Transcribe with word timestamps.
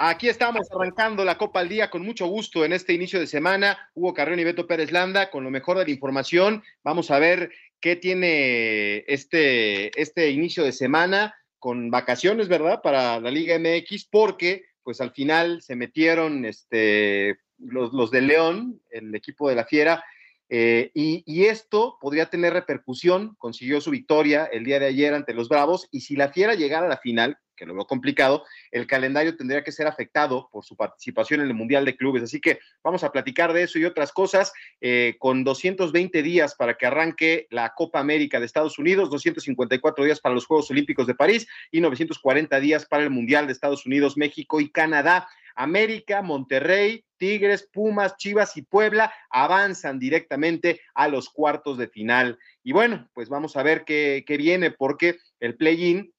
Aquí 0.00 0.28
estamos 0.28 0.70
arrancando 0.70 1.24
la 1.24 1.36
Copa 1.36 1.58
al 1.58 1.68
Día 1.68 1.90
con 1.90 2.02
mucho 2.02 2.28
gusto 2.28 2.64
en 2.64 2.72
este 2.72 2.92
inicio 2.92 3.18
de 3.18 3.26
semana. 3.26 3.90
Hugo 3.94 4.14
Carrión 4.14 4.38
y 4.38 4.44
Beto 4.44 4.68
Pérez 4.68 4.92
Landa 4.92 5.28
con 5.28 5.42
lo 5.42 5.50
mejor 5.50 5.76
de 5.76 5.86
la 5.86 5.90
información. 5.90 6.62
Vamos 6.84 7.10
a 7.10 7.18
ver 7.18 7.50
qué 7.80 7.96
tiene 7.96 8.98
este, 9.08 10.00
este 10.00 10.30
inicio 10.30 10.62
de 10.62 10.70
semana 10.70 11.34
con 11.58 11.90
vacaciones, 11.90 12.46
¿verdad? 12.46 12.80
Para 12.80 13.18
la 13.18 13.32
Liga 13.32 13.58
MX, 13.58 14.04
porque 14.04 14.66
pues 14.84 15.00
al 15.00 15.10
final 15.10 15.62
se 15.62 15.74
metieron 15.74 16.44
este, 16.44 17.40
los, 17.58 17.92
los 17.92 18.12
de 18.12 18.22
León, 18.22 18.80
el 18.90 19.12
equipo 19.16 19.48
de 19.48 19.56
la 19.56 19.64
Fiera, 19.64 20.04
eh, 20.48 20.92
y, 20.94 21.24
y, 21.26 21.46
esto 21.46 21.98
podría 22.00 22.30
tener 22.30 22.52
repercusión, 22.54 23.34
consiguió 23.36 23.82
su 23.82 23.90
victoria 23.90 24.48
el 24.50 24.64
día 24.64 24.78
de 24.78 24.86
ayer 24.86 25.12
ante 25.12 25.34
los 25.34 25.48
Bravos, 25.48 25.88
y 25.90 26.00
si 26.02 26.14
la 26.14 26.30
Fiera 26.30 26.54
llegara 26.54 26.86
a 26.86 26.88
la 26.88 26.96
final, 26.96 27.36
que 27.58 27.66
lo 27.66 27.74
veo 27.74 27.86
complicado, 27.86 28.44
el 28.70 28.86
calendario 28.86 29.36
tendría 29.36 29.64
que 29.64 29.72
ser 29.72 29.86
afectado 29.86 30.48
por 30.52 30.64
su 30.64 30.76
participación 30.76 31.40
en 31.40 31.48
el 31.48 31.54
Mundial 31.54 31.84
de 31.84 31.96
Clubes. 31.96 32.22
Así 32.22 32.40
que 32.40 32.60
vamos 32.82 33.04
a 33.04 33.12
platicar 33.12 33.52
de 33.52 33.64
eso 33.64 33.78
y 33.78 33.84
otras 33.84 34.12
cosas 34.12 34.52
eh, 34.80 35.16
con 35.18 35.44
220 35.44 36.22
días 36.22 36.54
para 36.54 36.74
que 36.74 36.86
arranque 36.86 37.46
la 37.50 37.74
Copa 37.74 38.00
América 38.00 38.38
de 38.38 38.46
Estados 38.46 38.78
Unidos, 38.78 39.10
254 39.10 40.04
días 40.04 40.20
para 40.20 40.34
los 40.34 40.46
Juegos 40.46 40.70
Olímpicos 40.70 41.06
de 41.06 41.14
París 41.14 41.46
y 41.70 41.80
940 41.80 42.60
días 42.60 42.86
para 42.86 43.02
el 43.02 43.10
Mundial 43.10 43.46
de 43.46 43.52
Estados 43.52 43.84
Unidos, 43.84 44.16
México 44.16 44.60
y 44.60 44.70
Canadá. 44.70 45.28
América, 45.58 46.22
Monterrey, 46.22 47.04
Tigres, 47.16 47.68
Pumas, 47.72 48.16
Chivas 48.16 48.56
y 48.56 48.62
Puebla 48.62 49.12
avanzan 49.28 49.98
directamente 49.98 50.80
a 50.94 51.08
los 51.08 51.30
cuartos 51.30 51.76
de 51.78 51.88
final. 51.88 52.38
Y 52.62 52.72
bueno, 52.72 53.10
pues 53.12 53.28
vamos 53.28 53.56
a 53.56 53.64
ver 53.64 53.84
qué, 53.84 54.22
qué 54.24 54.36
viene 54.36 54.70
porque 54.70 55.18
el 55.40 55.56
play-in 55.56 56.12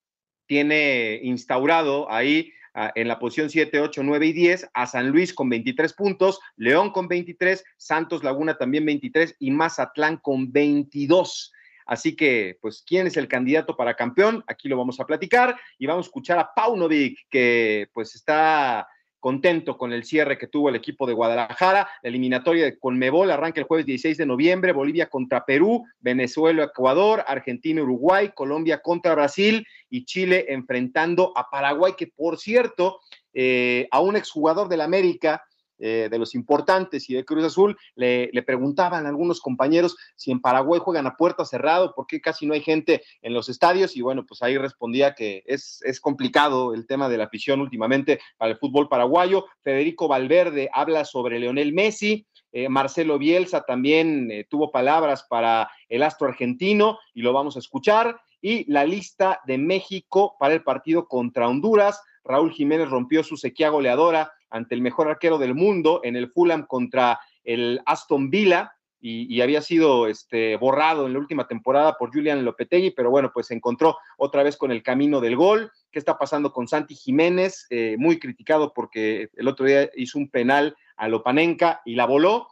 tiene 0.49 1.19
instaurado 1.21 2.11
ahí 2.11 2.51
uh, 2.73 2.89
en 2.95 3.07
la 3.07 3.19
posición 3.19 3.51
7, 3.51 3.79
8, 3.79 4.01
9 4.03 4.25
y 4.25 4.33
10 4.33 4.69
a 4.73 4.87
San 4.87 5.11
Luis 5.11 5.31
con 5.31 5.47
23 5.47 5.93
puntos, 5.93 6.39
León 6.57 6.89
con 6.89 7.07
23, 7.07 7.63
Santos 7.77 8.23
Laguna 8.23 8.57
también 8.57 8.83
23 8.83 9.35
y 9.37 9.51
Mazatlán 9.51 10.17
con 10.17 10.51
22. 10.51 11.53
Así 11.85 12.15
que, 12.15 12.57
pues, 12.61 12.83
¿quién 12.85 13.05
es 13.05 13.15
el 13.17 13.27
candidato 13.27 13.77
para 13.77 13.95
campeón? 13.95 14.43
Aquí 14.47 14.67
lo 14.67 14.77
vamos 14.77 14.99
a 14.99 15.05
platicar 15.05 15.55
y 15.77 15.85
vamos 15.85 16.07
a 16.07 16.09
escuchar 16.09 16.39
a 16.39 16.51
Paunovic, 16.55 17.27
que 17.29 17.87
pues 17.93 18.15
está 18.15 18.87
contento 19.19 19.77
con 19.77 19.93
el 19.93 20.03
cierre 20.03 20.37
que 20.37 20.47
tuvo 20.47 20.69
el 20.69 20.75
equipo 20.75 21.05
de 21.05 21.13
Guadalajara. 21.13 21.89
La 22.01 22.09
eliminatoria 22.09 22.65
de 22.65 22.77
Conmebol 22.77 23.31
arranca 23.31 23.59
el 23.59 23.67
jueves 23.67 23.85
16 23.85 24.17
de 24.17 24.25
noviembre, 24.25 24.71
Bolivia 24.71 25.09
contra 25.09 25.45
Perú, 25.45 25.85
Venezuela, 25.99 26.63
Ecuador, 26.63 27.23
Argentina, 27.27 27.81
Uruguay, 27.81 28.31
Colombia 28.33 28.81
contra 28.81 29.15
Brasil 29.15 29.65
y 29.89 30.05
Chile 30.05 30.45
enfrentando 30.49 31.33
a 31.35 31.49
Paraguay, 31.49 31.93
que 31.97 32.07
por 32.07 32.37
cierto, 32.37 32.99
eh, 33.33 33.87
a 33.91 33.99
un 33.99 34.15
exjugador 34.15 34.69
del 34.69 34.81
América, 34.81 35.43
eh, 35.79 36.07
de 36.11 36.19
los 36.19 36.35
importantes 36.35 37.09
y 37.09 37.13
de 37.13 37.25
Cruz 37.25 37.43
Azul, 37.45 37.77
le, 37.95 38.29
le, 38.33 38.43
preguntaban 38.43 39.05
a 39.05 39.09
algunos 39.09 39.41
compañeros 39.41 39.97
si 40.15 40.31
en 40.31 40.41
Paraguay 40.41 40.79
juegan 40.83 41.07
a 41.07 41.15
puerta 41.15 41.45
cerrado, 41.45 41.93
por 41.95 42.05
qué 42.05 42.21
casi 42.21 42.45
no 42.45 42.53
hay 42.53 42.61
gente 42.61 43.01
en 43.21 43.33
los 43.33 43.49
estadios, 43.49 43.95
y 43.95 44.01
bueno, 44.01 44.25
pues 44.25 44.41
ahí 44.41 44.57
respondía 44.57 45.15
que 45.15 45.43
es, 45.45 45.81
es 45.83 45.99
complicado 45.99 46.73
el 46.73 46.85
tema 46.85 47.09
de 47.09 47.17
la 47.17 47.25
afición 47.25 47.61
últimamente 47.61 48.19
para 48.37 48.51
el 48.51 48.57
fútbol 48.57 48.89
paraguayo. 48.89 49.45
Federico 49.61 50.07
Valverde 50.07 50.69
habla 50.73 51.05
sobre 51.05 51.39
Leonel 51.39 51.73
Messi, 51.73 52.25
eh, 52.51 52.69
Marcelo 52.69 53.19
Bielsa 53.19 53.61
también 53.61 54.31
eh, 54.31 54.45
tuvo 54.49 54.71
palabras 54.71 55.23
para 55.29 55.69
el 55.87 56.03
astro 56.03 56.27
argentino 56.27 56.97
y 57.13 57.21
lo 57.21 57.33
vamos 57.33 57.55
a 57.55 57.59
escuchar. 57.59 58.19
Y 58.41 58.69
la 58.71 58.85
lista 58.85 59.41
de 59.45 59.57
México 59.57 60.35
para 60.39 60.53
el 60.53 60.63
partido 60.63 61.07
contra 61.07 61.47
Honduras. 61.47 62.01
Raúl 62.23 62.51
Jiménez 62.51 62.89
rompió 62.89 63.23
su 63.23 63.37
sequía 63.37 63.69
goleadora 63.69 64.31
ante 64.49 64.75
el 64.75 64.81
mejor 64.81 65.07
arquero 65.07 65.37
del 65.37 65.55
mundo 65.55 66.01
en 66.03 66.15
el 66.15 66.31
Fulham 66.31 66.65
contra 66.65 67.19
el 67.43 67.81
Aston 67.85 68.29
Villa. 68.29 68.73
Y, 69.01 69.39
había 69.39 69.61
sido 69.61 70.07
este, 70.07 70.57
borrado 70.57 71.07
en 71.07 71.13
la 71.13 71.19
última 71.19 71.47
temporada 71.47 71.95
por 71.97 72.11
Julian 72.11 72.43
Lopetegui, 72.43 72.91
pero 72.91 73.09
bueno, 73.09 73.31
pues 73.33 73.47
se 73.47 73.53
encontró 73.53 73.97
otra 74.17 74.43
vez 74.43 74.57
con 74.57 74.71
el 74.71 74.83
camino 74.83 75.21
del 75.21 75.37
gol. 75.37 75.71
¿Qué 75.89 75.99
está 75.99 76.17
pasando 76.17 76.51
con 76.51 76.67
Santi 76.67 76.95
Jiménez? 76.95 77.65
Eh, 77.69 77.95
muy 77.97 78.19
criticado 78.19 78.73
porque 78.73 79.29
el 79.37 79.47
otro 79.47 79.65
día 79.65 79.89
hizo 79.95 80.19
un 80.19 80.29
penal 80.29 80.75
a 80.97 81.07
Lopanenka 81.07 81.81
y 81.85 81.95
la 81.95 82.05
voló, 82.05 82.49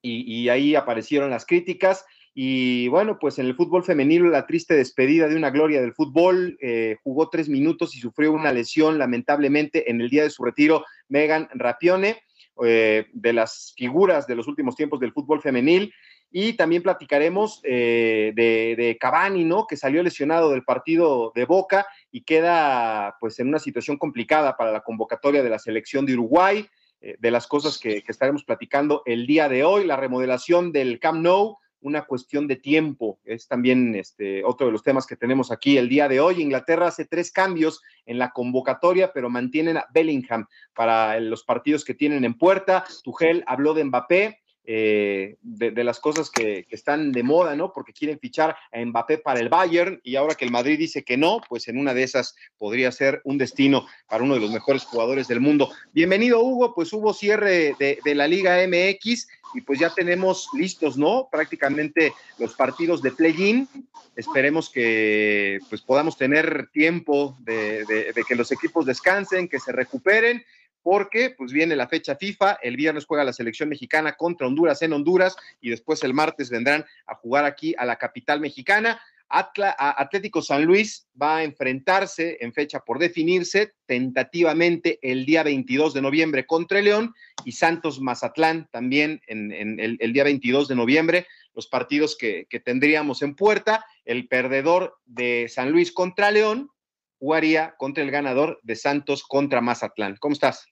y 0.00 0.48
ahí 0.50 0.76
aparecieron 0.76 1.30
las 1.30 1.44
críticas. 1.44 2.06
Y 2.38 2.88
bueno, 2.88 3.18
pues 3.18 3.38
en 3.38 3.46
el 3.46 3.56
fútbol 3.56 3.82
femenino, 3.82 4.28
la 4.28 4.46
triste 4.46 4.74
despedida 4.74 5.26
de 5.26 5.36
una 5.36 5.48
gloria 5.48 5.80
del 5.80 5.94
fútbol, 5.94 6.58
eh, 6.60 6.98
jugó 7.02 7.30
tres 7.30 7.48
minutos 7.48 7.96
y 7.96 7.98
sufrió 7.98 8.30
una 8.30 8.52
lesión 8.52 8.98
lamentablemente 8.98 9.90
en 9.90 10.02
el 10.02 10.10
día 10.10 10.22
de 10.22 10.28
su 10.28 10.44
retiro, 10.44 10.84
Megan 11.08 11.48
Rapione, 11.54 12.20
eh, 12.62 13.06
de 13.14 13.32
las 13.32 13.72
figuras 13.74 14.26
de 14.26 14.34
los 14.34 14.48
últimos 14.48 14.76
tiempos 14.76 15.00
del 15.00 15.14
fútbol 15.14 15.40
femenil. 15.40 15.94
Y 16.30 16.52
también 16.52 16.82
platicaremos 16.82 17.62
eh, 17.64 18.34
de, 18.36 18.74
de, 18.76 18.98
Cavani, 18.98 19.44
¿no? 19.44 19.66
Que 19.66 19.78
salió 19.78 20.02
lesionado 20.02 20.50
del 20.50 20.62
partido 20.62 21.32
de 21.34 21.46
Boca 21.46 21.86
y 22.12 22.20
queda 22.20 23.16
pues 23.18 23.38
en 23.38 23.48
una 23.48 23.60
situación 23.60 23.96
complicada 23.96 24.58
para 24.58 24.72
la 24.72 24.82
convocatoria 24.82 25.42
de 25.42 25.48
la 25.48 25.58
selección 25.58 26.04
de 26.04 26.12
Uruguay, 26.12 26.66
de 27.00 27.30
las 27.30 27.46
cosas 27.46 27.78
que, 27.78 28.02
que 28.02 28.12
estaremos 28.12 28.44
platicando 28.44 29.02
el 29.06 29.26
día 29.26 29.48
de 29.48 29.64
hoy, 29.64 29.86
la 29.86 29.96
remodelación 29.96 30.72
del 30.72 30.98
Camp 30.98 31.22
Nou, 31.22 31.56
una 31.80 32.04
cuestión 32.04 32.46
de 32.46 32.56
tiempo. 32.56 33.18
Es 33.24 33.46
también 33.48 33.94
este, 33.94 34.44
otro 34.44 34.66
de 34.66 34.72
los 34.72 34.82
temas 34.82 35.06
que 35.06 35.16
tenemos 35.16 35.50
aquí 35.50 35.78
el 35.78 35.88
día 35.88 36.08
de 36.08 36.20
hoy. 36.20 36.42
Inglaterra 36.42 36.88
hace 36.88 37.04
tres 37.04 37.30
cambios 37.30 37.82
en 38.06 38.18
la 38.18 38.30
convocatoria, 38.30 39.12
pero 39.12 39.30
mantienen 39.30 39.76
a 39.76 39.86
Bellingham 39.92 40.46
para 40.74 41.18
los 41.20 41.44
partidos 41.44 41.84
que 41.84 41.94
tienen 41.94 42.24
en 42.24 42.38
puerta. 42.38 42.84
Tuchel 43.04 43.44
habló 43.46 43.74
de 43.74 43.84
Mbappé. 43.84 44.40
Eh, 44.68 45.36
de, 45.42 45.84
las 45.84 46.00
cosas 46.00 46.28
que, 46.28 46.66
están 46.70 47.12
de 47.12 47.22
moda, 47.22 47.54
¿no? 47.54 47.72
Porque 47.72 47.92
quieren 47.92 48.18
fichar 48.18 48.56
a 48.72 48.84
Mbappé 48.84 49.18
para 49.18 49.38
el 49.38 49.48
Bayern 49.48 50.00
y 50.02 50.16
ahora 50.16 50.34
que 50.34 50.44
el 50.44 50.50
Madrid 50.50 50.76
dice 50.76 51.04
que 51.04 51.16
no, 51.16 51.40
pues 51.48 51.68
en 51.68 51.78
una 51.78 51.94
de 51.94 52.02
esas 52.02 52.34
podría 52.58 52.90
ser 52.90 53.20
un 53.22 53.38
destino 53.38 53.86
para 54.08 54.24
uno 54.24 54.34
de 54.34 54.40
los 54.40 54.50
mejores 54.50 54.82
jugadores 54.82 55.28
del 55.28 55.38
mundo. 55.38 55.70
Bienvenido, 55.92 56.42
Hugo, 56.42 56.74
pues 56.74 56.92
hubo 56.92 57.14
cierre 57.14 57.76
de, 57.78 58.14
la 58.16 58.26
Liga 58.26 58.56
MX 58.66 59.28
y 59.54 59.60
pues 59.60 59.78
ya 59.78 59.94
tenemos 59.94 60.48
listos, 60.52 60.98
¿no? 60.98 61.28
Prácticamente 61.30 62.12
los 62.38 62.54
partidos 62.54 63.02
de 63.02 63.12
play-in. 63.12 63.68
Esperemos 64.16 64.68
que 64.68 65.60
pues 65.68 65.80
podamos 65.80 66.16
tener 66.16 66.70
tiempo 66.72 67.36
de, 67.38 68.12
que 68.26 68.34
los 68.34 68.50
equipos 68.50 68.84
descansen, 68.84 69.46
que 69.46 69.60
se 69.60 69.70
recuperen, 69.70 70.44
porque 70.86 71.34
pues 71.36 71.52
viene 71.52 71.74
la 71.74 71.88
fecha 71.88 72.14
FIFA, 72.14 72.60
el 72.62 72.76
viernes 72.76 73.06
juega 73.06 73.24
la 73.24 73.32
selección 73.32 73.68
mexicana 73.68 74.12
contra 74.12 74.46
Honduras 74.46 74.80
en 74.82 74.92
Honduras 74.92 75.34
y 75.60 75.70
después 75.70 76.04
el 76.04 76.14
martes 76.14 76.48
vendrán 76.48 76.84
a 77.08 77.16
jugar 77.16 77.44
aquí 77.44 77.74
a 77.76 77.84
la 77.84 77.96
capital 77.96 78.38
mexicana. 78.38 79.00
Atla, 79.28 79.74
Atlético 79.76 80.42
San 80.42 80.64
Luis 80.64 81.08
va 81.20 81.38
a 81.38 81.42
enfrentarse 81.42 82.38
en 82.40 82.52
fecha 82.52 82.78
por 82.78 83.00
definirse 83.00 83.72
tentativamente 83.86 85.00
el 85.02 85.26
día 85.26 85.42
22 85.42 85.92
de 85.92 86.02
noviembre 86.02 86.46
contra 86.46 86.80
León 86.80 87.12
y 87.44 87.50
Santos 87.50 88.00
Mazatlán 88.00 88.68
también 88.70 89.20
en, 89.26 89.80
el, 89.80 90.12
día 90.12 90.22
22 90.22 90.68
de 90.68 90.76
noviembre. 90.76 91.26
los 91.52 91.66
partidos 91.66 92.16
que, 92.16 92.46
que 92.48 92.60
tendríamos 92.60 93.22
en 93.22 93.34
puerta. 93.34 93.84
El 94.04 94.28
perdedor 94.28 94.98
de 95.04 95.48
San 95.48 95.72
Luis 95.72 95.90
contra 95.90 96.30
León 96.30 96.70
jugaría 97.18 97.74
contra 97.76 98.04
el 98.04 98.12
ganador 98.12 98.60
de 98.62 98.76
Santos 98.76 99.24
contra 99.24 99.60
Mazatlán. 99.60 100.16
¿Cómo 100.20 100.34
estás? 100.34 100.68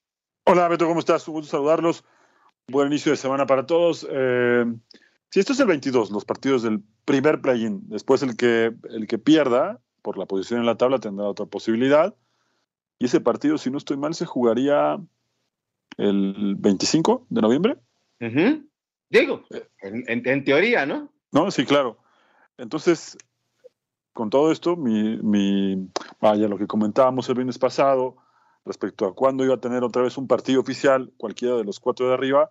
Hola, 0.46 0.69
Beto, 0.69 0.87
¿cómo 0.87 1.00
estás? 1.00 1.26
Un 1.26 1.37
gusto 1.37 1.52
saludarlos. 1.52 2.05
Buen 2.69 2.88
inicio 2.88 3.12
de 3.12 3.17
semana 3.17 3.46
para 3.46 3.64
todos. 3.64 4.06
Eh, 4.11 4.67
si 5.31 5.41
esto 5.41 5.55
es 5.55 5.61
el 5.61 5.67
22, 5.69 6.11
los 6.11 6.26
partidos 6.26 6.62
del 6.62 6.82
primer 7.06 7.41
play-in, 7.41 7.81
después 7.88 8.23
el 8.23 8.37
que, 8.37 8.75
el 8.91 9.06
que 9.06 9.17
pierda 9.17 9.81
por 10.02 10.19
la 10.19 10.26
posición 10.26 10.61
en 10.61 10.67
la 10.67 10.76
tabla 10.76 10.99
tendrá 10.99 11.25
otra 11.29 11.46
posibilidad. 11.46 12.14
Y 12.99 13.06
ese 13.06 13.23
partido, 13.23 13.56
si 13.56 13.70
no 13.70 13.79
estoy 13.79 13.96
mal, 13.96 14.14
se 14.14 14.26
jugaría 14.26 15.00
el 15.96 16.56
25 16.58 17.26
de 17.31 17.40
noviembre. 17.40 17.79
Digo, 19.08 19.44
en, 19.81 20.44
teoría, 20.44 20.85
¿no? 20.85 21.11
No, 21.32 21.50
sí, 21.50 21.64
claro. 21.64 21.97
Entonces, 22.58 23.17
con 24.12 24.29
todo 24.29 24.52
esto, 24.52 24.76
mi, 24.76 25.17
mi, 25.23 25.88
vaya, 26.20 26.49
lo 26.49 26.58
que 26.58 26.67
comentábamos 26.67 27.31
el 27.31 27.37
viernes 27.37 27.58
pasado 27.58 28.19
respecto 28.64 29.06
a 29.06 29.14
cuándo 29.14 29.44
iba 29.44 29.55
a 29.55 29.61
tener 29.61 29.84
otra 29.84 30.02
vez 30.02 30.16
un 30.16 30.26
partido 30.26 30.61
oficial, 30.61 31.12
cualquiera 31.16 31.56
de 31.56 31.64
los 31.64 31.81
cuatro 31.81 32.08
de 32.08 32.14
arriba, 32.14 32.50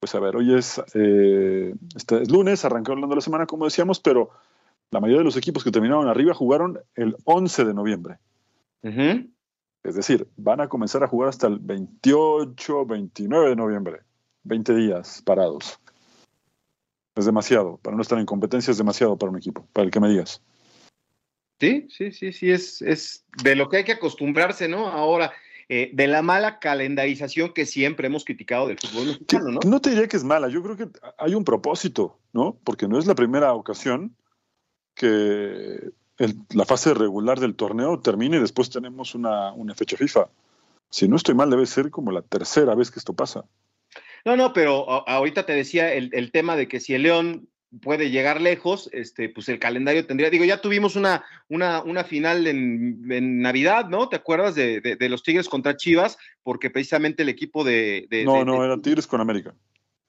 pues 0.00 0.14
a 0.14 0.20
ver, 0.20 0.36
hoy 0.36 0.54
es, 0.54 0.80
eh, 0.94 1.74
este 1.96 2.22
es 2.22 2.30
lunes, 2.30 2.64
arrancó 2.64 2.92
hablando 2.92 3.14
la 3.14 3.20
semana, 3.20 3.46
como 3.46 3.64
decíamos, 3.64 3.98
pero 4.00 4.30
la 4.90 5.00
mayoría 5.00 5.18
de 5.18 5.24
los 5.24 5.36
equipos 5.36 5.64
que 5.64 5.70
terminaron 5.70 6.08
arriba 6.08 6.34
jugaron 6.34 6.78
el 6.94 7.16
11 7.24 7.64
de 7.64 7.74
noviembre. 7.74 8.18
Es 9.82 9.94
decir, 9.94 10.28
van 10.36 10.60
a 10.60 10.68
comenzar 10.68 11.02
a 11.02 11.08
jugar 11.08 11.28
hasta 11.28 11.46
el 11.46 11.58
28, 11.58 12.86
29 12.86 13.50
de 13.50 13.56
noviembre. 13.56 14.00
20 14.44 14.74
días 14.74 15.22
parados. 15.22 15.78
Es 17.14 17.26
demasiado. 17.26 17.78
Para 17.78 17.96
no 17.96 18.02
estar 18.02 18.18
en 18.18 18.26
competencia 18.26 18.70
es 18.70 18.78
demasiado 18.78 19.16
para 19.18 19.30
un 19.30 19.38
equipo, 19.38 19.66
para 19.72 19.84
el 19.84 19.90
que 19.90 20.00
me 20.00 20.08
digas. 20.08 20.40
Sí, 21.60 21.88
sí, 21.90 22.12
sí, 22.12 22.32
sí, 22.32 22.50
es, 22.50 22.80
es 22.82 23.24
de 23.42 23.56
lo 23.56 23.68
que 23.68 23.78
hay 23.78 23.84
que 23.84 23.92
acostumbrarse, 23.92 24.68
¿no? 24.68 24.86
Ahora, 24.86 25.32
eh, 25.70 25.90
de 25.92 26.06
la 26.06 26.22
mala 26.22 26.58
calendarización 26.60 27.52
que 27.52 27.66
siempre 27.66 28.06
hemos 28.06 28.24
criticado 28.24 28.68
del 28.68 28.78
fútbol 28.78 29.06
mexicano, 29.06 29.50
¿no? 29.50 29.60
No 29.66 29.80
te 29.80 29.90
diría 29.90 30.08
que 30.08 30.16
es 30.16 30.24
mala, 30.24 30.48
yo 30.48 30.62
creo 30.62 30.76
que 30.76 30.88
hay 31.18 31.34
un 31.34 31.44
propósito, 31.44 32.18
¿no? 32.32 32.58
Porque 32.64 32.88
no 32.88 32.98
es 32.98 33.06
la 33.06 33.14
primera 33.14 33.52
ocasión 33.52 34.16
que 34.94 35.92
la 36.54 36.64
fase 36.64 36.94
regular 36.94 37.38
del 37.38 37.54
torneo 37.54 38.00
termine 38.00 38.38
y 38.38 38.40
después 38.40 38.70
tenemos 38.70 39.14
una, 39.14 39.52
una 39.52 39.74
fecha 39.74 39.96
FIFA. 39.96 40.28
Si 40.90 41.06
no 41.06 41.16
estoy 41.16 41.34
mal, 41.34 41.50
debe 41.50 41.66
ser 41.66 41.90
como 41.90 42.12
la 42.12 42.22
tercera 42.22 42.74
vez 42.74 42.90
que 42.90 42.98
esto 42.98 43.12
pasa. 43.12 43.44
No, 44.24 44.36
no, 44.36 44.52
pero 44.52 45.06
ahorita 45.06 45.46
te 45.46 45.52
decía 45.52 45.92
el, 45.92 46.10
el, 46.12 46.32
tema 46.32 46.56
de 46.56 46.66
que 46.66 46.80
si 46.80 46.94
el 46.94 47.02
León 47.02 47.48
puede 47.82 48.10
llegar 48.10 48.40
lejos, 48.40 48.88
este, 48.92 49.28
pues 49.28 49.48
el 49.48 49.58
calendario 49.58 50.06
tendría, 50.06 50.30
digo, 50.30 50.44
ya 50.44 50.60
tuvimos 50.60 50.96
una, 50.96 51.24
una, 51.48 51.82
una 51.82 52.04
final 52.04 52.46
en, 52.46 53.40
Navidad, 53.40 53.88
¿no? 53.88 54.08
¿Te 54.08 54.16
acuerdas 54.16 54.54
de, 54.54 54.80
de, 54.80 55.08
los 55.08 55.22
Tigres 55.22 55.48
contra 55.48 55.76
Chivas? 55.76 56.18
Porque 56.42 56.70
precisamente 56.70 57.22
el 57.22 57.28
equipo 57.28 57.64
de... 57.64 58.08
no, 58.24 58.44
no, 58.44 58.64
era 58.64 58.80
Tigres 58.80 59.06
con 59.06 59.20
América. 59.20 59.54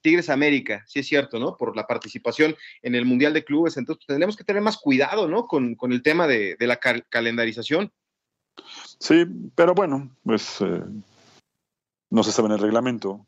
Tigres 0.02 0.30
América, 0.30 0.84
sí 0.88 1.00
es 1.00 1.08
cierto, 1.08 1.40
¿no? 1.40 1.58
Por 1.58 1.76
la 1.76 1.86
participación 1.86 2.56
en 2.82 2.96
el 2.96 3.06
Mundial 3.06 3.34
de 3.34 3.44
Clubes, 3.44 3.76
entonces 3.76 4.00
pues, 4.00 4.08
tendremos 4.08 4.38
que 4.38 4.46
tener 4.46 4.62
más 4.62 4.78
cuidado, 4.78 5.28
¿no? 5.28 5.46
Con, 5.46 5.76
con 5.76 5.92
el 5.92 6.02
tema 6.02 6.26
de, 6.26 6.56
de 6.58 6.68
la 6.68 6.78
calendarización. 6.78 7.92
Sí, 9.00 9.26
pero 9.56 9.74
bueno, 9.74 10.16
pues 10.24 10.62
eh, 10.62 10.82
no 12.10 12.24
se 12.24 12.32
sabe 12.32 12.48
en 12.48 12.54
el 12.54 12.60
reglamento, 12.60 13.26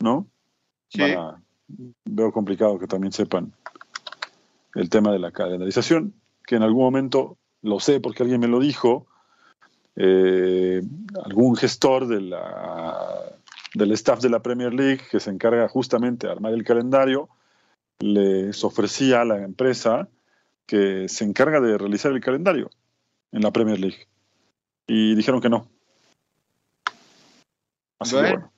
¿no? 0.00 0.26
Sí 0.90 1.02
veo 2.04 2.32
complicado 2.32 2.78
que 2.78 2.86
también 2.86 3.12
sepan 3.12 3.52
el 4.74 4.90
tema 4.90 5.12
de 5.12 5.18
la 5.18 5.30
calendarización, 5.30 6.14
que 6.46 6.56
en 6.56 6.62
algún 6.62 6.82
momento 6.82 7.36
lo 7.62 7.80
sé 7.80 8.00
porque 8.00 8.22
alguien 8.22 8.40
me 8.40 8.48
lo 8.48 8.60
dijo, 8.60 9.06
eh, 9.96 10.82
algún 11.24 11.56
gestor 11.56 12.06
de 12.06 12.20
la, 12.20 13.32
del 13.74 13.92
staff 13.92 14.20
de 14.20 14.30
la 14.30 14.42
Premier 14.42 14.72
League 14.72 15.02
que 15.10 15.20
se 15.20 15.30
encarga 15.30 15.68
justamente 15.68 16.26
de 16.26 16.32
armar 16.32 16.52
el 16.52 16.64
calendario, 16.64 17.28
les 17.98 18.62
ofrecía 18.62 19.22
a 19.22 19.24
la 19.24 19.42
empresa 19.42 20.08
que 20.66 21.08
se 21.08 21.24
encarga 21.24 21.60
de 21.60 21.76
realizar 21.76 22.12
el 22.12 22.20
calendario 22.20 22.70
en 23.32 23.42
la 23.42 23.50
Premier 23.50 23.80
League. 23.80 24.06
Y 24.86 25.14
dijeron 25.14 25.40
que 25.40 25.48
no. 25.48 25.68
Así 27.98 28.14
que 28.14 28.20
bueno. 28.20 28.52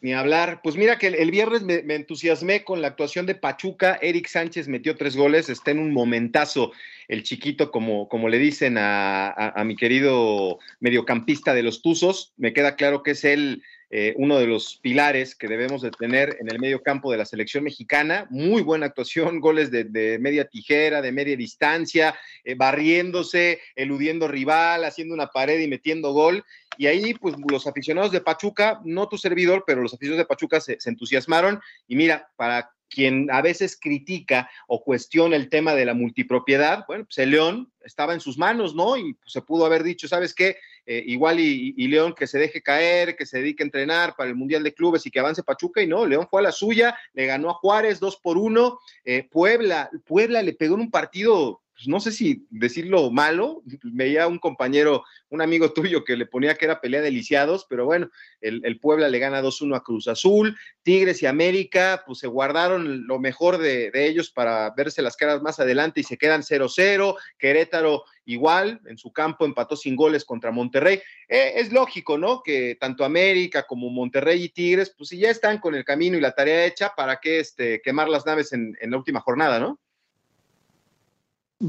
Ni 0.00 0.14
hablar. 0.14 0.60
Pues 0.62 0.76
mira 0.76 0.98
que 0.98 1.08
el, 1.08 1.30
viernes 1.30 1.62
me, 1.62 1.94
entusiasmé 1.94 2.64
con 2.64 2.80
la 2.80 2.88
actuación 2.88 3.26
de 3.26 3.34
Pachuca. 3.34 3.98
Eric 4.00 4.28
Sánchez 4.28 4.68
metió 4.68 4.96
tres 4.96 5.16
goles, 5.16 5.48
está 5.48 5.70
en 5.72 5.78
un 5.78 5.92
momentazo 5.92 6.72
el 7.08 7.22
chiquito, 7.22 7.70
como, 7.70 8.08
como 8.08 8.28
le 8.28 8.38
dicen 8.38 8.76
a, 8.78 9.52
mi 9.64 9.76
querido 9.76 10.58
mediocampista 10.80 11.54
de 11.54 11.62
los 11.62 11.82
Tuzos. 11.82 12.32
Me 12.36 12.52
queda 12.52 12.76
claro 12.76 13.02
que 13.02 13.12
es 13.12 13.24
él 13.24 13.62
eh, 13.92 14.14
uno 14.16 14.38
de 14.38 14.46
los 14.46 14.76
pilares 14.76 15.34
que 15.34 15.48
debemos 15.48 15.82
de 15.82 15.90
tener 15.90 16.36
en 16.40 16.48
el 16.48 16.60
medio 16.60 16.80
campo 16.80 17.10
de 17.10 17.18
la 17.18 17.24
selección 17.24 17.64
mexicana. 17.64 18.28
Muy 18.30 18.62
buena 18.62 18.86
actuación, 18.86 19.40
goles 19.40 19.72
de, 19.72 20.18
media 20.20 20.44
tijera, 20.44 21.02
de 21.02 21.10
media 21.10 21.36
distancia, 21.36 22.14
eh, 22.44 22.54
barriéndose, 22.54 23.60
eludiendo 23.74 24.28
rival, 24.28 24.84
haciendo 24.84 25.12
una 25.12 25.26
pared 25.26 25.58
y 25.60 25.66
metiendo 25.66 26.12
gol. 26.12 26.44
Y 26.78 26.86
ahí, 26.86 27.14
pues 27.14 27.34
los 27.50 27.66
aficionados 27.66 28.12
de 28.12 28.20
Pachuca, 28.20 28.80
no 28.84 29.08
tu 29.08 29.18
servidor, 29.18 29.64
pero 29.66 29.82
los 29.82 29.92
aficionados 29.92 30.24
de 30.24 30.28
Pachuca 30.28 30.60
se, 30.60 30.80
se 30.80 30.90
entusiasmaron. 30.90 31.60
Y 31.88 31.96
mira, 31.96 32.30
para 32.36 32.70
quien 32.90 33.30
a 33.30 33.40
veces 33.40 33.78
critica 33.80 34.50
o 34.66 34.82
cuestiona 34.82 35.36
el 35.36 35.48
tema 35.48 35.74
de 35.74 35.84
la 35.86 35.94
multipropiedad, 35.94 36.84
bueno, 36.86 37.04
pues 37.04 37.18
el 37.18 37.30
León 37.30 37.72
estaba 37.84 38.12
en 38.12 38.20
sus 38.20 38.36
manos, 38.36 38.74
¿no? 38.74 38.96
Y 38.96 39.14
pues, 39.14 39.32
se 39.32 39.40
pudo 39.40 39.64
haber 39.64 39.82
dicho, 39.82 40.08
¿sabes 40.08 40.34
qué? 40.34 40.56
Eh, 40.84 41.04
igual 41.06 41.38
y, 41.38 41.86
León 41.86 42.14
que 42.14 42.26
se 42.26 42.38
deje 42.38 42.62
caer, 42.62 43.16
que 43.16 43.26
se 43.26 43.38
dedique 43.38 43.62
a 43.62 43.66
entrenar 43.66 44.16
para 44.16 44.28
el 44.28 44.36
Mundial 44.36 44.62
de 44.62 44.74
Clubes 44.74 45.06
y 45.06 45.10
que 45.10 45.20
avance 45.20 45.42
Pachuca, 45.42 45.80
y 45.80 45.86
no, 45.86 46.04
León 46.04 46.26
fue 46.28 46.40
a 46.40 46.44
la 46.44 46.52
suya, 46.52 46.98
le 47.12 47.26
ganó 47.26 47.50
a 47.50 47.54
Juárez 47.54 48.00
dos 48.00 48.16
por 48.16 48.36
uno, 48.36 48.80
eh, 49.04 49.22
Puebla, 49.30 49.88
Puebla 50.04 50.42
le 50.42 50.52
pegó 50.52 50.74
en 50.74 50.82
un 50.82 50.90
partido 50.90 51.62
pues, 51.80 51.88
no 51.88 51.98
sé 51.98 52.12
si 52.12 52.46
decirlo 52.50 53.10
malo, 53.10 53.62
veía 53.82 54.26
un 54.26 54.38
compañero, 54.38 55.02
un 55.30 55.40
amigo 55.40 55.72
tuyo 55.72 56.04
que 56.04 56.14
le 56.14 56.26
ponía 56.26 56.54
que 56.54 56.66
era 56.66 56.82
pelea 56.82 57.00
de 57.00 57.10
lisiados, 57.10 57.66
pero 57.70 57.86
bueno, 57.86 58.10
el, 58.42 58.78
Puebla 58.80 59.08
le 59.08 59.18
gana 59.18 59.40
2-1 59.40 59.76
a 59.76 59.80
Cruz 59.80 60.06
Azul, 60.06 60.58
Tigres 60.82 61.22
y 61.22 61.26
América, 61.26 62.02
pues 62.06 62.18
se 62.18 62.26
guardaron 62.26 63.06
lo 63.06 63.18
mejor 63.18 63.56
de, 63.56 63.90
ellos 63.94 64.30
para 64.30 64.70
verse 64.76 65.00
las 65.00 65.16
caras 65.16 65.40
más 65.40 65.58
adelante 65.58 66.00
y 66.00 66.04
se 66.04 66.18
quedan 66.18 66.42
0-0, 66.42 67.16
Querétaro 67.38 68.04
igual, 68.26 68.82
en 68.86 68.98
su 68.98 69.10
campo 69.10 69.46
empató 69.46 69.74
sin 69.74 69.96
goles 69.96 70.26
contra 70.26 70.50
Monterrey. 70.50 71.00
Eh, 71.28 71.54
es 71.56 71.72
lógico, 71.72 72.18
¿no? 72.18 72.42
Que 72.42 72.76
tanto 72.78 73.04
América 73.04 73.66
como 73.66 73.88
Monterrey 73.88 74.44
y 74.44 74.48
Tigres, 74.50 74.94
pues 74.96 75.08
si 75.08 75.18
ya 75.18 75.30
están 75.30 75.58
con 75.58 75.74
el 75.74 75.84
camino 75.84 76.18
y 76.18 76.20
la 76.20 76.34
tarea 76.34 76.66
hecha, 76.66 76.92
¿para 76.94 77.20
qué 77.20 77.40
este, 77.40 77.80
quemar 77.80 78.08
las 78.08 78.26
naves 78.26 78.52
en, 78.52 78.76
en 78.80 78.90
la 78.90 78.98
última 78.98 79.20
jornada, 79.20 79.58
¿no? 79.58 79.80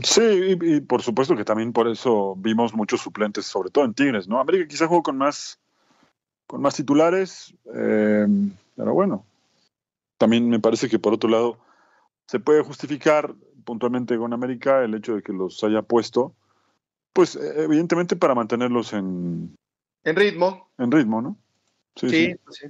Sí, 0.03 0.57
y, 0.61 0.79
por 0.79 1.01
supuesto 1.01 1.35
que 1.35 1.43
también 1.43 1.73
por 1.73 1.89
eso 1.89 2.35
vimos 2.37 2.73
muchos 2.73 3.01
suplentes, 3.01 3.45
sobre 3.45 3.71
todo 3.71 3.83
en 3.83 3.93
Tigres, 3.93 4.27
¿no? 4.27 4.39
América 4.39 4.67
quizá 4.67 4.87
jugó 4.87 5.03
con 5.03 5.17
más, 5.17 5.59
con 6.47 6.61
más 6.61 6.75
titulares, 6.75 7.53
eh, 7.75 8.25
pero 8.77 8.93
bueno, 8.93 9.25
también 10.17 10.49
me 10.49 10.59
parece 10.59 10.87
que 10.87 10.97
por 10.97 11.13
otro 11.13 11.29
lado 11.29 11.57
se 12.25 12.39
puede 12.39 12.63
justificar 12.63 13.35
puntualmente 13.65 14.17
con 14.17 14.31
América 14.31 14.81
el 14.81 14.95
hecho 14.95 15.15
de 15.15 15.23
que 15.23 15.33
los 15.33 15.61
haya 15.65 15.81
puesto, 15.81 16.33
pues 17.11 17.35
e, 17.35 17.63
evidentemente 17.63 18.15
para 18.15 18.33
mantenerlos 18.33 18.93
en... 18.93 19.55
En 20.05 20.15
ritmo. 20.15 20.69
En 20.77 20.89
ritmo, 20.89 21.21
¿no? 21.21 21.37
Sí, 21.97 22.09
sí. 22.09 22.35
sí. 22.49 22.67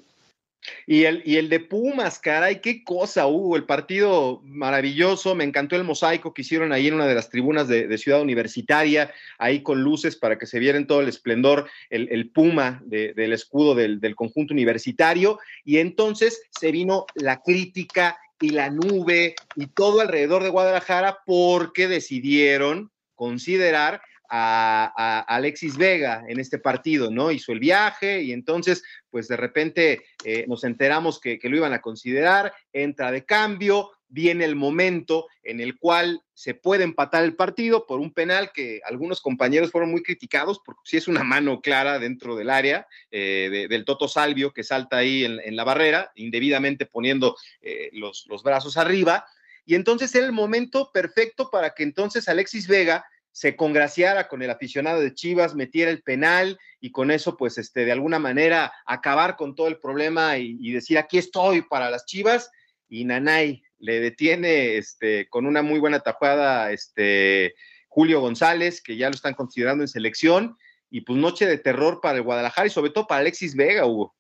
Y 0.86 1.06
el, 1.06 1.24
y 1.26 1.38
el 1.38 1.50
de 1.50 1.60
Pumas, 1.60 2.20
caray, 2.20 2.62
qué 2.62 2.84
cosa 2.84 3.28
hubo, 3.28 3.56
el 3.56 3.64
partido 3.64 4.42
maravilloso, 4.46 5.34
me 5.36 5.44
encantó 5.44 5.76
el 5.76 5.84
mosaico 5.84 6.34
que 6.34 6.44
hicieron 6.44 6.72
ahí 6.72 6.88
en 6.88 6.94
una 6.94 7.08
de 7.08 7.16
las 7.16 7.30
tribunas 7.30 7.68
de, 7.68 7.98
Ciudad 7.98 8.22
Universitaria, 8.22 9.12
ahí 9.38 9.62
con 9.62 9.84
luces 9.84 10.16
para 10.16 10.38
que 10.38 10.46
se 10.46 10.60
viera 10.60 10.78
en 10.78 10.88
todo 10.88 11.02
el 11.02 11.10
esplendor 11.10 11.70
el, 11.90 12.30
Puma 12.30 12.82
del 12.86 13.34
escudo 13.34 13.76
del, 13.76 14.00
del 14.00 14.16
conjunto 14.16 14.54
universitario, 14.54 15.40
y 15.66 15.78
entonces 15.78 16.42
se 16.50 16.72
vino 16.72 17.06
la 17.16 17.42
crítica 17.42 18.18
y 18.40 18.50
la 18.50 18.70
nube 18.70 19.36
y 19.56 19.68
todo 19.68 20.02
alrededor 20.02 20.44
de 20.44 20.50
Guadalajara 20.50 21.20
porque 21.26 21.88
decidieron 21.88 22.92
considerar 23.16 24.02
a, 24.34 25.26
Alexis 25.28 25.78
Vega 25.78 26.24
en 26.28 26.40
este 26.40 26.58
partido, 26.58 27.12
¿no? 27.12 27.32
Hizo 27.32 27.52
el 27.52 27.60
viaje 27.60 28.22
y 28.24 28.32
entonces, 28.32 28.84
pues 29.10 29.28
de 29.28 29.36
repente 29.36 30.04
eh, 30.24 30.46
nos 30.48 30.64
enteramos 30.64 31.20
que, 31.20 31.40
lo 31.44 31.58
iban 31.58 31.74
a 31.74 31.82
considerar, 31.82 32.54
entra 32.72 33.12
de 33.12 33.26
cambio, 33.26 33.92
viene 34.08 34.46
el 34.46 34.56
momento 34.56 35.28
en 35.44 35.60
el 35.60 35.78
cual 35.78 36.22
se 36.34 36.54
puede 36.54 36.86
empatar 36.86 37.24
el 37.26 37.36
partido 37.36 37.86
por 37.86 38.00
un 38.00 38.14
penal 38.14 38.52
que 38.54 38.80
algunos 38.86 39.22
compañeros 39.22 39.72
fueron 39.72 39.92
muy 39.92 40.02
criticados 40.02 40.62
porque 40.66 40.82
si 40.86 40.98
es 40.98 41.08
una 41.08 41.24
mano 41.24 41.62
clara 41.62 42.00
dentro 42.00 42.36
del 42.36 42.50
área 42.50 42.88
eh, 43.10 43.68
del 43.70 43.86
Toto 43.86 44.08
Salvio 44.08 44.52
que 44.52 44.64
salta 44.64 44.98
ahí 44.98 45.26
en, 45.26 45.56
la 45.56 45.64
barrera, 45.64 46.12
indebidamente 46.16 46.86
poniendo 46.86 47.36
eh, 47.62 47.90
los, 47.94 48.26
los 48.28 48.44
brazos 48.44 48.78
arriba. 48.78 49.26
Y 49.66 49.76
entonces 49.76 50.14
era 50.16 50.26
el 50.26 50.32
momento 50.32 50.92
perfecto 50.94 51.50
para 51.50 51.74
que 51.74 51.84
entonces 51.84 52.28
Alexis 52.28 52.68
Vega 52.68 53.06
se 53.32 53.56
congraciara 53.56 54.28
con 54.28 54.42
el 54.42 54.50
aficionado 54.50 55.00
de 55.00 55.14
Chivas, 55.14 55.56
metiera 55.56 55.90
el 55.90 56.02
penal 56.02 56.60
y 56.80 56.92
con 56.92 57.12
eso, 57.12 57.38
pues, 57.38 57.58
este, 57.58 57.86
de 57.86 57.92
alguna 57.92 58.20
manera 58.20 58.74
acabar 58.86 59.36
con 59.36 59.56
todo 59.56 59.68
el 59.68 59.78
problema 59.78 60.38
y, 60.38 60.72
decir, 60.72 60.98
aquí 60.98 61.18
estoy 61.18 61.62
para 61.62 61.90
las 61.90 62.06
Chivas. 62.06 62.52
Y 62.90 63.06
Nanay 63.06 63.64
le 63.80 64.00
detiene 64.02 64.78
este, 64.78 65.30
con 65.30 65.46
una 65.46 65.62
muy 65.62 65.80
buena 65.80 66.02
tajada 66.02 66.72
este, 66.72 67.54
Julio 67.88 68.20
González, 68.20 68.82
que 68.82 68.98
ya 68.98 69.10
lo 69.10 69.16
están 69.16 69.34
considerando 69.34 69.84
en 69.84 69.88
selección, 69.88 70.58
y 70.90 71.02
pues 71.02 71.18
noche 71.18 71.46
de 71.46 71.58
terror 71.58 72.02
para 72.02 72.18
el 72.18 72.24
Guadalajara 72.24 72.68
y 72.68 72.72
sobre 72.72 72.92
todo 72.92 73.08
para 73.08 73.22
Alexis 73.22 73.56
Vega, 73.56 73.86
Hugo. 73.86 74.14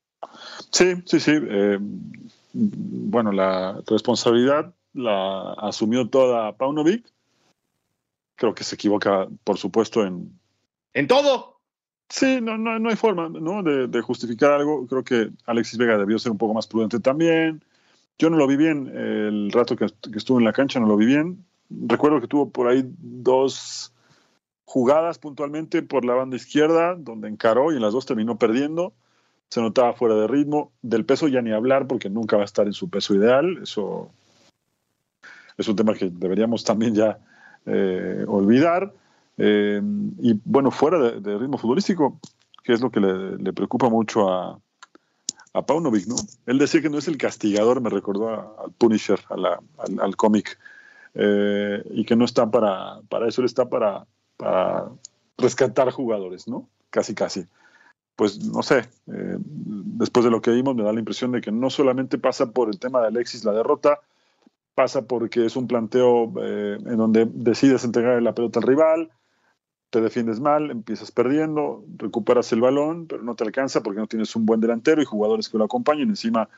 Sí, 0.71 0.95
sí, 1.05 1.19
sí. 1.19 1.33
Eh, 1.35 1.77
bueno, 2.53 3.31
la 3.31 3.81
responsabilidad 3.87 4.73
la 4.93 5.53
asumió 5.53 6.09
toda 6.09 6.55
Paunovic. 6.55 7.05
Creo 8.41 8.55
que 8.55 8.63
se 8.63 8.73
equivoca, 8.73 9.27
por 9.43 9.59
supuesto, 9.59 10.03
en... 10.03 10.39
En 10.93 11.05
todo. 11.05 11.59
Sí, 12.09 12.41
no, 12.41 12.57
no, 12.57 12.79
no 12.79 12.89
hay 12.89 12.95
forma 12.95 13.29
¿no? 13.29 13.61
De, 13.61 13.85
de, 13.85 14.01
justificar 14.01 14.53
algo. 14.53 14.87
Creo 14.87 15.03
que 15.03 15.29
Alexis 15.45 15.77
Vega 15.77 15.95
debió 15.95 16.17
ser 16.17 16.31
un 16.31 16.39
poco 16.39 16.55
más 16.55 16.65
prudente 16.65 16.99
también. 16.99 17.63
Yo 18.17 18.31
no 18.31 18.37
lo 18.37 18.47
vi 18.47 18.57
bien 18.57 18.87
el 18.87 19.51
rato 19.51 19.75
que, 19.75 19.85
que 19.85 20.17
estuve 20.17 20.39
en 20.39 20.45
la 20.45 20.53
cancha, 20.53 20.79
no 20.79 20.87
lo 20.87 20.97
vi 20.97 21.05
bien. 21.05 21.45
Recuerdo 21.69 22.19
que 22.19 22.27
tuvo 22.27 22.49
por 22.49 22.67
ahí 22.67 22.83
dos 22.97 23.93
jugadas 24.65 25.19
puntualmente 25.19 25.83
por 25.83 26.03
la 26.03 26.15
banda 26.15 26.35
izquierda, 26.35 26.95
donde 26.95 27.27
encaró 27.27 27.71
y 27.71 27.75
en 27.75 27.83
las 27.83 27.93
dos 27.93 28.07
terminó 28.07 28.39
perdiendo. 28.39 28.91
Se 29.49 29.61
notaba 29.61 29.93
fuera 29.93 30.15
de 30.15 30.25
ritmo. 30.25 30.71
Del 30.81 31.05
peso 31.05 31.27
ya 31.27 31.43
ni 31.43 31.51
hablar, 31.51 31.85
porque 31.85 32.09
nunca 32.09 32.37
va 32.37 32.41
a 32.41 32.45
estar 32.45 32.65
en 32.65 32.73
su 32.73 32.89
peso 32.89 33.13
ideal. 33.13 33.59
Eso 33.61 34.09
es 35.59 35.67
un 35.67 35.75
tema 35.75 35.93
que 35.93 36.09
deberíamos 36.09 36.63
también 36.63 36.95
ya 36.95 37.19
eh, 37.65 38.25
olvidar. 38.27 38.93
Eh, 39.37 39.81
y 40.19 40.39
bueno, 40.45 40.71
fuera 40.71 40.99
de, 40.99 41.21
de, 41.21 41.37
ritmo 41.37 41.57
futbolístico, 41.57 42.19
que 42.63 42.73
es 42.73 42.81
lo 42.81 42.91
que 42.91 42.99
le, 42.99 43.53
preocupa 43.53 43.89
mucho 43.89 44.29
a, 44.29 44.59
a 45.53 45.65
Paunovic, 45.65 46.07
¿no? 46.07 46.15
Él 46.45 46.57
decía 46.57 46.81
que 46.81 46.89
no 46.89 46.97
es 46.97 47.07
el 47.07 47.17
castigador, 47.17 47.81
me 47.81 47.89
recordó 47.89 48.29
al 48.59 48.71
Punisher, 48.71 49.19
a 49.29 49.37
la, 49.37 49.59
al, 49.77 49.99
al 49.99 50.15
cómic, 50.15 50.57
eh, 51.13 51.83
y 51.91 52.05
que 52.05 52.15
no 52.15 52.25
está 52.25 52.49
para, 52.49 53.01
para 53.09 53.27
eso, 53.27 53.41
él 53.41 53.45
está 53.45 53.67
para, 53.69 54.05
para, 54.37 54.89
rescatar 55.37 55.89
jugadores, 55.91 56.47
¿no? 56.47 56.69
Casi, 56.89 57.15
casi. 57.15 57.47
Pues 58.15 58.45
no 58.45 58.61
sé, 58.61 58.87
después 59.07 60.23
de 60.23 60.29
lo 60.29 60.41
que 60.41 60.51
vimos 60.51 60.75
me 60.75 60.83
da 60.83 60.93
la 60.93 60.99
impresión 60.99 61.31
de 61.31 61.41
que 61.41 61.51
no 61.51 61.71
solamente 61.71 62.19
pasa 62.19 62.51
por 62.51 62.69
el 62.69 62.77
tema 62.77 63.01
de 63.01 63.07
Alexis 63.07 63.43
la 63.43 63.53
derrota, 63.53 63.99
pasa 64.81 65.03
porque 65.03 65.45
es 65.45 65.55
un 65.55 65.67
planteo 65.67 66.33
eh, 66.41 66.75
en 66.83 66.97
donde 66.97 67.27
decides 67.31 67.83
entregar 67.83 68.19
la 68.23 68.33
pelota 68.33 68.59
al 68.59 68.65
rival, 68.65 69.11
te 69.91 70.01
defiendes 70.01 70.39
mal, 70.39 70.71
empiezas 70.71 71.11
perdiendo, 71.11 71.85
recuperas 71.97 72.51
el 72.51 72.61
balón, 72.61 73.05
pero 73.05 73.21
no 73.21 73.35
te 73.35 73.43
alcanza 73.43 73.83
porque 73.83 73.99
no 73.99 74.07
tienes 74.07 74.35
un 74.35 74.47
buen 74.47 74.59
delantero 74.59 74.99
y 74.99 75.05
jugadores 75.05 75.49
que 75.49 75.59
lo 75.59 75.65
acompañen. 75.65 76.09
Encima, 76.09 76.49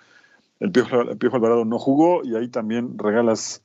el 0.61 0.71
Piojo, 0.71 1.35
Alvarado 1.35 1.65
no 1.65 1.79
jugó 1.79 2.23
y 2.23 2.37
ahí 2.37 2.47
también 2.47 2.97
regalas 2.97 3.61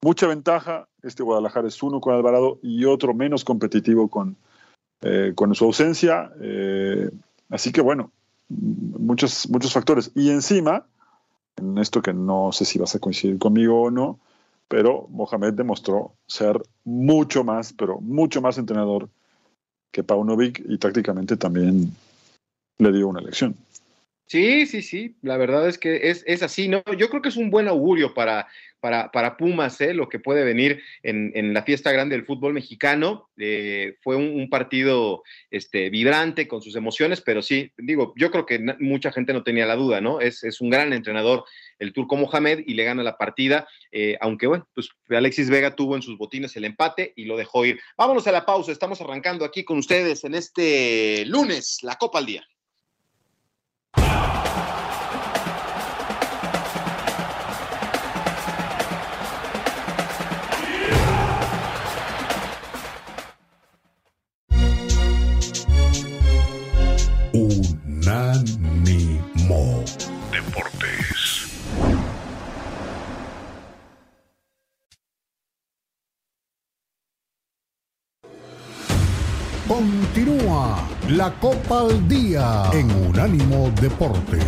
mucha 0.00 0.26
ventaja. 0.26 0.88
Este 1.02 1.22
Guadalajara 1.22 1.68
es 1.68 1.82
uno 1.82 2.00
con 2.00 2.14
Alvarado 2.14 2.58
y 2.62 2.86
otro 2.86 3.12
menos 3.12 3.44
competitivo 3.44 4.08
con, 4.08 4.34
eh, 5.02 5.32
con 5.34 5.54
su 5.54 5.66
ausencia. 5.66 6.32
Eh, 6.40 7.10
así 7.50 7.70
que 7.70 7.82
bueno, 7.82 8.12
muchos, 8.48 9.46
muchos 9.50 9.74
factores. 9.74 10.10
Y 10.14 10.30
encima, 10.30 10.86
en 11.56 11.78
esto 11.78 12.02
que 12.02 12.12
no 12.12 12.52
sé 12.52 12.64
si 12.64 12.78
vas 12.78 12.94
a 12.94 12.98
coincidir 12.98 13.38
conmigo 13.38 13.82
o 13.82 13.90
no, 13.90 14.18
pero 14.68 15.06
Mohamed 15.10 15.54
demostró 15.54 16.14
ser 16.26 16.62
mucho 16.84 17.44
más, 17.44 17.72
pero 17.72 18.00
mucho 18.00 18.40
más 18.40 18.58
entrenador 18.58 19.08
que 19.90 20.04
Paunovic 20.04 20.62
y 20.68 20.78
tácticamente 20.78 21.36
también 21.36 21.94
le 22.78 22.92
dio 22.92 23.08
una 23.08 23.20
lección. 23.20 23.56
Sí, 24.30 24.64
sí, 24.66 24.82
sí, 24.82 25.16
la 25.22 25.36
verdad 25.36 25.68
es 25.68 25.76
que 25.76 26.08
es, 26.08 26.22
es 26.24 26.44
así, 26.44 26.68
¿no? 26.68 26.84
Yo 26.96 27.10
creo 27.10 27.20
que 27.20 27.30
es 27.30 27.36
un 27.36 27.50
buen 27.50 27.66
augurio 27.66 28.14
para, 28.14 28.46
para, 28.78 29.10
para 29.10 29.36
Pumas, 29.36 29.80
¿eh? 29.80 29.92
lo 29.92 30.08
que 30.08 30.20
puede 30.20 30.44
venir 30.44 30.80
en, 31.02 31.32
en, 31.34 31.52
la 31.52 31.64
fiesta 31.64 31.90
grande 31.90 32.14
del 32.14 32.24
fútbol 32.24 32.52
mexicano. 32.52 33.28
Eh, 33.36 33.96
fue 34.02 34.14
un, 34.14 34.48
partido 34.48 35.24
este, 35.50 35.90
vibrante 35.90 36.46
con 36.46 36.62
sus 36.62 36.76
emociones, 36.76 37.20
pero 37.20 37.42
sí, 37.42 37.72
digo, 37.76 38.14
yo 38.14 38.30
creo 38.30 38.46
que 38.46 38.60
mucha 38.78 39.10
gente 39.10 39.32
no 39.32 39.42
tenía 39.42 39.66
la 39.66 39.74
duda, 39.74 40.00
¿no? 40.00 40.20
Es, 40.20 40.44
es 40.44 40.60
un 40.60 40.70
gran 40.70 40.92
entrenador 40.92 41.42
el 41.80 41.92
turco 41.92 42.14
Mohamed 42.14 42.60
y 42.68 42.74
le 42.74 42.84
gana 42.84 43.02
la 43.02 43.18
partida, 43.18 43.66
eh, 43.90 44.16
aunque 44.20 44.46
bueno, 44.46 44.68
pues 44.76 44.90
Alexis 45.08 45.50
Vega 45.50 45.74
tuvo 45.74 45.96
en 45.96 46.02
sus 46.02 46.16
botines 46.16 46.54
el 46.54 46.66
empate 46.66 47.14
y 47.16 47.24
lo 47.24 47.36
dejó 47.36 47.64
ir. 47.64 47.80
Vámonos 47.96 48.28
a 48.28 48.32
la 48.32 48.46
pausa, 48.46 48.70
estamos 48.70 49.00
arrancando 49.00 49.44
aquí 49.44 49.64
con 49.64 49.78
ustedes 49.78 50.22
en 50.22 50.36
este 50.36 51.24
lunes, 51.26 51.78
la 51.82 51.96
Copa 51.96 52.20
al 52.20 52.26
Día. 52.26 52.46
Continúa 79.80 80.86
la 81.08 81.32
Copa 81.40 81.80
al 81.80 82.06
Día 82.06 82.64
en 82.74 82.90
Unánimo 82.90 83.72
Deportes. 83.80 84.44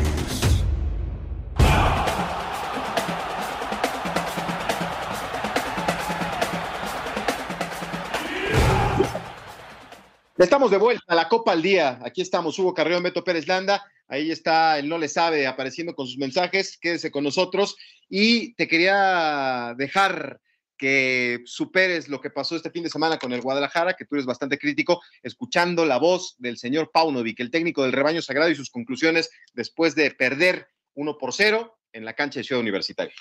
Estamos 10.37 10.71
de 10.71 10.77
vuelta 10.77 11.03
a 11.09 11.15
la 11.15 11.31
Copa 11.31 11.53
al 11.53 11.63
Día. 11.63 11.99
Aquí 12.05 12.21
estamos, 12.21 12.59
Hugo 12.59 12.75
Carreo, 12.75 13.01
Beto 13.01 13.25
Pérez 13.25 13.49
Landa. 13.49 13.83
Ahí 14.09 14.31
está 14.31 14.79
el 14.79 14.87
No 14.87 14.99
Le 14.99 15.09
Sabe 15.09 15.47
apareciendo 15.47 15.95
con 15.95 16.07
sus 16.07 16.19
mensajes. 16.19 16.77
Quédese 16.77 17.11
con 17.11 17.25
nosotros. 17.25 17.79
Y 18.11 18.53
te 18.57 18.69
quería 18.69 19.73
dejar 19.79 20.43
que 20.83 21.43
superes 21.45 22.09
lo 22.09 22.21
que 22.21 22.29
pasó 22.29 22.57
este 22.57 22.69
fin 22.69 22.83
de 22.83 22.91
semana 22.91 23.17
con 23.17 23.33
el 23.33 23.41
Guadalajara, 23.41 23.95
que 23.95 24.05
tú 24.05 24.17
eres 24.17 24.27
bastante 24.27 24.59
crítico, 24.59 25.01
escuchando 25.23 25.87
la 25.87 25.97
voz 25.97 26.35
del 26.41 26.59
señor 26.59 26.91
Paunovic, 26.93 27.39
el 27.39 27.53
técnico 27.53 27.83
del 27.83 27.93
rebaño 27.93 28.21
sagrado 28.21 28.51
y 28.51 28.57
sus 28.57 28.69
conclusiones 28.69 29.31
después 29.55 29.95
de 29.95 30.11
perder 30.11 30.67
1 30.97 31.19
por 31.19 31.33
0 31.35 31.73
en 31.93 32.05
la 32.05 32.15
cancha 32.15 32.41
de 32.41 32.45
Ciudad 32.45 32.61
Universitaria. 32.61 33.13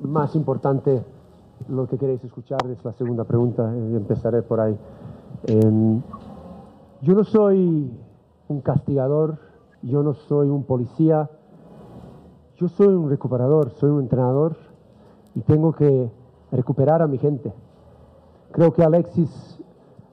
Más 0.00 0.34
importante, 0.34 1.04
lo 1.68 1.88
que 1.88 1.96
queréis 1.96 2.24
escuchar 2.24 2.58
es 2.68 2.84
la 2.84 2.94
segunda 2.94 3.22
pregunta. 3.22 3.72
Eh, 3.72 3.96
empezaré 3.96 4.42
por 4.42 4.58
ahí. 4.58 4.76
Eh, 5.46 6.00
yo 7.02 7.14
no 7.14 7.22
soy 7.22 7.92
un 8.48 8.60
castigador, 8.60 9.38
yo 9.82 10.02
no 10.02 10.14
soy 10.14 10.48
un 10.48 10.64
policía, 10.64 11.30
yo 12.56 12.66
soy 12.66 12.88
un 12.88 13.08
recuperador, 13.08 13.70
soy 13.78 13.90
un 13.90 14.00
entrenador 14.00 14.67
y 15.34 15.40
tengo 15.40 15.72
que 15.72 16.10
recuperar 16.52 17.02
a 17.02 17.06
mi 17.06 17.18
gente. 17.18 17.52
Creo 18.52 18.72
que 18.72 18.82
Alexis 18.82 19.58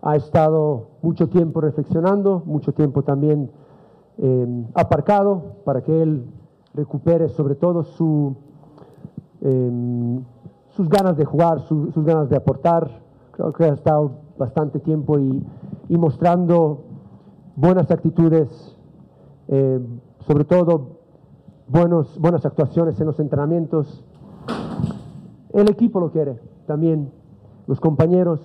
ha 0.02 0.16
estado 0.16 0.90
mucho 1.02 1.28
tiempo 1.30 1.62
reflexionando, 1.62 2.44
mucho 2.46 2.74
tiempo 2.74 3.04
también 3.04 3.50
eh, 4.18 4.66
aparcado 4.76 5.56
para 5.66 5.82
que 5.82 6.02
él 6.02 6.26
recupere 6.74 7.30
sobre 7.30 7.56
todo 7.56 7.84
su, 7.84 8.36
eh, 9.42 10.20
sus 10.70 10.90
ganas 10.90 11.18
de 11.18 11.26
jugar, 11.26 11.62
su, 11.62 11.92
sus 11.92 12.06
ganas 12.06 12.30
de 12.30 12.38
aportar. 12.38 12.90
Creo 13.32 13.52
que 13.54 13.66
ha 13.66 13.74
estado 13.74 14.12
bastante 14.38 14.80
tiempo 14.80 15.20
y, 15.20 15.44
y 15.90 15.98
mostrando 15.98 16.84
buenas 17.56 17.90
actitudes, 17.92 18.78
eh, 19.48 19.80
sobre 20.20 20.46
todo 20.46 21.00
buenos, 21.68 22.20
buenas 22.20 22.46
actuaciones 22.46 23.00
en 23.00 23.08
los 23.08 23.20
entrenamientos. 23.20 24.05
El 25.56 25.70
equipo 25.70 26.02
lo 26.02 26.12
quiere, 26.12 26.38
también 26.68 27.14
los 27.66 27.80
compañeros. 27.80 28.42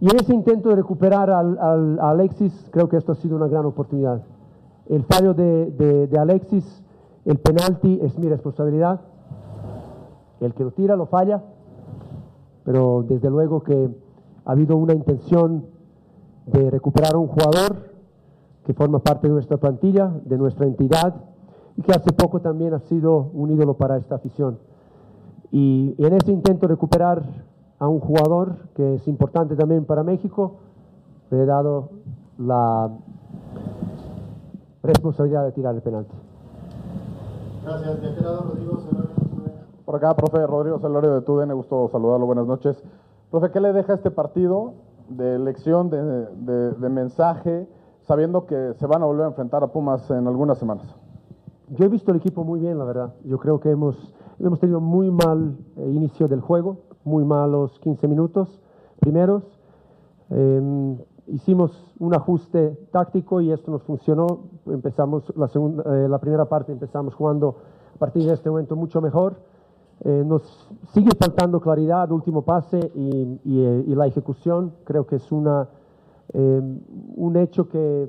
Y 0.00 0.06
en 0.08 0.16
ese 0.16 0.34
intento 0.34 0.70
de 0.70 0.76
recuperar 0.76 1.28
al, 1.30 1.98
a 2.00 2.08
Alexis, 2.08 2.70
creo 2.70 2.88
que 2.88 2.96
esto 2.96 3.12
ha 3.12 3.16
sido 3.16 3.36
una 3.36 3.46
gran 3.46 3.66
oportunidad. 3.66 4.22
El 4.88 5.04
fallo 5.04 5.34
de, 5.34 5.70
de, 6.10 6.18
Alexis, 6.18 6.82
el 7.26 7.36
penalti 7.36 7.98
es 8.02 8.18
mi 8.18 8.30
responsabilidad. 8.30 9.02
el 10.40 10.54
que 10.54 10.64
lo 10.64 10.70
tira 10.70 10.96
lo 10.96 11.04
falla, 11.04 11.42
pero 12.64 13.04
desde 13.06 13.28
luego 13.28 13.62
que 13.62 13.94
ha 14.46 14.52
habido 14.52 14.78
una 14.78 14.94
intención 14.94 15.66
de 16.46 16.70
recuperar 16.70 17.16
a 17.16 17.18
un 17.18 17.28
jugador 17.28 17.92
que 18.64 18.72
forma 18.72 19.00
parte 19.00 19.28
de 19.28 19.34
nuestra 19.34 19.58
plantilla, 19.58 20.10
de 20.24 20.38
nuestra 20.38 20.66
entidad, 20.66 21.16
y 21.76 21.82
que 21.82 21.92
hace 21.92 22.14
poco 22.14 22.40
también 22.40 22.72
ha 22.72 22.80
sido 22.80 23.30
un 23.34 23.50
ídolo 23.50 23.74
para 23.74 23.98
esta 23.98 24.14
afición. 24.14 24.58
Y, 25.54 25.94
en 25.98 26.12
ese 26.14 26.32
intento 26.32 26.66
de 26.66 26.74
recuperar 26.74 27.22
a 27.78 27.86
un 27.86 28.00
jugador 28.00 28.56
que 28.74 28.96
es 28.96 29.06
importante 29.06 29.54
también 29.54 29.84
para 29.84 30.02
México, 30.02 30.56
le 31.30 31.44
he 31.44 31.46
dado 31.46 31.90
la 32.38 32.90
responsabilidad 34.82 35.44
de 35.44 35.52
tirar 35.52 35.76
el 35.76 35.80
penalti. 35.80 36.12
Gracias. 37.64 38.02
De 38.02 38.20
lado, 38.20 38.48
Rodrigo 38.48 38.80
Por 39.84 39.94
acá, 39.94 40.16
profe 40.16 40.44
Rodrigo 40.44 40.80
Celorio 40.80 41.14
de 41.14 41.20
TUDN, 41.20 41.54
gusto 41.54 41.88
saludarlo, 41.92 42.26
buenas 42.26 42.48
noches. 42.48 42.82
Profe, 43.30 43.52
¿qué 43.52 43.60
le 43.60 43.72
deja 43.72 43.94
este 43.94 44.10
partido 44.10 44.72
de 45.08 45.36
elección, 45.36 45.88
de, 45.88 46.72
de 46.72 46.88
mensaje, 46.88 47.68
sabiendo 48.00 48.46
que 48.46 48.74
se 48.74 48.88
van 48.88 49.04
a 49.04 49.06
volver 49.06 49.26
a 49.26 49.28
enfrentar 49.28 49.62
a 49.62 49.68
Pumas 49.68 50.10
en 50.10 50.26
algunas 50.26 50.58
semanas? 50.58 50.96
Yo 51.68 51.84
he 51.84 51.88
visto 51.88 52.10
el 52.10 52.16
equipo 52.16 52.42
muy 52.42 52.58
bien, 52.58 52.76
la 52.76 52.84
verdad. 52.84 53.14
Yo 53.24 53.38
creo 53.38 53.60
que 53.60 53.70
hemos, 53.70 54.12
hemos 54.38 54.60
tenido 54.60 54.80
muy 54.80 55.10
mal 55.10 55.56
eh, 55.76 55.90
inicio 55.90 56.28
del 56.28 56.40
juego, 56.40 56.78
muy 57.04 57.24
malos 57.24 57.78
15 57.80 58.08
minutos 58.08 58.60
primeros. 59.00 59.42
Em, 60.30 60.98
hicimos 61.26 61.94
un 61.98 62.14
ajuste 62.14 62.78
táctico 62.90 63.40
y 63.40 63.52
esto 63.52 63.70
nos 63.70 63.82
funcionó. 63.82 64.26
Empezamos 64.66 65.32
la, 65.36 65.48
segunda, 65.48 65.82
eh, 65.84 66.08
la 66.08 66.18
primera 66.18 66.46
parte, 66.46 66.72
empezamos 66.72 67.14
jugando 67.14 67.56
a 67.94 67.98
partir 67.98 68.24
de 68.24 68.32
este 68.32 68.50
momento 68.50 68.76
mucho 68.76 69.00
mejor. 69.00 69.36
Eh, 70.00 70.24
nos 70.26 70.42
sigue 70.92 71.10
faltando 71.18 71.60
claridad, 71.60 72.10
último 72.10 72.42
pase 72.42 72.90
y, 72.94 73.40
y, 73.44 73.94
la 73.94 74.06
ejecución. 74.06 74.72
Creo 74.84 75.06
que 75.06 75.16
es 75.16 75.32
una, 75.32 75.68
em, 76.32 76.80
un 77.16 77.36
hecho 77.36 77.68
que 77.68 78.08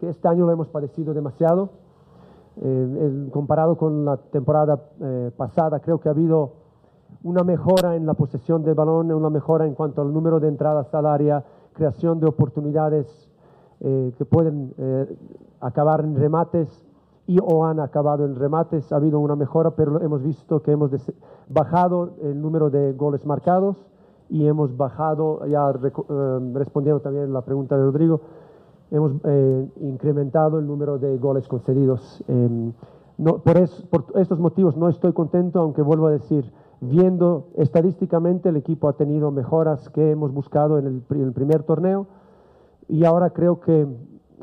este 0.00 0.26
año 0.26 0.46
lo 0.46 0.52
hemos 0.52 0.68
padecido 0.68 1.14
demasiado 1.14 1.81
eh, 2.60 3.28
comparado 3.32 3.76
con 3.76 4.04
la 4.04 4.18
temporada 4.18 4.78
eh, 5.00 5.30
pasada, 5.36 5.80
creo 5.80 5.98
que 5.98 6.08
ha 6.08 6.12
habido 6.12 6.52
una 7.22 7.44
mejora 7.44 7.96
en 7.96 8.04
la 8.04 8.14
posesión 8.14 8.62
del 8.62 8.74
balón, 8.74 9.10
una 9.10 9.30
mejora 9.30 9.66
en 9.66 9.74
cuanto 9.74 10.02
al 10.02 10.12
número 10.12 10.38
de 10.38 10.48
entradas 10.48 10.94
al 10.94 11.06
área, 11.06 11.44
creación 11.72 12.20
de 12.20 12.26
oportunidades 12.26 13.30
eh, 13.80 14.12
que 14.18 14.24
pueden 14.24 14.74
acabar 15.60 16.00
en 16.00 16.14
remates 16.14 16.68
y 17.26 17.38
o 17.40 17.64
han 17.64 17.80
acabado 17.80 18.24
en 18.26 18.36
remates. 18.36 18.92
Ha 18.92 18.96
habido 18.96 19.18
una 19.18 19.36
mejora, 19.36 19.70
pero 19.70 20.02
hemos 20.02 20.22
visto 20.22 20.62
que 20.62 20.72
hemos 20.72 20.90
bajado 21.48 22.10
el 22.22 22.40
número 22.40 22.68
de 22.68 22.92
goles 22.92 23.24
marcados 23.24 23.76
y 24.28 24.46
hemos 24.46 24.76
bajado, 24.76 25.46
ya 25.46 25.72
respondiendo 25.72 27.00
también 27.00 27.32
la 27.32 27.42
pregunta 27.42 27.76
de 27.76 27.84
Rodrigo, 27.84 28.20
hemos 28.92 29.12
eh, 29.24 29.68
incrementado 29.80 30.58
el 30.58 30.66
número 30.66 30.98
de 30.98 31.16
goles 31.16 31.48
concedidos. 31.48 32.22
Em, 32.28 32.72
por, 33.16 34.06
estos 34.16 34.38
motivos 34.38 34.76
no 34.76 34.88
estoy 34.88 35.12
contento, 35.12 35.60
aunque 35.60 35.82
vuelvo 35.82 36.08
a 36.08 36.10
decir, 36.10 36.52
viendo 36.80 37.48
estadísticamente 37.56 38.50
el 38.50 38.56
equipo 38.56 38.88
ha 38.88 38.96
tenido 38.96 39.30
mejoras 39.30 39.88
que 39.90 40.10
hemos 40.10 40.32
buscado 40.32 40.78
en 40.78 40.86
el, 40.86 41.32
primer 41.32 41.62
torneo 41.62 42.06
y 42.88 43.04
ahora 43.04 43.30
creo 43.30 43.60
que 43.60 43.86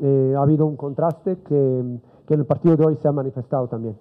eh, 0.02 0.34
ha 0.36 0.42
habido 0.42 0.66
un 0.66 0.76
contraste 0.76 1.36
que, 1.46 1.98
que 2.26 2.34
en 2.34 2.40
el 2.40 2.46
partido 2.46 2.76
de 2.76 2.86
hoy 2.86 2.96
se 2.96 3.06
ha 3.06 3.12
manifestado 3.12 3.68
también. 3.68 3.96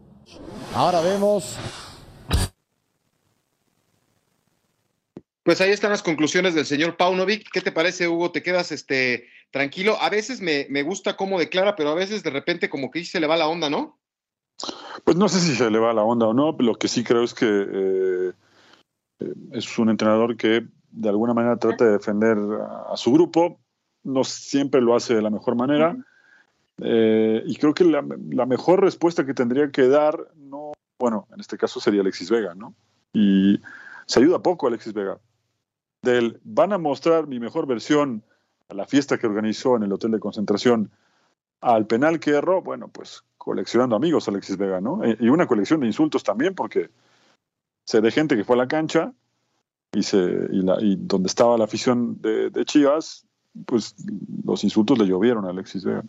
Ahora 0.75 1.01
vemos 1.01 1.59
Pues 5.49 5.61
ahí 5.61 5.71
están 5.71 5.89
las 5.89 6.03
conclusiones 6.03 6.53
del 6.53 6.67
señor 6.67 6.95
Paunovic. 6.95 7.49
¿Qué 7.51 7.59
te 7.59 7.71
parece, 7.71 8.07
Hugo? 8.07 8.31
¿Te 8.31 8.43
quedas 8.43 8.71
este, 8.71 9.25
tranquilo? 9.51 9.97
A 10.01 10.09
veces 10.09 10.41
me, 10.41 10.83
gusta 10.83 11.15
cómo 11.15 11.39
declara, 11.39 11.75
pero 11.75 11.89
a 11.89 11.95
veces 11.95 12.23
de 12.23 12.29
repente 12.29 12.69
como 12.69 12.91
que 12.91 13.03
se 13.05 13.19
le 13.19 13.27
va 13.27 13.37
la 13.37 13.47
onda, 13.47 13.69
¿no? 13.69 13.99
Pues 15.03 15.15
no 15.15 15.29
sé 15.29 15.39
si 15.39 15.55
se 15.55 15.69
le 15.71 15.79
va 15.79 15.93
la 15.93 16.03
onda 16.03 16.27
o 16.27 16.33
no, 16.33 16.55
lo 16.59 16.75
que 16.75 16.87
sí 16.87 17.03
creo 17.03 17.23
es 17.23 17.33
que 17.33 17.45
eh, 17.47 18.33
es 19.51 19.77
un 19.77 19.89
entrenador 19.89 20.35
que 20.35 20.67
de 20.91 21.09
alguna 21.09 21.33
manera 21.33 21.57
trata 21.57 21.85
de 21.85 21.91
defender 21.91 22.37
a, 22.91 22.97
su 22.97 23.13
grupo, 23.13 23.59
no 24.03 24.23
siempre 24.23 24.81
lo 24.81 24.95
hace 24.95 25.15
de 25.15 25.21
la 25.21 25.29
mejor 25.29 25.55
manera, 25.55 25.95
eh, 26.81 27.41
y 27.45 27.55
creo 27.55 27.73
que 27.73 27.85
la, 27.85 28.03
la, 28.31 28.45
mejor 28.45 28.81
respuesta 28.81 29.25
que 29.25 29.33
tendría 29.33 29.71
que 29.71 29.87
dar, 29.87 30.17
no, 30.35 30.73
bueno, 30.99 31.27
en 31.33 31.39
este 31.39 31.57
caso 31.57 31.79
sería 31.79 32.01
Alexis 32.01 32.29
Vega, 32.29 32.55
¿no? 32.55 32.73
Y 33.13 33.61
se 34.05 34.19
ayuda 34.19 34.39
poco 34.39 34.67
Alexis 34.67 34.93
Vega 34.93 35.19
del 36.01 36.39
van 36.43 36.73
a 36.73 36.77
mostrar 36.77 37.27
mi 37.27 37.39
mejor 37.39 37.67
versión 37.67 38.23
a 38.69 38.73
la 38.73 38.85
fiesta 38.85 39.17
que 39.17 39.27
organizó 39.27 39.75
en 39.75 39.83
el 39.83 39.91
hotel 39.91 40.11
de 40.11 40.19
concentración, 40.19 40.91
al 41.59 41.87
penal 41.87 42.19
que 42.19 42.31
erró, 42.31 42.61
bueno, 42.61 42.87
pues 42.87 43.23
coleccionando 43.37 43.95
amigos 43.95 44.27
Alexis 44.27 44.57
Vega, 44.57 44.79
¿no? 44.79 45.03
Eh, 45.03 45.17
y 45.19 45.29
una 45.29 45.47
colección 45.47 45.79
de 45.81 45.87
insultos 45.87 46.23
también, 46.23 46.53
porque 46.55 46.89
se 47.85 47.99
de 47.99 48.11
gente 48.11 48.37
que 48.37 48.43
fue 48.43 48.55
a 48.55 48.59
la 48.59 48.67
cancha 48.67 49.11
y, 49.91 50.03
se, 50.03 50.17
y, 50.17 50.61
la, 50.61 50.77
y 50.79 50.95
donde 50.97 51.27
estaba 51.27 51.57
la 51.57 51.63
afición 51.63 52.21
de, 52.21 52.51
Chivas, 52.65 53.25
pues 53.65 53.95
los 54.45 54.63
insultos 54.63 54.99
le 54.99 55.07
llovieron 55.07 55.45
a 55.45 55.49
Alexis 55.49 55.83
Vega. 55.83 56.03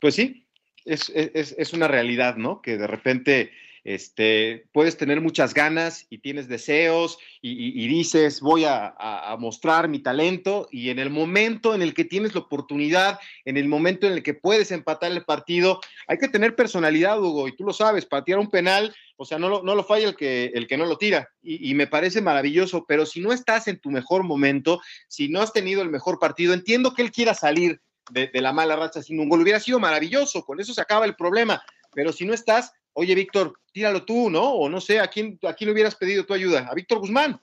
Pues 0.00 0.14
sí, 0.14 0.46
es, 0.84 1.10
es, 1.14 1.54
es 1.58 1.72
una 1.72 1.88
realidad, 1.88 2.36
¿no? 2.36 2.62
Que 2.62 2.78
de 2.78 2.86
repente 2.86 3.50
este, 3.84 4.68
puedes 4.72 4.96
tener 4.96 5.20
muchas 5.20 5.54
ganas 5.54 6.06
y 6.08 6.18
tienes 6.18 6.46
deseos 6.46 7.18
y, 7.40 7.88
dices, 7.88 8.40
voy 8.40 8.64
a, 8.64 8.94
mostrar 9.38 9.88
mi 9.88 9.98
talento 9.98 10.68
y 10.70 10.90
en 10.90 10.98
el 10.98 11.10
momento 11.10 11.74
en 11.74 11.82
el 11.82 11.94
que 11.94 12.04
tienes 12.04 12.34
la 12.34 12.42
oportunidad, 12.42 13.18
en 13.44 13.56
el 13.56 13.66
momento 13.66 14.06
en 14.06 14.12
el 14.12 14.22
que 14.22 14.34
puedes 14.34 14.70
empatar 14.70 15.10
el 15.10 15.24
partido, 15.24 15.80
hay 16.06 16.18
que 16.18 16.28
tener 16.28 16.54
personalidad, 16.54 17.20
Hugo, 17.20 17.48
y 17.48 17.56
tú 17.56 17.64
lo 17.64 17.72
sabes, 17.72 18.06
para 18.06 18.24
tirar 18.24 18.40
un 18.40 18.50
penal, 18.50 18.94
o 19.16 19.24
sea, 19.24 19.38
no 19.38 19.48
lo, 19.48 19.62
no 19.62 19.74
lo 19.74 19.84
falla 19.84 20.08
el 20.08 20.16
que, 20.16 20.52
el 20.54 20.66
que 20.66 20.76
no 20.76 20.86
lo 20.86 20.96
tira 20.98 21.28
y, 21.42 21.74
me 21.74 21.86
parece 21.86 22.20
maravilloso, 22.20 22.84
pero 22.86 23.06
si 23.06 23.20
no 23.20 23.32
estás 23.32 23.66
en 23.66 23.78
tu 23.78 23.90
mejor 23.90 24.22
momento, 24.22 24.80
si 25.08 25.28
no 25.28 25.40
has 25.40 25.52
tenido 25.52 25.82
el 25.82 25.90
mejor 25.90 26.18
partido, 26.18 26.54
entiendo 26.54 26.94
que 26.94 27.02
él 27.02 27.10
quiera 27.10 27.34
salir 27.34 27.80
de, 28.10 28.28
de 28.28 28.40
la 28.40 28.52
mala 28.52 28.76
racha 28.76 29.02
sin 29.02 29.18
un 29.18 29.28
gol, 29.28 29.42
hubiera 29.42 29.58
sido 29.58 29.80
maravilloso, 29.80 30.44
con 30.44 30.60
eso 30.60 30.72
se 30.72 30.80
acaba 30.80 31.04
el 31.04 31.16
problema, 31.16 31.62
pero 31.94 32.12
si 32.12 32.24
no 32.24 32.34
estás, 32.34 32.72
oye, 32.94 33.14
Víctor, 33.14 33.58
tíralo 33.72 34.04
tú, 34.04 34.30
¿no? 34.30 34.52
O 34.52 34.68
no 34.68 34.80
sé, 34.80 35.00
¿a 35.00 35.08
quién, 35.08 35.38
¿a 35.42 35.54
quién 35.54 35.68
le 35.68 35.74
hubieras 35.74 35.94
pedido 35.94 36.24
tu 36.24 36.34
ayuda? 36.34 36.68
¿A 36.70 36.74
Víctor 36.74 36.98
Guzmán? 36.98 37.40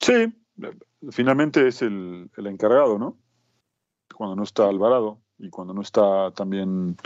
Sí, 0.00 0.32
finalmente 1.10 1.68
es 1.68 1.82
el, 1.82 2.30
encargado, 2.36 2.98
¿no? 2.98 3.16
Cuando 4.14 4.36
no 4.36 4.42
está 4.42 4.68
Alvarado 4.68 5.20
y 5.38 5.50
cuando 5.50 5.74
no 5.74 5.82
está 5.82 6.30
también 6.32 6.96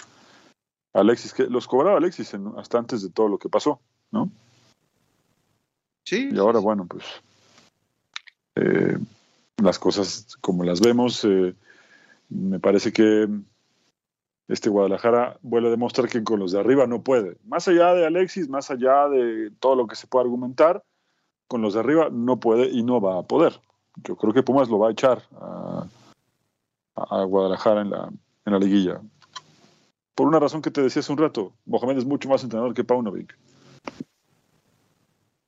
Alexis, 0.92 1.32
que 1.32 1.44
los 1.44 1.66
cobraba 1.66 1.98
Alexis 1.98 2.32
hasta 2.56 2.78
antes 2.78 3.02
de 3.02 3.10
todo 3.10 3.28
lo 3.28 3.38
que 3.38 3.48
pasó, 3.48 3.80
¿no? 4.10 4.30
Sí. 6.04 6.28
Y 6.32 6.38
ahora, 6.38 6.58
bueno, 6.58 6.86
pues 6.86 7.04
eh, 8.56 8.98
las 9.62 9.78
cosas 9.78 10.36
como 10.40 10.64
las 10.64 10.80
vemos, 10.80 11.24
eh, 11.24 11.54
me 12.28 12.58
parece 12.58 12.92
que 12.92 13.28
este 14.50 14.68
Guadalajara 14.68 15.38
vuelve 15.42 15.68
a 15.68 15.70
demostrar 15.70 16.08
que 16.08 16.24
con 16.24 16.40
los 16.40 16.50
de 16.50 16.58
arriba 16.58 16.86
no 16.86 17.02
puede. 17.02 17.36
Más 17.44 17.68
allá 17.68 17.94
de 17.94 18.04
Alexis, 18.04 18.48
más 18.48 18.70
allá 18.70 19.08
de 19.08 19.52
todo 19.60 19.76
lo 19.76 19.86
que 19.86 19.94
se 19.94 20.08
puede 20.08 20.24
argumentar, 20.24 20.82
con 21.46 21.62
los 21.62 21.74
de 21.74 21.80
arriba 21.80 22.08
no 22.10 22.40
puede 22.40 22.68
y 22.68 22.82
no 22.82 23.00
va 23.00 23.20
a 23.20 23.22
poder. 23.22 23.60
Yo 24.02 24.16
creo 24.16 24.32
que 24.32 24.42
Pumas 24.42 24.68
lo 24.68 24.80
va 24.80 24.88
a 24.88 24.92
echar 24.92 25.22
a, 25.36 25.86
Guadalajara 27.24 27.82
en 27.82 27.90
la, 27.90 28.10
en 28.44 28.52
la 28.52 28.58
liguilla. 28.58 29.00
Por 30.16 30.26
una 30.26 30.40
razón 30.40 30.62
que 30.62 30.70
te 30.70 30.82
decía 30.82 31.00
hace 31.00 31.12
un 31.12 31.18
rato, 31.18 31.52
Mohamed 31.64 31.98
es 31.98 32.04
mucho 32.04 32.28
más 32.28 32.42
entrenador 32.42 32.74
que 32.74 32.84
Paunovic. 32.84 33.38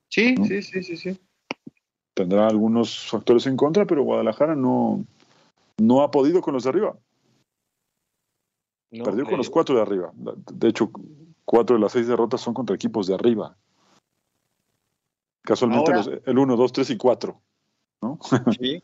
Sí, 0.08 0.36
sí, 0.46 0.62
sí, 0.62 0.82
sí, 0.82 0.96
sí. 0.96 1.20
Tendrá 2.14 2.46
algunos 2.46 3.10
factores 3.10 3.46
en 3.46 3.56
contra, 3.56 3.84
pero 3.84 4.04
Guadalajara 4.04 4.54
no, 4.54 5.04
no 5.78 6.02
ha 6.02 6.10
podido 6.10 6.40
con 6.40 6.54
los 6.54 6.64
de 6.64 6.70
arriba. 6.70 6.96
Perdió 9.00 9.24
con 9.24 9.38
los 9.38 9.48
cuatro 9.48 9.74
de 9.74 9.82
arriba. 9.82 10.12
De 10.14 10.68
hecho, 10.68 10.90
cuatro 11.44 11.76
de 11.76 11.82
las 11.82 11.92
seis 11.92 12.06
derrotas 12.06 12.40
son 12.40 12.52
contra 12.52 12.76
equipos 12.76 13.06
de 13.06 13.14
arriba. 13.14 13.56
Casualmente 15.42 15.92
el 16.26 16.38
1, 16.38 16.56
2, 16.56 16.72
3 16.72 16.90
y 16.90 16.96
4. 16.96 17.40
¿no? 18.02 18.18
Sí. 18.60 18.82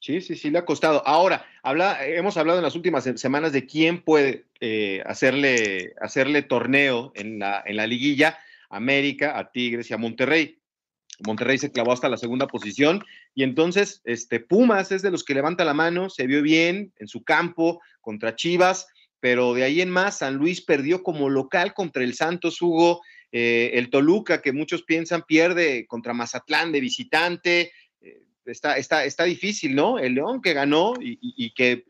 Sí, 0.00 0.20
sí, 0.20 0.34
sí, 0.34 0.50
le 0.50 0.58
ha 0.58 0.64
costado. 0.64 1.06
Ahora, 1.06 1.46
habla, 1.62 2.04
hemos 2.04 2.36
hablado 2.36 2.58
en 2.58 2.64
las 2.64 2.74
últimas 2.74 3.04
semanas 3.14 3.52
de 3.52 3.66
quién 3.66 4.02
puede 4.02 4.46
eh, 4.58 5.00
hacerle, 5.06 5.94
hacerle 6.00 6.42
torneo 6.42 7.12
en 7.14 7.38
la, 7.38 7.62
en 7.64 7.76
la 7.76 7.86
liguilla, 7.86 8.36
América, 8.68 9.38
a 9.38 9.52
Tigres 9.52 9.88
y 9.90 9.94
a 9.94 9.98
Monterrey. 9.98 10.58
Monterrey 11.24 11.56
se 11.58 11.70
clavó 11.70 11.92
hasta 11.92 12.08
la 12.08 12.16
segunda 12.16 12.48
posición 12.48 13.04
y 13.32 13.44
entonces 13.44 14.02
este, 14.04 14.40
Pumas 14.40 14.90
es 14.90 15.02
de 15.02 15.12
los 15.12 15.22
que 15.22 15.34
levanta 15.34 15.64
la 15.64 15.72
mano, 15.74 16.10
se 16.10 16.26
vio 16.26 16.42
bien 16.42 16.92
en 16.98 17.06
su 17.06 17.22
campo 17.22 17.80
contra 18.00 18.34
Chivas, 18.34 18.88
pero 19.22 19.54
de 19.54 19.62
ahí 19.62 19.80
en 19.80 19.88
más, 19.88 20.18
San 20.18 20.34
Luis 20.34 20.60
perdió 20.60 21.04
como 21.04 21.30
local 21.30 21.74
contra 21.74 22.02
el 22.02 22.14
Santos, 22.14 22.60
Hugo. 22.60 23.02
Eh, 23.30 23.70
el 23.74 23.88
Toluca, 23.88 24.42
que 24.42 24.50
muchos 24.50 24.82
piensan 24.82 25.22
pierde 25.22 25.86
contra 25.86 26.12
Mazatlán 26.12 26.72
de 26.72 26.80
visitante. 26.80 27.70
Eh, 28.00 28.24
está, 28.46 28.76
está, 28.76 29.04
está 29.04 29.22
difícil, 29.22 29.76
¿no? 29.76 30.00
El 30.00 30.14
León 30.14 30.42
que 30.42 30.54
ganó 30.54 30.94
y, 30.98 31.54
que 31.54 31.84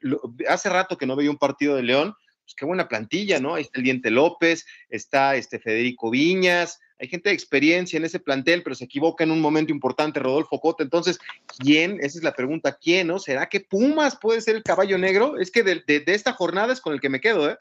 hace 0.46 0.68
rato 0.68 0.98
que 0.98 1.06
no 1.06 1.16
veía 1.16 1.30
un 1.30 1.38
partido 1.38 1.74
de 1.74 1.82
León, 1.84 2.14
pues 2.44 2.54
qué 2.54 2.66
buena 2.66 2.86
plantilla, 2.86 3.40
¿no? 3.40 3.54
Ahí 3.54 3.62
está 3.62 3.78
el 3.78 3.84
Diente 3.84 4.10
López, 4.10 4.66
está 4.90 5.34
este 5.34 5.58
Federico 5.58 6.10
Viñas, 6.10 6.80
hay 7.02 7.08
gente 7.08 7.30
de 7.30 7.34
experiencia 7.34 7.96
en 7.96 8.04
ese 8.04 8.20
plantel, 8.20 8.62
pero 8.62 8.76
se 8.76 8.84
equivoca 8.84 9.24
en 9.24 9.32
un 9.32 9.40
momento 9.40 9.72
importante 9.72 10.20
Rodolfo 10.20 10.60
Cota. 10.60 10.84
Entonces, 10.84 11.18
¿quién? 11.58 11.98
Esa 11.98 12.18
es 12.18 12.22
la 12.22 12.32
pregunta, 12.32 12.78
¿quién? 12.80 13.08
¿No? 13.08 13.18
¿Será 13.18 13.48
que 13.48 13.58
Pumas 13.58 14.16
puede 14.16 14.40
ser 14.40 14.54
el 14.54 14.62
caballo 14.62 14.96
negro? 14.98 15.36
Es 15.36 15.50
que 15.50 15.64
de, 15.64 15.82
esta 16.06 16.32
jornada 16.32 16.72
es 16.72 16.80
con 16.80 16.92
el 16.92 17.00
que 17.00 17.08
me 17.08 17.20
quedo, 17.20 17.50
¿eh? 17.50 17.58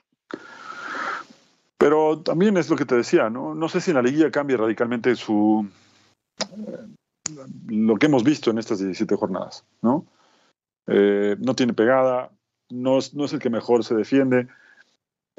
Pero 1.80 2.20
también 2.20 2.56
es 2.56 2.70
lo 2.70 2.76
que 2.76 2.86
te 2.86 2.94
decía, 2.94 3.32
¿no? 3.32 3.56
No 3.56 3.68
sé 3.68 3.82
si 3.82 3.90
en 3.90 3.96
la 3.96 4.04
liguilla 4.04 4.30
cambia 4.30 4.58
radicalmente 4.58 5.16
su 5.16 5.68
lo 7.68 7.96
que 7.96 8.06
hemos 8.06 8.24
visto 8.24 8.52
en 8.52 8.60
estas 8.60 8.78
17 8.78 9.16
jornadas, 9.16 9.66
¿no? 9.82 10.06
Eh, 10.86 11.36
no 11.40 11.56
tiene 11.56 11.74
pegada, 11.74 12.30
no 12.70 13.00
no 13.14 13.26
es 13.26 13.34
el 13.34 13.40
que 13.40 13.50
mejor 13.50 13.84
se 13.84 13.96
defiende. 13.96 14.50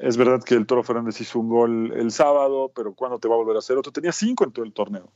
Es 0.03 0.17
verdad 0.17 0.43
que 0.43 0.57
el 0.57 0.67
Toro 0.67 0.83
Fernández 0.83 1.21
hizo 1.21 1.39
un 1.39 1.49
gol 1.49 1.93
el 1.93 2.11
sábado, 2.11 2.73
pero 2.75 2.93
¿cuándo 2.93 3.21
te 3.21 3.29
va 3.29 3.35
a 3.35 3.39
volver 3.39 3.55
a 3.55 3.61
hacer 3.61 3.79
otro? 3.79 3.93
Tenía 3.93 4.11
cinco 4.11 4.43
en 4.43 4.51
todo 4.51 4.65
el 4.65 4.73
torneo. 4.73 5.09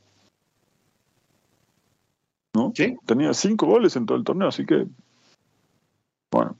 ¿No? 2.54 2.70
Sí. 2.72 2.96
Tenía 3.04 3.34
cinco 3.34 3.66
goles 3.66 3.96
en 3.96 4.06
todo 4.06 4.16
el 4.16 4.22
torneo, 4.22 4.46
así 4.46 4.64
que. 4.64 4.86
Bueno. 6.30 6.56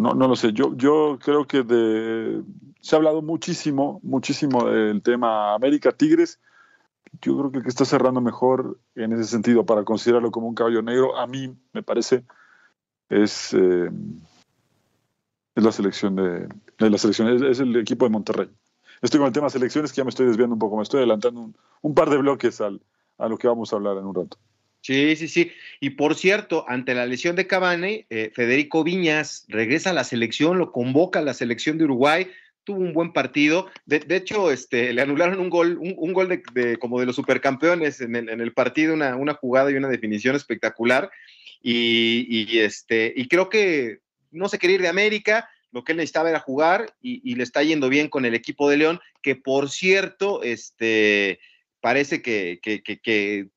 No, 0.00 0.14
no 0.14 0.26
lo 0.26 0.34
sé. 0.34 0.52
Yo, 0.52 0.76
yo 0.76 1.16
creo 1.22 1.46
que 1.46 1.62
de, 1.62 2.42
se 2.80 2.96
ha 2.96 2.98
hablado 2.98 3.22
muchísimo, 3.22 4.00
muchísimo 4.02 4.64
del 4.64 5.00
tema 5.00 5.54
América 5.54 5.92
Tigres. 5.92 6.40
Yo 7.22 7.38
creo 7.38 7.52
que 7.52 7.58
el 7.58 7.62
que 7.62 7.68
está 7.68 7.84
cerrando 7.84 8.20
mejor 8.20 8.80
en 8.96 9.12
ese 9.12 9.26
sentido 9.26 9.64
para 9.64 9.84
considerarlo 9.84 10.32
como 10.32 10.48
un 10.48 10.56
caballo 10.56 10.82
negro, 10.82 11.16
a 11.16 11.28
mí 11.28 11.56
me 11.72 11.84
parece, 11.84 12.24
es. 13.08 13.54
Eh, 13.54 13.90
es 15.54 15.62
la 15.62 15.72
selección 15.72 16.16
de, 16.16 16.98
selección, 16.98 17.44
es, 17.44 17.60
el 17.60 17.76
equipo 17.76 18.04
de 18.04 18.10
Monterrey. 18.10 18.48
Estoy 19.02 19.18
con 19.18 19.28
el 19.28 19.32
tema 19.32 19.50
selecciones 19.50 19.92
que 19.92 19.98
ya 19.98 20.04
me 20.04 20.10
estoy 20.10 20.26
desviando 20.26 20.54
un 20.54 20.58
poco, 20.58 20.76
me 20.76 20.82
estoy 20.82 20.98
adelantando 20.98 21.52
un, 21.82 21.94
par 21.94 22.10
de 22.10 22.16
bloques 22.16 22.60
al, 22.60 22.80
a 23.18 23.28
lo 23.28 23.36
que 23.36 23.46
vamos 23.46 23.72
a 23.72 23.76
hablar 23.76 23.98
en 23.98 24.04
un 24.04 24.14
rato. 24.14 24.38
Sí, 24.80 25.16
sí, 25.16 25.28
sí. 25.28 25.50
Y 25.80 25.90
por 25.90 26.14
cierto, 26.14 26.64
ante 26.68 26.94
la 26.94 27.06
lesión 27.06 27.36
de 27.36 27.46
Cavani, 27.46 28.04
eh, 28.10 28.30
Federico 28.34 28.84
Viñas 28.84 29.46
regresa 29.48 29.90
a 29.90 29.94
la 29.94 30.04
selección, 30.04 30.58
lo 30.58 30.72
convoca 30.72 31.20
a 31.20 31.22
la 31.22 31.34
selección 31.34 31.78
de 31.78 31.84
Uruguay, 31.84 32.28
tuvo 32.64 32.80
un 32.80 32.92
buen 32.92 33.12
partido. 33.12 33.68
De, 33.86 34.04
hecho, 34.10 34.50
este, 34.50 34.92
le 34.92 35.00
anularon 35.00 35.40
un 35.40 35.48
gol, 35.48 35.78
un, 35.80 36.12
gol 36.12 36.28
de, 36.28 36.76
como 36.78 37.00
de 37.00 37.06
los 37.06 37.16
supercampeones 37.16 38.00
en 38.00 38.16
el, 38.16 38.28
en 38.28 38.40
el 38.40 38.52
partido, 38.52 38.92
una, 38.92 39.16
una, 39.16 39.34
jugada 39.34 39.70
y 39.70 39.74
una 39.74 39.88
definición 39.88 40.36
espectacular. 40.36 41.10
Y, 41.62 42.26
y, 42.28 42.58
este, 42.58 43.12
y 43.16 43.26
creo 43.28 43.48
que 43.48 44.00
no 44.34 44.48
se 44.48 44.58
quería 44.58 44.76
ir 44.76 44.82
de 44.82 44.88
América, 44.88 45.48
lo 45.74 45.82
que 45.82 45.92
él 45.92 45.98
necesitaba 45.98 46.30
era 46.30 46.38
jugar 46.38 46.94
y, 47.02 47.34
le 47.34 47.42
está 47.42 47.62
yendo 47.62 47.88
bien 47.88 48.08
con 48.08 48.24
el 48.24 48.34
equipo 48.34 48.70
de 48.70 48.76
León, 48.76 49.00
que 49.22 49.34
por 49.34 49.70
cierto, 49.70 50.42
este, 50.44 51.40
parece 51.80 52.22
que, 52.22 52.60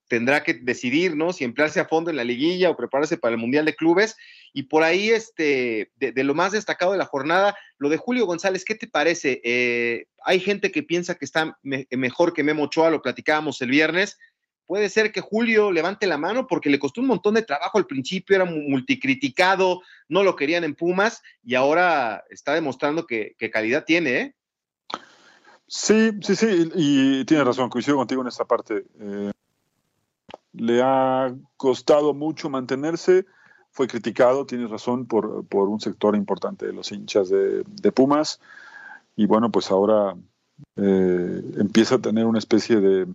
tendrá 0.07 0.41
que 0.41 0.55
decidir, 0.55 1.15
¿no? 1.15 1.31
Si 1.31 1.43
emplearse 1.43 1.79
a 1.79 1.87
fondo 1.87 2.09
en 2.09 2.15
la 2.15 2.23
liguilla 2.23 2.71
o 2.71 2.75
prepararse 2.75 3.17
para 3.17 3.35
el 3.35 3.39
Mundial 3.39 3.65
de 3.65 3.75
Clubes. 3.75 4.15
Y 4.51 4.63
por 4.63 4.81
ahí, 4.81 5.09
este, 5.11 5.91
de, 5.95 6.23
lo 6.23 6.33
más 6.33 6.53
destacado 6.53 6.93
de 6.93 6.97
la 6.97 7.05
jornada, 7.05 7.55
lo 7.77 7.89
de 7.89 7.97
Julio 7.97 8.25
González, 8.25 8.65
¿qué 8.65 8.73
te 8.73 8.87
parece? 8.87 9.39
Eh, 9.43 10.07
hay 10.23 10.39
gente 10.39 10.71
que 10.71 10.81
piensa 10.81 11.15
que 11.15 11.25
está 11.25 11.59
mejor 11.61 12.33
que 12.33 12.43
Memo 12.43 12.63
Ochoa, 12.63 12.89
lo 12.89 13.03
platicábamos 13.03 13.61
el 13.61 13.69
viernes 13.69 14.17
puede 14.67 14.89
ser 14.89 15.11
que 15.11 15.21
Julio 15.21 15.71
levante 15.71 16.05
la 16.05 16.17
mano 16.17 16.45
porque 16.45 16.69
le 16.69 16.77
costó 16.77 17.01
un 17.01 17.07
montón 17.07 17.33
de 17.33 17.41
trabajo 17.41 17.77
al 17.77 17.87
principio, 17.87 18.35
era 18.35 18.45
multicriticado, 18.45 19.81
no 20.09 20.23
lo 20.23 20.35
querían 20.35 20.65
en 20.65 20.75
Pumas 20.75 21.23
y 21.43 21.55
ahora 21.55 22.25
está 22.29 22.53
demostrando 22.53 23.07
que, 23.07 23.35
calidad 23.51 23.85
tiene, 23.85 24.19
¿eh? 24.19 24.35
Sí, 25.69 26.11
sí, 26.21 26.35
sí, 26.35 26.69
y, 26.75 27.25
tiene 27.25 27.43
razón, 27.43 27.69
coincido 27.69 27.97
contigo 27.97 28.21
en 28.21 28.27
esta 28.27 28.45
parte. 28.45 28.85
Eh, 28.99 29.31
le 30.53 30.81
ha 30.81 31.33
costado 31.57 32.13
mucho 32.13 32.49
mantenerse, 32.49 33.25
fue 33.71 33.87
criticado, 33.87 34.45
tienes 34.45 34.69
razón, 34.69 35.05
por, 35.05 35.45
un 35.49 35.79
sector 35.79 36.15
importante 36.15 36.67
de 36.67 36.73
los 36.73 36.91
hinchas 36.91 37.29
de, 37.29 37.91
Pumas, 37.91 38.39
y 39.15 39.25
bueno, 39.25 39.51
pues 39.51 39.71
ahora 39.71 40.15
eh, 40.77 41.41
empieza 41.57 41.95
a 41.95 41.99
tener 41.99 42.25
una 42.25 42.39
especie 42.39 42.77
de 42.77 43.07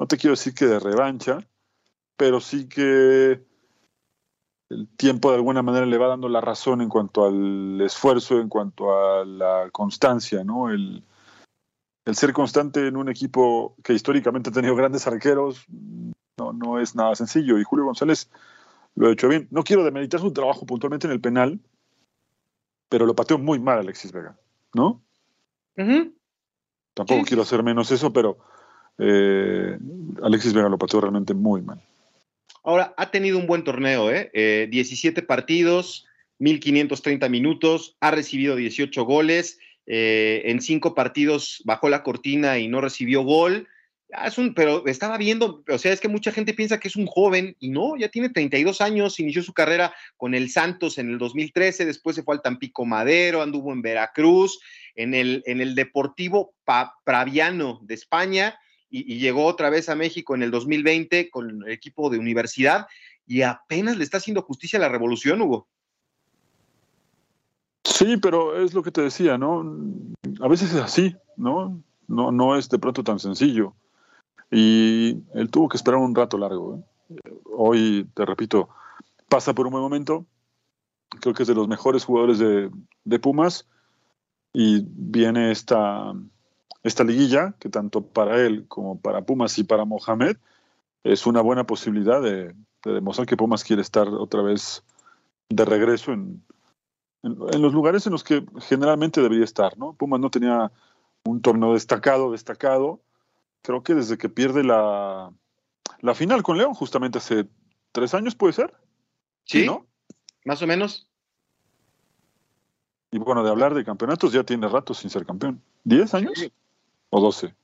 no 0.00 0.06
te 0.06 0.16
quiero 0.16 0.32
decir 0.32 0.54
que 0.54 0.64
de 0.64 0.80
revancha, 0.80 1.46
pero 2.16 2.40
sí 2.40 2.66
que 2.68 3.44
el 4.70 4.88
tiempo 4.96 5.28
de 5.28 5.36
alguna 5.36 5.62
manera 5.62 5.84
le 5.84 5.98
va 5.98 6.08
dando 6.08 6.30
la 6.30 6.40
razón 6.40 6.80
en 6.80 6.88
cuanto 6.88 7.26
al 7.26 7.78
esfuerzo, 7.82 8.40
en 8.40 8.48
cuanto 8.48 8.96
a 8.96 9.26
la 9.26 9.68
constancia, 9.70 10.42
¿no? 10.42 10.70
El, 10.70 11.04
ser 12.12 12.32
constante 12.32 12.88
en 12.88 12.96
un 12.96 13.08
equipo 13.08 13.76
que 13.84 13.92
históricamente 13.92 14.50
ha 14.50 14.52
tenido 14.52 14.74
grandes 14.74 15.06
arqueros 15.06 15.64
no, 15.68 16.52
no 16.52 16.80
es 16.80 16.96
nada 16.96 17.14
sencillo 17.14 17.56
y 17.56 17.62
Julio 17.62 17.84
González 17.84 18.28
lo 18.96 19.06
ha 19.06 19.12
hecho 19.12 19.28
bien. 19.28 19.46
No 19.52 19.62
quiero 19.62 19.84
demeritar 19.84 20.18
su 20.18 20.32
trabajo 20.32 20.66
puntualmente 20.66 21.06
en 21.06 21.12
el 21.12 21.20
penal, 21.20 21.60
pero 22.88 23.06
lo 23.06 23.14
pateó 23.14 23.38
muy 23.38 23.60
mal 23.60 23.78
Alexis 23.78 24.10
Vega, 24.10 24.36
¿no? 24.74 25.02
Tampoco 26.94 27.22
quiero 27.24 27.42
hacer 27.42 27.62
menos 27.62 27.92
eso, 27.92 28.12
pero 28.12 28.38
eh, 28.98 29.78
Alexis 30.22 30.52
Vega 30.52 30.68
lo 30.68 30.78
pateó 30.78 31.00
realmente 31.00 31.34
muy 31.34 31.62
mal. 31.62 31.80
Ahora, 32.62 32.94
ha 32.96 33.10
tenido 33.10 33.38
un 33.38 33.46
buen 33.46 33.64
torneo, 33.64 34.10
¿eh? 34.10 34.68
17 34.70 35.20
eh, 35.20 35.22
partidos, 35.22 36.06
1.530 36.40 37.28
minutos, 37.30 37.96
ha 38.00 38.10
recibido 38.10 38.56
18 38.56 39.04
goles, 39.04 39.58
eh, 39.86 40.42
en 40.44 40.60
cinco 40.60 40.94
partidos 40.94 41.62
bajó 41.64 41.88
la 41.88 42.02
cortina 42.02 42.58
y 42.58 42.68
no 42.68 42.80
recibió 42.80 43.22
gol. 43.22 43.66
Ah, 44.12 44.26
es 44.26 44.38
un, 44.38 44.54
pero 44.54 44.86
estaba 44.86 45.16
viendo, 45.18 45.62
o 45.68 45.78
sea, 45.78 45.92
es 45.92 46.00
que 46.00 46.08
mucha 46.08 46.32
gente 46.32 46.52
piensa 46.52 46.80
que 46.80 46.88
es 46.88 46.96
un 46.96 47.06
joven 47.06 47.56
y 47.60 47.70
no, 47.70 47.96
ya 47.96 48.08
tiene 48.08 48.28
32 48.28 48.80
años, 48.80 49.20
inició 49.20 49.42
su 49.42 49.52
carrera 49.52 49.94
con 50.16 50.34
el 50.34 50.50
Santos 50.50 50.98
en 50.98 51.10
el 51.10 51.18
2013, 51.18 51.86
después 51.86 52.16
se 52.16 52.22
fue 52.22 52.34
al 52.34 52.42
Tampico 52.42 52.84
Madero, 52.84 53.40
anduvo 53.40 53.72
en 53.72 53.82
Veracruz, 53.82 54.60
en 54.96 55.14
el, 55.14 55.42
en 55.46 55.60
el 55.60 55.74
Deportivo 55.74 56.54
Praviano 57.04 57.80
de 57.82 57.94
España, 57.94 58.58
y, 58.90 59.18
llegó 59.18 59.46
otra 59.46 59.70
vez 59.70 59.88
a 59.88 59.94
México 59.94 60.34
en 60.34 60.42
el 60.42 60.50
2020 60.50 61.30
con 61.30 61.62
el 61.62 61.70
equipo 61.70 62.10
de 62.10 62.18
universidad 62.18 62.86
y 63.26 63.42
apenas 63.42 63.96
le 63.96 64.04
está 64.04 64.18
haciendo 64.18 64.42
justicia 64.42 64.78
a 64.78 64.82
la 64.82 64.88
revolución, 64.88 65.40
Hugo. 65.40 65.68
Sí, 67.84 68.16
pero 68.16 68.60
es 68.60 68.74
lo 68.74 68.82
que 68.82 68.90
te 68.90 69.02
decía, 69.02 69.38
¿no? 69.38 69.64
A 70.40 70.48
veces 70.48 70.74
es 70.74 70.80
así, 70.80 71.16
¿no? 71.36 71.80
No, 72.08 72.32
no 72.32 72.56
es 72.56 72.68
de 72.68 72.78
pronto 72.78 73.04
tan 73.04 73.18
sencillo. 73.18 73.74
Y 74.50 75.18
él 75.34 75.48
tuvo 75.50 75.68
que 75.68 75.76
esperar 75.76 76.00
un 76.00 76.14
rato 76.14 76.36
largo. 76.36 76.82
¿eh? 77.10 77.30
Hoy, 77.44 78.08
te 78.14 78.24
repito, 78.26 78.68
pasa 79.28 79.54
por 79.54 79.66
un 79.66 79.72
buen 79.72 79.84
momento. 79.84 80.26
Creo 81.20 81.34
que 81.34 81.44
es 81.44 81.48
de 81.48 81.54
los 81.54 81.68
mejores 81.68 82.04
jugadores 82.04 82.38
de, 82.38 82.70
de 83.04 83.18
Pumas. 83.20 83.68
Y 84.52 84.84
viene 84.84 85.52
esta, 85.52 86.12
esta 86.82 87.04
liguilla, 87.04 87.54
que 87.58 87.68
tanto 87.68 88.02
para 88.02 88.40
él 88.40 88.66
como 88.68 88.98
para 88.98 89.22
Pumas 89.22 89.58
y 89.58 89.64
para 89.64 89.84
Mohamed 89.84 90.36
es 91.04 91.26
una 91.26 91.40
buena 91.40 91.64
posibilidad 91.64 92.22
de, 92.22 92.54
demostrar 92.84 93.26
que 93.26 93.36
Pumas 93.36 93.64
quiere 93.64 93.82
estar 93.82 94.08
otra 94.08 94.42
vez 94.42 94.82
de 95.48 95.64
regreso 95.64 96.12
en, 96.12 96.42
en, 97.22 97.62
los 97.62 97.72
lugares 97.72 98.06
en 98.06 98.12
los 98.12 98.24
que 98.24 98.44
generalmente 98.60 99.20
debería 99.20 99.44
estar, 99.44 99.76
¿no? 99.78 99.92
Pumas 99.94 100.20
no 100.20 100.30
tenía 100.30 100.72
un 101.24 101.42
torneo 101.42 101.74
destacado, 101.74 102.32
destacado. 102.32 103.00
Creo 103.62 103.82
que 103.82 103.94
desde 103.94 104.16
que 104.16 104.28
pierde 104.28 104.64
la, 104.64 105.30
la 106.00 106.14
final 106.14 106.42
con 106.42 106.56
León, 106.56 106.74
justamente 106.74 107.18
hace 107.18 107.46
tres 107.92 108.14
años, 108.14 108.34
¿puede 108.34 108.54
ser? 108.54 108.74
Sí, 109.44 109.66
¿no? 109.66 109.86
Más 110.44 110.62
o 110.62 110.66
menos. 110.66 111.06
Y 113.10 113.18
bueno, 113.18 113.42
de 113.42 113.50
hablar 113.50 113.74
de 113.74 113.84
campeonatos 113.84 114.32
ya 114.32 114.44
tiene 114.44 114.68
rato 114.68 114.94
sin 114.94 115.10
ser 115.10 115.26
campeón. 115.26 115.60
¿Diez 115.84 116.14
años? 116.14 116.50
¿O 117.10 117.20
12? 117.20 117.54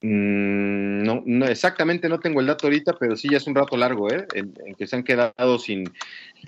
Mm, 0.00 1.02
no, 1.02 1.22
no, 1.26 1.46
exactamente 1.46 2.08
no 2.08 2.20
tengo 2.20 2.40
el 2.40 2.46
dato 2.46 2.66
ahorita, 2.66 2.96
pero 2.98 3.16
sí 3.16 3.28
ya 3.30 3.38
es 3.38 3.46
un 3.46 3.54
rato 3.54 3.76
largo, 3.76 4.10
¿eh? 4.10 4.26
En, 4.34 4.54
que 4.76 4.86
se 4.86 4.96
han 4.96 5.02
quedado 5.02 5.58
sin, 5.58 5.90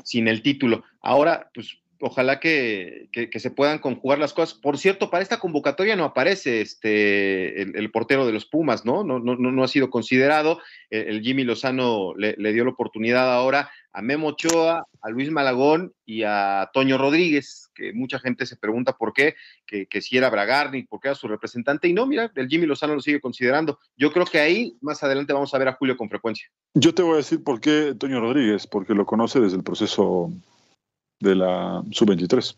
sin 0.05 0.29
el 0.29 0.43
título. 0.43 0.85
Ahora, 1.01 1.51
pues 1.53 1.79
ojalá 2.01 2.41
que, 2.41 3.09
se 3.35 3.51
puedan 3.51 3.79
conjugar 3.79 4.19
las 4.19 4.33
cosas. 4.33 4.59
Por 4.59 4.79
cierto, 4.79 5.11
para 5.11 5.23
esta 5.23 5.39
convocatoria 5.39 5.97
no 5.97 6.05
aparece 6.05 6.61
este 6.61 7.63
el, 7.63 7.91
portero 7.91 8.27
de 8.27 8.33
los 8.33 8.47
Pumas, 8.47 8.85
¿no? 8.85 9.05
No, 9.05 9.19
no, 9.19 9.37
no 9.37 9.65
ha 9.65 9.69
sido 9.69 9.91
considerado. 9.91 10.61
El, 10.89 11.21
Jimmy 11.21 11.45
Lozano 11.45 12.15
le, 12.17 12.53
dio 12.53 12.65
la 12.65 12.71
oportunidad 12.71 13.33
ahora 13.33 13.71
a 13.93 14.03
Memo 14.03 14.29
Ochoa, 14.29 14.87
a 15.01 15.11
Luis 15.11 15.31
Malagón 15.31 15.93
y 16.07 16.23
a 16.23 16.71
Toño 16.73 16.99
Rodríguez, 16.99 17.69
que 17.75 17.93
mucha 17.93 18.19
gente 18.19 18.47
se 18.47 18.57
pregunta 18.57 18.93
por 18.93 19.13
qué, 19.13 19.35
que, 19.67 20.01
si 20.01 20.17
era 20.17 20.31
Bragarni, 20.31 20.85
por 20.85 21.01
qué 21.01 21.09
era 21.09 21.15
su 21.15 21.29
representante, 21.29 21.89
y 21.89 21.93
no, 21.93 22.07
mira, 22.07 22.31
el 22.35 22.49
Jimmy 22.49 22.67
Lozano 22.67 22.95
lo 22.95 23.01
sigue 23.01 23.21
considerando. 23.21 23.79
Yo 23.97 24.13
creo 24.13 24.27
que 24.27 24.39
ahí 24.39 24.77
más 24.81 25.03
adelante 25.03 25.33
vamos 25.33 25.53
a 25.55 25.59
ver 25.59 25.69
a 25.69 25.75
Julio 25.75 25.97
con 25.97 26.09
frecuencia. 26.09 26.49
Yo 26.75 26.95
te 26.95 27.03
voy 27.03 27.15
a 27.15 27.17
decir 27.19 27.43
por 27.43 27.61
qué 27.61 27.95
Toño 27.99 28.21
Rodríguez, 28.21 28.67
porque 28.67 28.95
lo 28.95 29.07
conoce 29.07 29.41
desde 29.41 29.57
el 29.57 29.65
proceso 29.65 30.31
de 31.21 31.35
la 31.35 31.83
sub-23. 31.91 32.57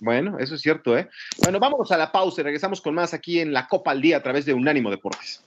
Bueno, 0.00 0.38
eso 0.38 0.54
es 0.54 0.60
cierto, 0.60 0.96
¿eh? 0.98 1.08
Bueno, 1.42 1.58
vámonos 1.58 1.90
a 1.90 1.96
la 1.96 2.12
pausa 2.12 2.40
y 2.40 2.44
regresamos 2.44 2.80
con 2.80 2.94
más 2.94 3.14
aquí 3.14 3.40
en 3.40 3.52
la 3.52 3.68
Copa 3.68 3.90
al 3.90 4.02
Día 4.02 4.18
a 4.18 4.22
través 4.22 4.44
de 4.44 4.52
Unánimo 4.52 4.90
Deportes. 4.90 5.42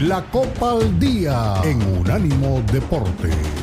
La 0.00 0.22
Copa 0.30 0.70
al 0.72 1.00
Día 1.00 1.54
en 1.64 1.82
Unánimo 1.98 2.62
Deportes. 2.72 3.61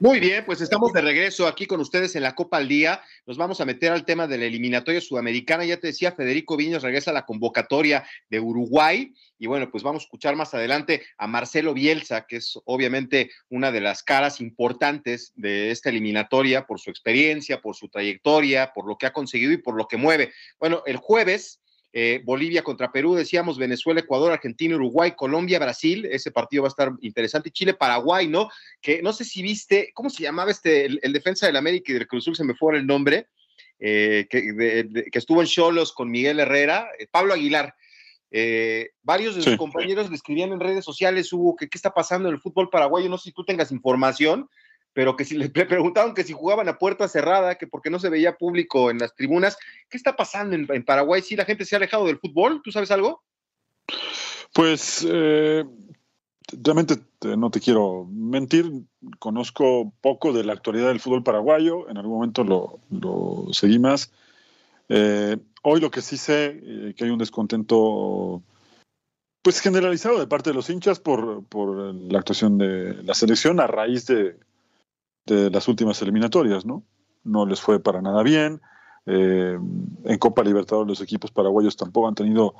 Muy 0.00 0.20
bien, 0.20 0.44
pues 0.46 0.60
estamos 0.60 0.92
de 0.92 1.00
regreso 1.00 1.48
aquí 1.48 1.66
con 1.66 1.80
ustedes 1.80 2.14
en 2.14 2.22
la 2.22 2.36
Copa 2.36 2.58
al 2.58 2.68
Día. 2.68 3.02
Nos 3.26 3.36
vamos 3.36 3.60
a 3.60 3.64
meter 3.64 3.90
al 3.90 4.04
tema 4.04 4.28
de 4.28 4.38
la 4.38 4.44
eliminatoria 4.44 5.00
sudamericana. 5.00 5.64
Ya 5.64 5.78
te 5.80 5.88
decía, 5.88 6.12
Federico 6.12 6.56
Viñas 6.56 6.84
regresa 6.84 7.10
a 7.10 7.14
la 7.14 7.26
convocatoria 7.26 8.06
de 8.30 8.38
Uruguay. 8.38 9.12
Y 9.40 9.48
bueno, 9.48 9.68
pues 9.72 9.82
vamos 9.82 10.02
a 10.02 10.04
escuchar 10.04 10.36
más 10.36 10.54
adelante 10.54 11.02
a 11.16 11.26
Marcelo 11.26 11.74
Bielsa, 11.74 12.26
que 12.28 12.36
es 12.36 12.60
obviamente 12.64 13.32
una 13.48 13.72
de 13.72 13.80
las 13.80 14.04
caras 14.04 14.40
importantes 14.40 15.32
de 15.34 15.72
esta 15.72 15.88
eliminatoria 15.88 16.64
por 16.64 16.78
su 16.78 16.90
experiencia, 16.90 17.60
por 17.60 17.74
su 17.74 17.88
trayectoria, 17.88 18.70
por 18.72 18.86
lo 18.86 18.98
que 18.98 19.06
ha 19.06 19.12
conseguido 19.12 19.50
y 19.50 19.56
por 19.56 19.74
lo 19.74 19.88
que 19.88 19.96
mueve. 19.96 20.32
Bueno, 20.60 20.84
el 20.86 20.98
jueves 20.98 21.60
eh, 22.00 22.20
Bolivia 22.22 22.62
contra 22.62 22.92
Perú, 22.92 23.16
decíamos 23.16 23.58
Venezuela, 23.58 23.98
Ecuador, 23.98 24.30
Argentina, 24.30 24.76
Uruguay, 24.76 25.14
Colombia, 25.16 25.58
Brasil, 25.58 26.06
ese 26.08 26.30
partido 26.30 26.62
va 26.62 26.68
a 26.68 26.70
estar 26.70 26.92
interesante, 27.00 27.50
Chile, 27.50 27.74
Paraguay, 27.74 28.28
¿no? 28.28 28.48
Que 28.80 29.02
no 29.02 29.12
sé 29.12 29.24
si 29.24 29.42
viste, 29.42 29.90
¿cómo 29.94 30.08
se 30.08 30.22
llamaba 30.22 30.52
este, 30.52 30.84
el, 30.84 31.12
defensa 31.12 31.46
del 31.46 31.56
América 31.56 31.90
y 31.90 31.94
del 31.94 32.06
Cruzul, 32.06 32.36
se 32.36 32.44
me 32.44 32.54
fue 32.54 32.76
el 32.76 32.86
nombre, 32.86 33.26
eh, 33.80 34.28
que, 34.30 35.08
estuvo 35.12 35.40
en 35.40 35.48
Cholos 35.48 35.92
con 35.92 36.08
Miguel 36.08 36.38
Herrera, 36.38 36.88
eh, 37.00 37.08
Pablo 37.10 37.34
Aguilar. 37.34 37.74
varios 39.02 39.34
de 39.34 39.42
sus 39.42 39.56
compañeros 39.56 40.08
le 40.08 40.14
escribían 40.14 40.52
en 40.52 40.60
redes 40.60 40.84
sociales, 40.84 41.32
Hugo, 41.32 41.56
que 41.56 41.68
qué 41.68 41.78
está 41.78 41.92
pasando 41.92 42.28
en 42.28 42.36
el 42.36 42.40
fútbol 42.40 42.70
paraguayo, 42.70 43.08
no 43.08 43.18
sé 43.18 43.30
si 43.30 43.32
tú 43.32 43.44
tengas 43.44 43.72
información, 43.72 44.48
pero 44.98 45.14
que 45.14 45.24
si 45.24 45.38
le 45.38 45.48
preguntaban 45.48 46.12
que 46.12 46.24
si 46.24 46.32
jugaban 46.32 46.68
a 46.68 46.76
puerta 46.76 47.06
cerrada, 47.06 47.54
que 47.54 47.68
porque 47.68 47.88
no 47.88 48.00
se 48.00 48.08
veía 48.08 48.36
público 48.36 48.90
en 48.90 48.98
las 48.98 49.14
tribunas, 49.14 49.56
¿qué 49.88 49.96
está 49.96 50.16
pasando 50.16 50.56
en, 50.56 50.84
Paraguay? 50.84 51.22
¿Si 51.22 51.36
la 51.36 51.44
gente 51.44 51.64
se 51.64 51.76
ha 51.76 51.78
alejado 51.78 52.04
del 52.04 52.18
fútbol? 52.18 52.62
¿Tú 52.64 52.72
sabes 52.72 52.90
algo? 52.90 53.22
Pues 54.52 55.06
eh, 55.08 55.64
realmente 56.64 56.96
no 57.22 57.48
te 57.52 57.60
quiero 57.60 58.08
mentir, 58.10 58.72
conozco 59.20 59.92
poco 60.00 60.32
de 60.32 60.42
la 60.42 60.54
actualidad 60.54 60.88
del 60.88 60.98
fútbol 60.98 61.22
paraguayo, 61.22 61.88
en 61.88 61.96
algún 61.96 62.14
momento 62.14 62.42
lo, 62.42 63.52
seguí 63.52 63.78
más. 63.78 64.10
Eh, 64.88 65.36
hoy 65.62 65.80
lo 65.80 65.92
que 65.92 66.02
sí 66.02 66.16
sé, 66.16 66.60
eh, 66.60 66.94
que 66.96 67.04
hay 67.04 67.10
un 67.10 67.20
descontento 67.20 68.42
pues 69.42 69.60
generalizado 69.60 70.18
de 70.18 70.26
parte 70.26 70.50
de 70.50 70.54
los 70.54 70.68
hinchas 70.68 70.98
por, 70.98 71.44
por 71.44 71.94
la 71.94 72.18
actuación 72.18 72.58
de 72.58 73.00
la 73.04 73.14
selección 73.14 73.60
a 73.60 73.68
raíz 73.68 74.04
de, 74.04 74.36
de 75.34 75.50
las 75.50 75.68
últimas 75.68 76.00
eliminatorias, 76.02 76.64
¿no? 76.64 76.82
No 77.24 77.46
les 77.46 77.60
fue 77.60 77.80
para 77.80 78.02
nada 78.02 78.22
bien. 78.22 78.60
Eh, 79.06 79.58
en 80.04 80.18
Copa 80.18 80.42
Libertadores 80.42 80.88
los 80.88 81.00
equipos 81.00 81.30
paraguayos 81.30 81.76
tampoco 81.76 82.08
han 82.08 82.14
tenido 82.14 82.54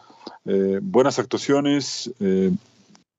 eh, 0.44 0.80
buenas 0.82 1.18
actuaciones. 1.18 2.12
Eh, 2.20 2.52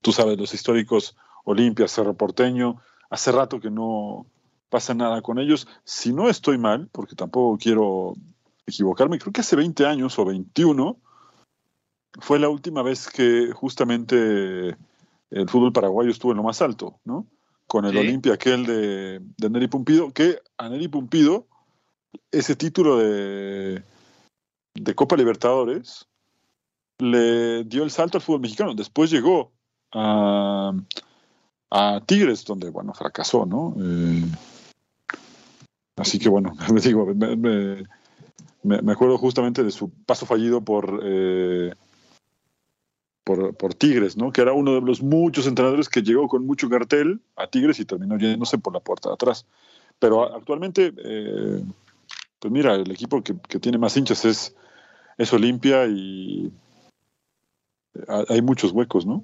tú 0.02 0.12
sabes, 0.12 0.38
los 0.38 0.54
históricos 0.54 1.16
Olimpia, 1.44 1.88
Cerro 1.88 2.14
Porteño, 2.16 2.82
hace 3.10 3.32
rato 3.32 3.60
que 3.60 3.70
no 3.70 4.26
pasa 4.70 4.94
nada 4.94 5.22
con 5.22 5.40
ellos. 5.40 5.68
Si 5.84 6.14
no 6.14 6.30
estoy 6.30 6.58
mal, 6.58 6.90
porque 6.92 7.16
tampoco 7.16 7.58
quiero 7.58 8.16
equivocarme, 8.66 9.20
creo 9.20 9.34
que 9.34 9.42
hace 9.42 9.56
20 9.56 9.86
años 9.86 10.18
o 10.20 10.26
21 10.26 10.98
fue 12.20 12.40
la 12.40 12.50
última 12.50 12.82
vez 12.82 13.10
que 13.10 13.52
justamente 13.54 14.76
el 15.32 15.50
fútbol 15.50 15.74
paraguayo 15.74 16.10
estuvo 16.10 16.32
en 16.32 16.38
lo 16.38 16.44
más 16.44 16.62
alto, 16.62 17.00
¿no? 17.06 17.28
Con 17.70 17.86
el 17.86 17.96
Olimpia 17.96 18.34
aquel 18.34 18.66
de, 18.66 19.22
de 19.38 19.50
Neri 19.50 19.68
Pumpido, 19.68 20.12
que 20.12 20.40
a 20.58 20.68
Neri 20.70 20.88
Pumpido 20.88 21.46
ese 22.32 22.56
título 22.56 22.98
de, 22.98 23.84
de 24.74 24.96
Copa 24.96 25.16
Libertadores 25.16 26.08
le 26.98 27.64
dio 27.66 27.84
el 27.84 27.92
salto 27.92 28.18
al 28.18 28.24
fútbol 28.24 28.42
mexicano. 28.42 28.74
Después 28.74 29.12
llegó 29.12 29.52
a, 29.94 30.74
a 31.70 32.02
Tigres, 32.08 32.44
donde, 32.44 32.72
bueno, 32.72 32.92
fracasó, 32.96 33.46
¿no? 33.46 33.76
Eh, 33.80 34.26
así 35.96 36.18
que, 36.18 36.28
bueno, 36.28 36.56
me 36.74 36.82
digo, 36.82 37.06
me, 37.14 37.36
me, 38.64 38.92
acuerdo 38.92 39.20
justamente 39.20 39.64
de 39.64 39.72
su 39.72 39.92
paso 40.08 40.26
fallido 40.26 40.62
por, 40.62 41.02
eh, 41.04 41.72
por, 43.36 43.74
Tigres, 43.74 44.18
¿no? 44.18 44.32
Que 44.32 44.42
era 44.42 44.54
uno 44.54 44.76
de 44.76 44.82
los 44.82 45.02
muchos 45.02 45.46
entrenadores 45.48 45.90
que 45.90 46.02
llegó 46.02 46.28
con 46.28 46.46
mucho 46.46 46.70
cartel 46.70 47.20
a 47.36 47.48
Tigres 47.48 47.80
y 47.80 47.86
terminó 47.86 48.18
yéndose 48.18 48.58
por 48.58 48.74
la 48.74 48.80
puerta 48.80 49.10
de 49.10 49.14
atrás. 49.14 49.46
Pero 50.00 50.36
actualmente, 50.36 50.94
eh, 50.98 51.62
pues 52.40 52.52
mira, 52.52 52.76
el 52.76 52.90
equipo 52.92 53.22
que, 53.22 53.34
tiene 53.60 53.78
más 53.78 53.96
hinchas 53.98 54.26
es, 54.26 54.56
es 55.18 55.34
Olimpia 55.34 55.86
y 55.88 56.52
hay 58.30 58.42
muchos 58.42 58.72
huecos, 58.72 59.06
¿no? 59.06 59.24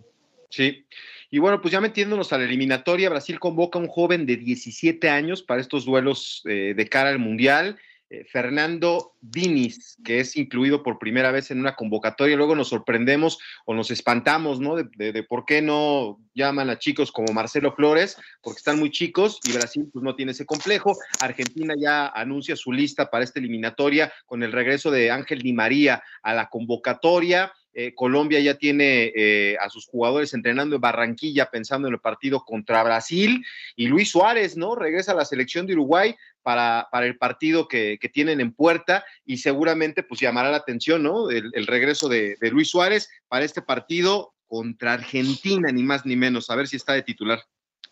Sí. 0.49 0.85
Y 1.31 1.39
bueno, 1.39 1.61
pues 1.61 1.71
ya 1.71 1.81
metiéndonos 1.81 2.31
a 2.31 2.37
la 2.37 2.43
eliminatoria, 2.43 3.09
Brasil 3.09 3.39
convoca 3.39 3.79
a 3.79 3.81
un 3.81 3.87
joven 3.87 4.25
de 4.25 4.37
17 4.37 5.09
años 5.09 5.41
para 5.41 5.61
estos 5.61 5.85
duelos 5.85 6.43
eh, 6.45 6.73
de 6.75 6.87
cara 6.87 7.09
al 7.09 7.19
Mundial. 7.19 7.77
Eh, 8.15 8.25
Fernando 8.31 9.13
Diniz, 9.19 9.97
que 10.03 10.19
es 10.19 10.37
incluido 10.37 10.83
por 10.83 10.99
primera 10.99 11.31
vez 11.31 11.51
en 11.51 11.59
una 11.59 11.75
convocatoria. 11.75 12.37
Luego 12.37 12.55
nos 12.55 12.69
sorprendemos 12.69 13.39
o 13.65 13.73
nos 13.73 13.91
espantamos, 13.91 14.59
¿no? 14.59 14.75
De, 14.75 15.23
por 15.23 15.45
qué 15.45 15.61
no 15.61 16.19
llaman 16.33 16.69
a 16.69 16.79
chicos 16.79 17.11
como 17.11 17.33
Marcelo 17.33 17.73
Flores, 17.73 18.17
porque 18.41 18.59
están 18.59 18.79
muy 18.79 18.91
chicos 18.91 19.39
y 19.43 19.53
Brasil 19.53 19.89
pues 19.91 20.03
no 20.03 20.15
tiene 20.15 20.31
ese 20.31 20.45
complejo. 20.45 20.95
Argentina 21.19 21.73
ya 21.77 22.07
anuncia 22.07 22.55
su 22.55 22.71
lista 22.71 23.09
para 23.09 23.23
esta 23.23 23.39
eliminatoria 23.39 24.13
con 24.25 24.43
el 24.43 24.51
regreso 24.51 24.91
de 24.91 25.11
Ángel 25.11 25.41
Di 25.41 25.53
María 25.53 26.01
a 26.21 26.33
la 26.33 26.47
convocatoria. 26.47 27.51
Eh, 27.77 27.93
Colombia 27.93 28.39
ya 28.39 28.57
tiene 28.57 29.11
eh, 29.13 29.57
a 29.59 29.69
sus 29.69 29.85
jugadores 29.85 30.33
entrenando 30.33 30.75
en 30.75 30.81
Barranquilla 30.81 31.49
pensando 31.51 31.89
en 31.89 31.95
el 31.95 31.99
partido 31.99 32.45
contra 32.45 32.81
Brasil 32.83 33.43
y 33.75 33.87
Luis 33.87 34.11
Suárez, 34.11 34.55
¿no? 34.55 34.75
Regresa 34.75 35.11
a 35.11 35.15
la 35.15 35.25
selección 35.25 35.67
de 35.67 35.73
Uruguay 35.73 36.15
para, 36.45 36.87
para 36.91 37.07
el 37.07 37.17
partido 37.17 37.67
que, 37.67 37.97
tienen 38.13 38.39
en 38.39 38.53
puerta 38.53 39.03
y 39.25 39.37
seguramente 39.37 40.03
pues 40.03 40.21
llamará 40.21 40.51
la 40.51 40.57
atención, 40.57 41.01
¿no? 41.01 41.31
El, 41.31 41.65
regreso 41.65 42.07
de, 42.07 42.37
Luis 42.51 42.69
Suárez 42.69 43.09
para 43.27 43.43
este 43.43 43.63
partido 43.63 44.35
contra 44.47 44.93
Argentina, 44.93 45.71
ni 45.71 45.81
más 45.81 46.05
ni 46.05 46.15
menos, 46.15 46.51
a 46.51 46.55
ver 46.55 46.67
si 46.67 46.75
está 46.75 46.93
de 46.93 47.01
titular. 47.01 47.39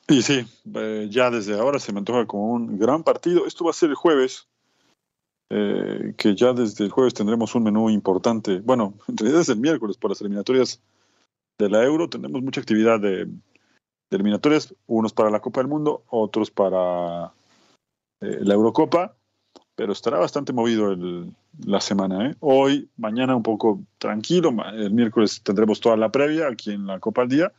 Y 0.07 0.21
sí, 0.21 0.45
eh, 0.75 1.07
ya 1.09 1.31
desde 1.31 1.57
ahora 1.59 1.79
se 1.79 1.91
me 1.91 1.97
antoja 1.97 2.27
como 2.27 2.53
un 2.53 2.77
gran 2.77 3.03
partido. 3.03 3.47
Esto 3.47 3.65
va 3.65 3.71
a 3.71 3.73
ser 3.73 3.89
el 3.89 3.95
jueves, 3.95 4.47
eh, 5.49 6.13
que 6.15 6.35
ya 6.35 6.53
desde 6.53 6.85
el 6.85 6.91
jueves 6.91 7.15
tendremos 7.15 7.55
un 7.55 7.63
menú 7.63 7.89
importante. 7.89 8.59
Bueno, 8.59 8.93
en 9.07 9.17
realidad 9.17 9.41
es 9.41 9.49
el 9.49 9.57
miércoles 9.57 9.97
por 9.97 10.11
las 10.11 10.21
eliminatorias 10.21 10.79
de 11.57 11.69
la 11.69 11.83
Euro. 11.83 12.07
Tendremos 12.07 12.43
mucha 12.43 12.61
actividad 12.61 12.99
de, 12.99 13.27
eliminatorias, 14.11 14.75
unos 14.85 15.11
para 15.11 15.31
la 15.31 15.39
Copa 15.39 15.61
del 15.61 15.69
Mundo, 15.69 16.03
otros 16.09 16.51
para 16.51 17.33
eh, 18.23 18.39
la 18.41 18.53
Eurocopa, 18.53 19.15
pero 19.75 19.91
estará 19.93 20.17
bastante 20.17 20.53
movido 20.53 20.91
el, 20.91 21.31
la 21.65 21.81
semana. 21.81 22.29
¿eh? 22.29 22.35
Hoy, 22.39 22.89
mañana 22.97 23.35
un 23.35 23.43
poco 23.43 23.81
tranquilo, 23.97 24.53
el 24.73 24.91
miércoles 24.91 25.41
tendremos 25.43 25.79
toda 25.79 25.97
la 25.97 26.09
previa 26.09 26.47
aquí 26.47 26.71
en 26.71 26.87
la 26.87 26.99
Copa 26.99 27.23
al 27.23 27.29
Día. 27.29 27.51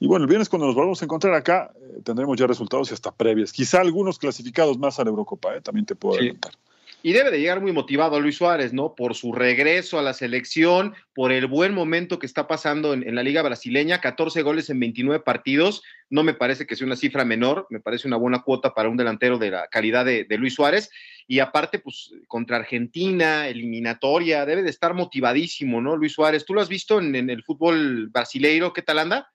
Y 0.00 0.06
bueno, 0.06 0.24
el 0.24 0.28
viernes 0.28 0.48
cuando 0.48 0.66
nos 0.66 0.76
volvamos 0.76 1.02
a 1.02 1.04
encontrar 1.04 1.34
acá, 1.34 1.72
tendremos 2.04 2.36
ya 2.38 2.46
resultados 2.46 2.90
y 2.90 2.94
hasta 2.94 3.10
previas. 3.10 3.52
Quizá 3.52 3.80
algunos 3.80 4.18
clasificados 4.18 4.78
más 4.78 5.00
a 5.00 5.04
la 5.04 5.10
Eurocopa, 5.10 5.60
también 5.60 5.86
te 5.86 5.96
puedo 5.96 6.18
adelantar. 6.18 6.52
Y 7.00 7.12
debe 7.12 7.30
de 7.30 7.38
llegar 7.38 7.60
muy 7.60 7.70
motivado 7.70 8.18
Luis 8.18 8.36
Suárez, 8.36 8.72
¿no? 8.72 8.96
Por 8.96 9.14
su 9.14 9.32
regreso 9.32 10.00
a 10.00 10.02
la 10.02 10.14
selección, 10.14 10.94
por 11.14 11.30
el 11.30 11.46
buen 11.46 11.72
momento 11.72 12.18
que 12.18 12.26
está 12.26 12.48
pasando 12.48 12.92
en, 12.92 13.14
la 13.14 13.22
Liga 13.22 13.40
Brasileña, 13.42 14.00
14 14.00 14.42
goles 14.42 14.68
en 14.68 14.80
29 14.80 15.22
partidos. 15.22 15.82
No 16.10 16.24
me 16.24 16.34
parece 16.34 16.66
que 16.66 16.74
sea 16.74 16.88
una 16.88 16.96
cifra 16.96 17.24
menor, 17.24 17.68
me 17.70 17.78
parece 17.78 18.08
una 18.08 18.16
buena 18.16 18.42
cuota 18.42 18.74
para 18.74 18.88
un 18.88 18.96
delantero 18.96 19.38
de 19.38 19.52
la 19.52 19.68
calidad 19.68 20.04
de, 20.04 20.26
Luis 20.30 20.54
Suárez. 20.54 20.90
y 21.28 21.38
aparte, 21.38 21.78
pues 21.78 22.10
contra 22.26 22.56
Argentina, 22.56 23.46
eliminatoria, 23.46 24.44
debe 24.44 24.64
de 24.64 24.70
estar 24.70 24.92
motivadísimo, 24.92 25.80
¿no? 25.80 25.96
Luis 25.96 26.14
Suárez, 26.14 26.44
¿tú 26.44 26.54
lo 26.54 26.60
has 26.60 26.68
visto 26.68 26.98
en, 26.98 27.14
el 27.30 27.44
fútbol 27.44 28.08
brasileiro? 28.08 28.72
¿Qué 28.72 28.82
tal 28.82 28.98
anda? 28.98 29.30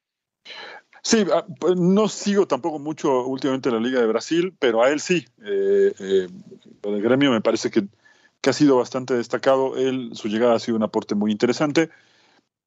Sí, 1.04 1.26
ah, 1.34 1.46
pues, 1.60 1.76
no 1.76 2.08
sigo 2.08 2.48
tampoco 2.48 2.80
mucho 2.80 3.26
últimamente 3.28 3.70
la 3.70 3.80
Liga 3.80 4.00
de 4.00 4.08
Brasil, 4.08 4.56
pero 4.58 4.82
a 4.84 4.89
él 4.89 5.02
sí. 5.02 5.26
Eh, 5.44 5.94
eh, 6.00 6.28
de 6.82 7.02
gremio 7.02 7.32
me 7.32 7.42
parece 7.42 7.70
que, 7.70 7.88
que, 8.39 8.50
ha 8.50 8.54
sido 8.54 8.78
bastante 8.78 9.13
destacado. 9.13 9.76
Él, 9.76 10.12
su 10.13 10.30
llegada 10.30 10.56
ha 10.56 10.60
sido 10.60 10.78
un 10.78 10.84
aporte 10.84 11.13
muy 11.13 11.32
interesante. 11.32 11.89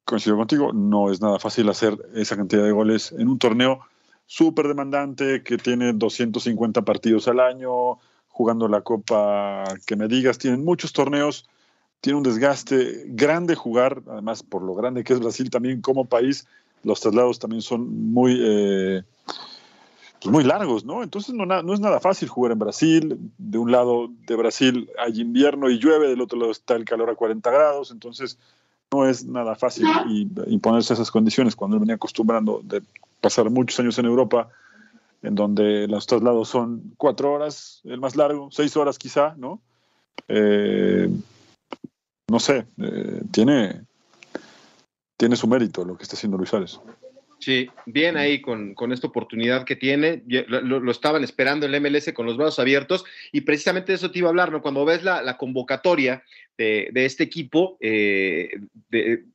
Coincido 0.05 0.37
contigo, 0.37 0.73
no 0.73 1.11
es 1.11 1.21
nada 1.21 1.39
fácil 1.39 1.69
hacer 1.71 1.97
esa 2.15 2.37
cantidad 2.37 2.63
de 2.63 2.73
goles 2.73 3.13
en 3.13 3.29
un 3.29 3.39
torneo 3.39 3.81
súper 4.27 4.69
demandante 4.69 5.43
que 5.43 5.57
tiene 5.57 5.93
250 5.95 6.83
partidos 6.83 7.29
al 7.29 7.41
año, 7.41 7.99
jugando 8.29 8.69
la 8.69 8.83
Copa 8.83 9.65
que 9.87 9.97
me 9.97 10.09
digas, 10.09 10.39
tienen 10.39 10.65
muchos 10.65 10.93
torneos, 10.93 11.49
tiene 12.01 12.19
un 12.19 12.23
desgaste 12.23 13.05
grande 13.07 13.55
jugar, 13.55 14.03
además 14.09 14.43
por 14.43 14.63
lo 14.63 14.75
grande 14.75 15.05
que 15.05 15.15
es 15.15 15.21
Brasil 15.21 15.49
también 15.49 15.81
como 15.81 16.05
país, 16.05 16.47
los 16.87 17.01
traslados 17.01 17.41
también 17.41 17.63
son 17.63 18.13
muy, 18.13 18.39
eh, 18.41 19.03
pues 20.23 20.33
muy 20.33 20.45
largos, 20.45 20.85
¿no? 20.85 21.03
Entonces 21.03 21.35
no, 21.35 21.45
no, 21.45 21.75
es 21.75 21.81
nada 21.81 21.99
fácil 21.99 22.29
jugar 22.29 22.53
en 22.53 22.61
Brasil. 22.61 23.19
De 23.39 23.59
un 23.59 23.73
lado 23.73 24.09
de 24.27 24.37
Brasil 24.37 24.89
hay 24.97 25.21
invierno 25.21 25.69
y 25.69 25.81
llueve, 25.81 26.09
del 26.09 26.21
otro 26.21 26.39
lado 26.39 26.53
está 26.53 26.77
el 26.77 26.85
calor 26.85 27.11
a 27.11 27.17
40 27.17 27.51
grados, 27.51 27.91
entonces 27.91 28.39
no 28.93 29.05
es 29.05 29.27
nada 29.27 29.57
fácil 29.57 29.89
imponerse 30.47 30.95
esas 30.95 31.11
condiciones 31.11 31.57
cuando 31.57 31.77
él 31.77 31.81
venía 31.81 31.97
acostumbrando 31.97 32.61
de 32.63 32.83
pasar 33.21 33.51
muchos 33.51 33.81
años 33.81 33.99
en 33.99 34.07
Europa, 34.07 34.49
en 35.23 35.35
donde 35.35 35.89
los 35.89 36.07
traslados 36.07 36.49
son 36.49 36.95
cuatro 36.97 37.33
horas, 37.33 37.81
el 37.83 37.99
más 37.99 38.15
largo, 38.15 38.49
seis 38.53 38.77
horas 38.77 38.97
quizá, 38.97 39.35
¿no? 39.37 39.61
Eh, 40.29 41.11
no 42.29 42.39
sé, 42.39 42.65
eh, 42.79 43.23
tiene, 43.33 43.83
tiene 45.17 45.37
su 45.37 45.47
mérito 45.47 45.85
lo 45.85 45.97
que 45.97 46.03
está 46.03 46.17
haciendo 46.17 46.37
Luis 46.37 46.51
Suárez. 46.51 46.81
Sí, 47.39 47.69
bien 47.85 48.17
ahí 48.17 48.41
con, 48.41 48.75
esta 48.93 49.07
oportunidad 49.07 49.65
que 49.65 49.77
tiene. 49.77 50.23
Lo, 50.27 50.91
estaban 50.91 51.23
esperando 51.23 51.67
el 51.67 51.81
MLS 51.81 52.13
con 52.15 52.25
los 52.25 52.37
brazos 52.37 52.59
abiertos 52.59 53.05
y 53.31 53.43
precisamente 53.43 53.93
de 53.93 53.97
eso 53.97 54.11
te 54.11 54.21
iba 54.21 54.29
a 54.29 54.31
hablar, 54.31 54.51
¿no? 54.51 54.63
Cuando 54.63 54.85
ves 54.87 55.03
la, 55.03 55.37
convocatoria 55.37 56.23
de, 56.57 56.91
este 56.95 57.25
equipo, 57.25 57.77
eh, 57.81 58.49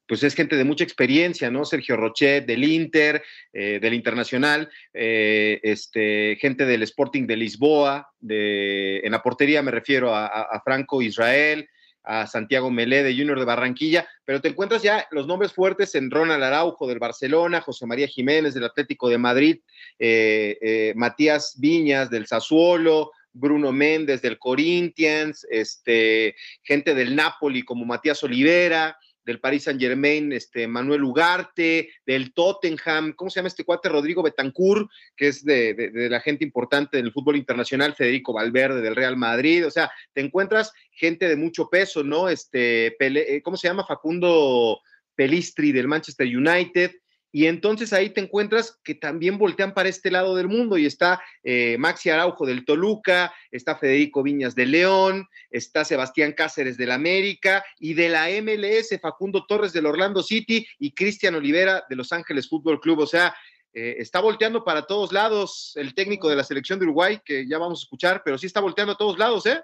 pues 0.07 0.23
es 0.23 0.33
gente 0.33 0.55
de 0.55 0.63
mucha 0.63 0.83
experiencia, 0.83 1.51
¿no? 1.51 1.63
Sergio 1.63 1.95
Rochet 1.95 2.45
del 2.45 2.63
Inter, 2.63 3.21
eh, 3.53 3.79
del 3.79 3.93
Internacional, 3.93 4.69
eh, 4.93 5.59
este, 5.61 6.37
gente 6.41 6.65
del 6.65 6.81
Sporting 6.81 7.27
de 7.27 7.37
Lisboa, 7.37 8.09
de, 8.19 9.01
en 9.03 9.11
la 9.11 9.21
portería 9.21 9.61
me 9.61 9.71
refiero 9.71 10.15
a 10.15 10.61
Franco 10.65 11.03
Israel, 11.03 11.69
a 12.03 12.27
Santiago 12.27 12.71
Melé 12.71 13.03
de 13.03 13.15
Junior 13.15 13.37
de 13.37 13.45
Barranquilla, 13.45 14.07
pero 14.25 14.41
te 14.41 14.49
encuentras 14.49 14.81
ya 14.81 15.07
los 15.11 15.27
nombres 15.27 15.53
fuertes 15.53 15.95
en 15.95 16.09
Ronald 16.11 16.43
Araujo 16.43 16.87
del 16.87 16.99
Barcelona, 16.99 17.61
José 17.61 17.85
María 17.85 18.07
Jiménez 18.07 18.53
del 18.53 18.65
Atlético 18.65 19.09
de 19.09 19.17
Madrid, 19.17 19.59
eh, 19.99 20.57
eh, 20.61 20.93
Matías 20.95 21.55
Viñas 21.59 22.09
del 22.09 22.27
Sassuolo, 22.27 23.11
Bruno 23.33 23.71
Méndez 23.71 24.21
del 24.21 24.37
Corinthians, 24.37 25.45
este, 25.49 26.35
gente 26.63 26.93
del 26.93 27.15
Napoli 27.15 27.63
como 27.63 27.85
Matías 27.85 28.23
Olivera, 28.23 28.97
del 29.23 29.39
Paris 29.39 29.63
Saint 29.63 29.79
Germain, 29.79 30.31
este, 30.31 30.67
Manuel 30.67 31.03
Ugarte, 31.03 31.89
del 32.05 32.33
Tottenham, 32.33 33.13
¿cómo 33.13 33.29
se 33.29 33.39
llama 33.39 33.47
este 33.47 33.63
cuate? 33.63 33.89
Rodrigo 33.89 34.23
Betancourt, 34.23 34.89
que 35.15 35.27
es 35.27 35.43
de, 35.43 35.91
la 36.09 36.19
gente 36.19 36.43
importante 36.43 36.97
del 36.97 37.11
fútbol 37.11 37.35
internacional, 37.35 37.95
Federico 37.95 38.33
Valverde 38.33 38.81
del 38.81 38.95
Real 38.95 39.17
Madrid, 39.17 39.65
o 39.65 39.71
sea, 39.71 39.91
te 40.13 40.21
encuentras 40.21 40.71
gente 40.91 41.27
de 41.27 41.35
mucho 41.35 41.69
peso, 41.69 42.03
¿no? 42.03 42.29
Este, 42.29 42.95
eh, 42.99 43.41
¿cómo 43.41 43.57
se 43.57 43.67
llama? 43.67 43.85
Facundo 43.85 44.79
Pelistri 45.15 45.71
del 45.71 45.87
Manchester 45.87 46.27
United, 46.27 46.91
y 47.31 47.45
entonces 47.45 47.93
ahí 47.93 48.09
te 48.09 48.21
encuentras 48.21 48.77
que 48.83 48.93
también 48.93 49.37
voltean 49.37 49.73
para 49.73 49.87
este 49.87 50.11
lado 50.11 50.35
del 50.35 50.49
mundo 50.49 50.77
y 50.77 50.85
está 50.85 51.21
eh, 51.43 51.77
Maxi 51.79 52.09
Araujo 52.09 52.45
del 52.45 52.65
Toluca, 52.65 53.33
está 53.51 53.77
Federico 53.77 54.21
Viñas 54.21 54.53
de 54.53 54.65
León, 54.65 55.27
está 55.49 55.85
Sebastián 55.85 56.33
Cáceres 56.33 56.77
del 56.77 56.91
América 56.91 57.63
y 57.79 57.93
de 57.93 58.09
la 58.09 58.27
MLS 58.41 58.99
Facundo 59.01 59.45
Torres 59.45 59.71
del 59.71 59.85
Orlando 59.85 60.23
City 60.23 60.67
y 60.77 60.91
Cristian 60.91 61.35
Olivera 61.35 61.85
de 61.89 61.95
Los 61.95 62.11
Ángeles 62.11 62.49
Fútbol 62.49 62.81
Club. 62.81 62.99
O 62.99 63.07
sea, 63.07 63.33
eh, 63.73 63.95
está 63.99 64.19
volteando 64.19 64.65
para 64.65 64.85
todos 64.85 65.13
lados 65.13 65.71
el 65.75 65.95
técnico 65.95 66.27
de 66.27 66.35
la 66.35 66.43
selección 66.43 66.79
de 66.79 66.85
Uruguay, 66.85 67.21
que 67.23 67.47
ya 67.47 67.57
vamos 67.57 67.79
a 67.79 67.83
escuchar, 67.83 68.21
pero 68.25 68.37
sí 68.37 68.45
está 68.45 68.59
volteando 68.59 68.93
a 68.93 68.97
todos 68.97 69.17
lados, 69.17 69.45
¿eh? 69.45 69.61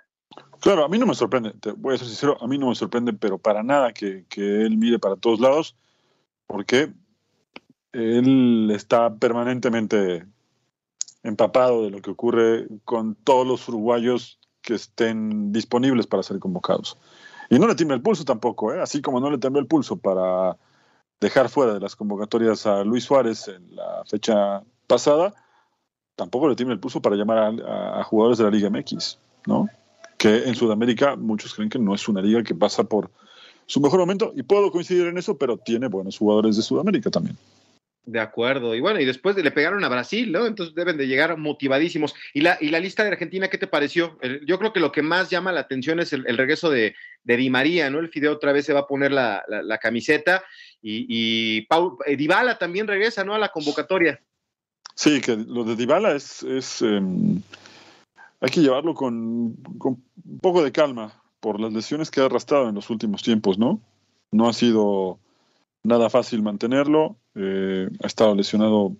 Claro, 0.61 0.85
a 0.85 0.89
mí 0.89 0.97
no 0.97 1.05
me 1.05 1.15
sorprende, 1.15 1.51
te 1.59 1.71
voy 1.71 1.95
a 1.95 1.97
ser 1.97 2.07
sincero, 2.07 2.37
a 2.41 2.47
mí 2.47 2.57
no 2.57 2.69
me 2.69 2.75
sorprende, 2.75 3.13
pero 3.13 3.37
para 3.37 3.63
nada 3.63 3.93
que, 3.93 4.25
que 4.29 4.41
él 4.41 4.77
mire 4.77 4.99
para 4.99 5.15
todos 5.15 5.39
lados, 5.39 5.75
porque 6.45 6.91
él 7.97 8.69
está 8.71 9.15
permanentemente 9.15 10.25
empapado 11.23 11.83
de 11.83 11.89
lo 11.89 12.01
que 12.01 12.11
ocurre 12.11 12.67
con 12.85 13.15
todos 13.15 13.45
los 13.45 13.67
uruguayos 13.67 14.39
que 14.61 14.75
estén 14.75 15.51
disponibles 15.51 16.05
para 16.05 16.23
ser 16.23 16.39
convocados. 16.39 16.97
Y 17.49 17.57
no 17.57 17.67
le 17.67 17.75
tiembla 17.75 17.95
el 17.95 18.03
pulso 18.03 18.23
tampoco, 18.23 18.73
¿eh? 18.73 18.81
así 18.81 19.01
como 19.01 19.19
no 19.19 19.31
le 19.31 19.37
tembló 19.37 19.59
el 19.59 19.67
pulso 19.67 19.97
para 19.97 20.57
dejar 21.19 21.49
fuera 21.49 21.73
de 21.73 21.79
las 21.79 21.95
convocatorias 21.95 22.67
a 22.67 22.83
Luis 22.83 23.05
Suárez 23.05 23.47
en 23.47 23.75
la 23.75 24.03
fecha 24.05 24.61
pasada, 24.85 25.33
tampoco 26.15 26.47
le 26.47 26.55
tiembla 26.55 26.75
el 26.75 26.79
pulso 26.79 27.01
para 27.01 27.15
llamar 27.15 27.37
a, 27.37 27.99
a, 27.99 28.03
jugadores 28.03 28.37
de 28.37 28.43
la 28.43 28.51
Liga 28.51 28.69
MX, 28.69 29.17
¿no? 29.47 29.67
Que 30.17 30.47
en 30.47 30.55
Sudamérica 30.55 31.15
muchos 31.15 31.55
creen 31.55 31.69
que 31.69 31.79
no 31.79 31.95
es 31.95 32.07
una 32.07 32.21
liga 32.21 32.43
que 32.43 32.53
pasa 32.53 32.83
por 32.83 33.09
su 33.65 33.81
mejor 33.81 33.99
momento, 33.99 34.33
y 34.35 34.43
puedo 34.43 34.71
coincidir 34.71 35.07
en 35.07 35.17
eso, 35.17 35.37
pero 35.37 35.57
tiene 35.57 35.87
buenos 35.87 36.17
jugadores 36.17 36.55
de 36.55 36.61
Sudamérica 36.61 37.09
también. 37.09 37.37
De 38.07 38.21
acuerdo. 38.21 38.73
Y 38.73 38.79
bueno, 38.79 39.01
y 39.01 39.05
después 39.05 39.35
le 39.35 39.51
pegaron 39.51 39.83
a 39.83 39.89
Brasil, 39.89 40.31
¿no? 40.31 40.45
Entonces 40.45 40.73
deben 40.73 40.95
de 40.95 41.07
llegar 41.07 41.35
motivadísimos. 41.35 42.15
¿Y 42.33 42.39
la, 42.39 42.57
y 42.61 42.69
la 42.69 42.79
lista 42.79 43.03
de 43.03 43.09
Argentina 43.09 43.49
qué 43.49 43.57
te 43.57 43.67
pareció? 43.67 44.17
yo 44.45 44.57
creo 44.57 44.71
que 44.71 44.79
lo 44.79 44.93
que 44.93 45.01
más 45.01 45.29
llama 45.29 45.51
la 45.51 45.59
atención 45.59 45.99
es 45.99 46.13
el, 46.13 46.23
regreso 46.37 46.69
de, 46.69 46.95
de, 47.25 47.35
Di 47.35 47.49
María, 47.49 47.89
¿no? 47.89 47.99
El 47.99 48.07
Fideo 48.07 48.31
otra 48.31 48.53
vez 48.53 48.65
se 48.65 48.71
va 48.71 48.79
a 48.81 48.87
poner 48.87 49.11
la, 49.11 49.43
camiseta 49.81 50.41
y, 50.81 51.05
y 51.09 51.61
Paul, 51.63 51.97
eh, 52.05 52.55
también 52.57 52.87
regresa, 52.87 53.25
¿no? 53.25 53.35
A 53.35 53.39
la 53.39 53.49
convocatoria. 53.49 54.21
Sí, 54.95 55.19
que 55.19 55.35
lo 55.35 55.65
de 55.65 55.75
Dybala 55.75 56.15
es... 56.15 56.43
es 56.43 56.81
em, 56.81 57.41
hay 58.39 58.49
que 58.49 58.61
llevarlo 58.61 58.93
con, 58.93 59.53
con 59.79 60.01
un 60.23 60.39
poco 60.39 60.63
de 60.63 60.71
calma 60.71 61.21
por 61.41 61.59
las 61.59 61.73
lesiones 61.73 62.09
que 62.09 62.21
ha 62.21 62.25
arrastrado 62.25 62.69
en 62.69 62.75
los 62.75 62.89
últimos 62.89 63.21
tiempos, 63.21 63.57
¿no? 63.57 63.81
No 64.31 64.47
ha 64.47 64.53
sido 64.53 65.19
nada 65.83 66.09
fácil 66.09 66.41
mantenerlo. 66.43 67.17
Eh, 67.35 67.89
ha 68.03 68.07
estado 68.07 68.35
lesionado 68.35 68.95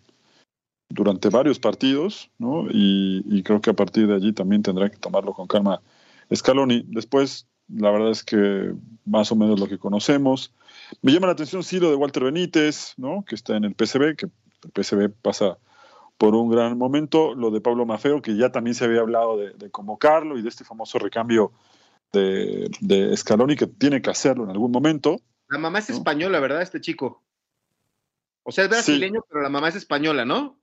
durante 0.90 1.30
varios 1.30 1.60
partidos, 1.60 2.32
¿no? 2.38 2.68
Y, 2.72 3.44
creo 3.44 3.62
que 3.62 3.70
a 3.70 3.76
partir 3.76 4.08
de 4.08 4.16
allí 4.16 4.34
también 4.34 4.64
tendrá 4.64 4.90
que 4.90 4.98
tomarlo 4.98 5.34
con 5.34 5.48
calma 5.48 5.82
Scaloni. 6.34 6.84
Después, 6.88 7.48
la 7.68 7.92
verdad 7.92 8.12
es 8.12 8.24
que 8.24 8.74
más 9.06 9.32
o 9.32 9.36
menos 9.36 9.60
lo 9.60 9.68
que 9.68 9.78
conocemos. 9.78 10.54
Me 11.02 11.12
llama 11.12 11.28
la 11.28 11.34
atención 11.34 11.64
sí 11.64 11.80
lo 11.80 11.90
de 11.90 11.96
Walter 11.96 12.24
Benítez, 12.24 12.94
¿no? 12.98 13.26
Que 13.26 13.36
está 13.36 13.58
en 13.58 13.66
el 13.66 13.76
PCB, 13.76 14.16
que 14.16 14.28
el 14.28 14.72
PCB 14.74 15.12
pasa 15.22 15.58
por 16.18 16.36
un 16.36 16.50
gran 16.50 16.78
momento. 16.78 17.36
Lo 17.36 17.52
de 17.52 17.62
Pablo 17.62 17.86
Mafeo, 17.86 18.22
que 18.22 18.36
ya 18.38 18.52
también 18.52 18.74
se 18.74 18.86
había 18.86 19.02
hablado 19.02 19.38
de, 19.38 19.72
convocarlo 19.72 20.38
y 20.38 20.42
de 20.42 20.50
este 20.50 20.64
famoso 20.64 21.00
recambio 21.00 21.52
de, 22.14 22.70
de 22.80 23.16
Scaloni, 23.16 23.56
que 23.56 23.68
tiene 23.68 24.02
que 24.02 24.10
hacerlo 24.10 24.46
en 24.46 24.52
algún 24.52 24.72
momento, 24.72 25.18
la 25.50 25.58
mamá 25.58 25.80
es 25.80 25.90
española, 25.90 26.40
¿verdad? 26.40 26.62
Este 26.62 26.82
chico. 26.82 27.24
O 28.44 28.52
sea, 28.52 28.66
es 28.66 28.70
brasileño, 28.70 29.26
pero 29.30 29.42
la 29.42 29.50
mamá 29.50 29.70
es 29.70 29.76
española, 29.76 30.26
¿no? 30.26 30.58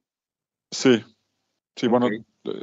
Sí. 0.70 1.04
Sí, 1.76 1.88
bueno, 1.88 2.08
eh, 2.08 2.22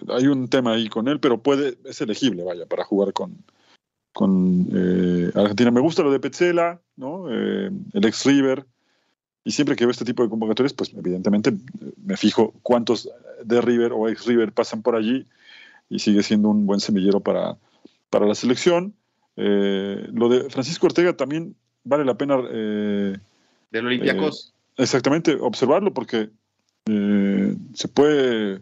hay 0.10 0.28
un 0.28 0.48
tema 0.48 0.74
ahí 0.74 0.88
con 0.88 1.08
él, 1.08 1.20
pero 1.20 1.42
puede, 1.42 1.78
es 1.86 2.02
elegible, 2.02 2.44
vaya, 2.44 2.66
para 2.66 2.86
jugar 2.86 3.14
con, 3.14 3.38
con 4.14 4.68
eh, 4.74 5.32
Argentina. 5.36 5.72
Me 5.72 5.82
gusta 5.82 6.04
lo 6.04 6.12
de 6.12 6.20
Petzela, 6.20 6.82
¿no? 6.96 7.26
Eh, 7.30 7.72
el 7.94 8.06
ex 8.06 8.26
River. 8.26 8.66
Y 9.44 9.52
siempre 9.52 9.76
que 9.76 9.86
veo 9.86 9.92
este 9.92 10.06
tipo 10.06 10.24
de 10.24 10.30
convocatorias, 10.30 10.74
pues 10.74 10.94
evidentemente 10.94 11.52
me 11.98 12.16
fijo 12.16 12.54
cuántos 12.62 13.10
de 13.44 13.60
River 13.60 13.92
o 13.92 14.08
ex 14.08 14.26
River 14.26 14.54
pasan 14.54 14.84
por 14.84 14.96
allí 14.96 15.26
y 15.90 16.00
sigue 16.00 16.22
siendo 16.22 16.50
un 16.50 16.68
buen 16.68 16.80
semillero 16.80 17.20
para, 17.20 17.58
para 18.12 18.28
la 18.28 18.36
selección. 18.36 18.94
lo 19.36 20.30
de 20.30 20.48
Francisco 20.52 20.86
Ortega 20.86 21.18
también 21.18 21.56
vale 21.84 22.06
la 22.06 22.16
pena... 22.16 22.38
Eh, 22.52 23.18
Del 23.72 23.86
Olympiacos. 23.86 24.54
Eh, 24.78 24.84
exactamente, 24.84 25.36
observarlo 25.40 25.94
porque 25.94 26.30
eh, 26.86 27.56
se 27.74 27.88
puede 27.88 28.62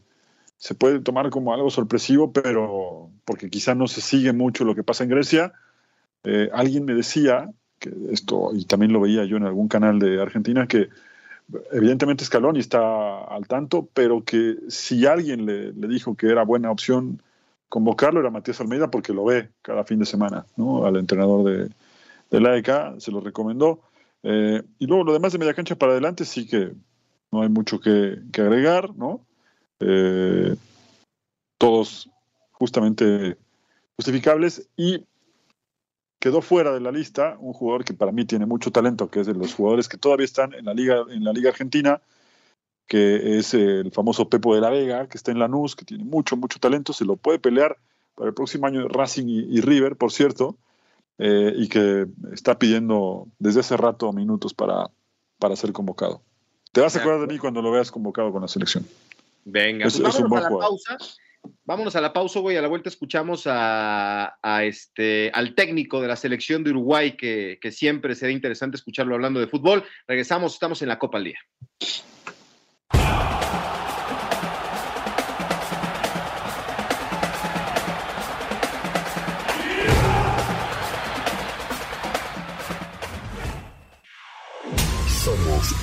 se 0.58 0.76
puede 0.76 1.00
tomar 1.00 1.30
como 1.30 1.54
algo 1.54 1.70
sorpresivo, 1.70 2.34
pero 2.34 3.10
porque 3.24 3.50
quizá 3.50 3.76
no 3.76 3.88
se 3.88 4.02
sigue 4.02 4.34
mucho 4.34 4.66
lo 4.66 4.76
que 4.76 4.84
pasa 4.84 5.06
en 5.06 5.10
Grecia. 5.10 5.54
alguien 6.52 6.84
me 6.84 6.94
decía, 6.94 7.50
que 7.80 7.90
esto, 8.12 8.50
y 8.54 8.66
también 8.66 8.92
lo 8.92 9.00
veía 9.00 9.24
yo 9.24 9.38
en 9.38 9.46
algún 9.46 9.70
canal 9.70 10.00
de 10.00 10.22
Argentina, 10.22 10.68
que 10.68 10.90
evidentemente 11.72 12.26
Scaloni 12.26 12.60
está 12.60 13.24
al 13.24 13.48
tanto, 13.48 13.88
pero 13.94 14.26
que 14.26 14.58
si 14.68 15.06
alguien 15.06 15.46
le, 15.46 15.72
le 15.72 15.88
dijo 15.88 16.18
que 16.18 16.28
era 16.28 16.44
buena 16.44 16.72
opción 16.72 17.22
convocarlo 17.70 18.20
era 18.20 18.32
Matías 18.32 18.60
Almeida 18.60 18.92
porque 18.92 19.14
lo 19.14 19.24
ve 19.24 19.50
cada 19.62 19.86
fin 19.86 20.00
de 20.00 20.06
semana, 20.06 20.46
¿no? 20.58 20.86
Al 20.86 20.98
entrenador 20.98 21.46
de, 21.46 21.70
de 22.30 22.42
la 22.42 22.58
EK 22.58 23.00
se 23.00 23.12
lo 23.12 23.22
recomendó. 23.22 23.82
Eh, 24.24 24.62
y 24.80 24.86
luego 24.86 25.04
lo 25.04 25.14
demás 25.14 25.32
de 25.32 25.40
media 25.40 25.54
cancha 25.54 25.78
para 25.78 25.94
adelante 25.94 26.26
sí 26.26 26.48
que 26.48 26.74
no 27.32 27.42
hay 27.42 27.50
mucho 27.50 27.80
que, 27.80 28.20
agregar, 28.34 28.96
¿no? 28.96 29.26
Eh, 29.80 30.56
todos 31.58 32.10
justamente 32.52 33.38
justificables 33.96 34.70
y 34.76 35.06
quedó 36.20 36.42
fuera 36.42 36.74
de 36.74 36.82
la 36.82 36.92
lista 36.92 37.38
un 37.40 37.54
jugador 37.54 37.86
que 37.86 37.94
para 37.94 38.12
mí 38.12 38.26
tiene 38.26 38.46
mucho 38.46 38.72
talento, 38.72 39.10
que 39.10 39.22
es 39.22 39.28
de 39.28 39.34
los 39.34 39.54
jugadores 39.54 39.88
que 39.88 39.98
todavía 39.98 40.26
están 40.26 40.54
en 40.54 40.66
la 40.66 40.74
liga, 40.74 41.04
en 41.10 41.24
la 41.24 41.32
liga 41.32 41.50
argentina, 41.50 42.02
que 42.88 43.38
es 43.38 43.54
el 43.54 43.92
famoso 43.92 44.30
Pepo 44.30 44.56
de 44.56 44.62
la 44.62 44.70
Vega, 44.70 45.08
que 45.08 45.18
está 45.18 45.32
en 45.32 45.40
Lanús, 45.40 45.76
que 45.76 45.86
tiene 45.86 46.04
mucho, 46.04 46.36
mucho 46.36 46.60
talento, 46.60 46.92
se 46.92 47.06
lo 47.06 47.16
puede 47.16 47.40
pelear 47.40 47.78
para 48.16 48.30
el 48.30 48.34
próximo 48.34 48.68
año 48.68 48.88
Racing 48.90 49.28
y, 49.28 49.62
River, 49.62 49.96
por 49.96 50.12
cierto, 50.12 50.58
eh, 51.20 51.54
y 51.56 51.68
que 51.68 52.08
está 52.34 52.58
pidiendo 52.58 53.28
desde 53.38 53.60
hace 53.60 53.78
rato 53.78 54.12
minutos 54.14 54.54
para, 54.54 54.90
para 55.38 55.56
ser 55.56 55.74
convocado. 55.74 56.24
Te 56.72 56.82
vas 56.82 56.96
a 56.96 57.00
acordar 57.00 57.28
de 57.28 57.34
mí 57.34 57.38
cuando 57.40 57.62
lo 57.62 57.72
veas 57.72 57.92
convocado 57.92 58.32
con 58.32 58.42
la 58.42 58.48
selección. 58.48 58.86
Venga, 59.44 59.84
pues 59.84 60.00
vámonos 60.00 60.46
a 60.46 60.50
la 60.50 60.60
pausa. 60.60 60.98
Vámonos 61.66 61.96
a 61.96 62.02
la 62.02 62.14
pausa, 62.14 62.40
güey. 62.40 62.58
A 62.58 62.62
la 62.62 62.68
vuelta 62.68 62.90
escuchamos 62.90 63.44
a, 63.46 64.38
este, 64.64 65.32
al 65.34 65.56
técnico 65.56 66.02
de 66.02 66.08
la 66.08 66.16
selección 66.16 66.64
de 66.64 66.72
Uruguay, 66.72 67.16
que, 67.16 67.60
que 67.62 67.72
siempre 67.72 68.16
será 68.16 68.32
interesante 68.32 68.78
escucharlo 68.78 69.16
hablando 69.16 69.40
de 69.40 69.48
fútbol. 69.48 69.84
Regresamos, 70.08 70.54
estamos 70.54 70.82
en 70.82 70.90
la 70.90 71.00
Copa 71.00 71.18
al 71.18 71.26
Día. 71.26 71.40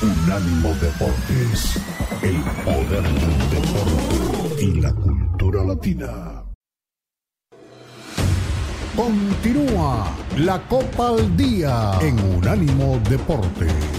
Unánimo 0.07 0.69
Deportes, 0.81 1.81
el 2.23 2.37
poder 2.65 3.03
del 3.03 3.51
deporte 3.51 4.63
y 4.63 4.81
la 4.81 4.93
cultura 4.93 5.65
latina. 5.65 6.45
Continúa 8.95 10.17
la 10.37 10.63
Copa 10.69 11.09
al 11.09 11.37
Día 11.37 11.99
en 12.01 12.21
Unánimo 12.37 13.01
Deportes. 13.11 13.96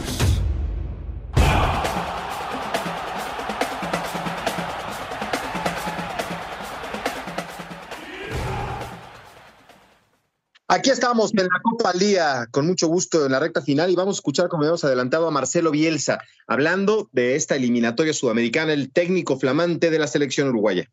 Aquí 10.70 10.90
estamos 10.90 11.32
en 11.34 11.46
la 11.46 11.62
Copa 11.62 11.92
al 11.92 12.00
Día, 12.00 12.46
con 12.52 12.68
mucho 12.68 12.88
gusto 12.88 13.26
en 13.26 13.32
la 13.32 13.40
recta 13.40 13.62
final 13.62 13.90
y 13.90 13.96
vamos 13.96 14.18
a 14.18 14.20
escuchar, 14.20 14.50
como 14.50 14.66
hemos 14.66 14.84
adelantado, 14.84 15.26
a 15.26 15.32
Marcelo 15.32 15.72
Bielsa, 15.72 16.20
hablando 16.46 17.08
de 17.14 17.38
esta 17.38 17.56
eliminatoria 17.56 18.12
sudamericana, 18.12 18.74
el 18.74 18.92
técnico 18.92 19.40
flamante 19.40 19.90
de 19.90 19.98
la 19.98 20.08
selección 20.08 20.50
uruguaya. 20.50 20.90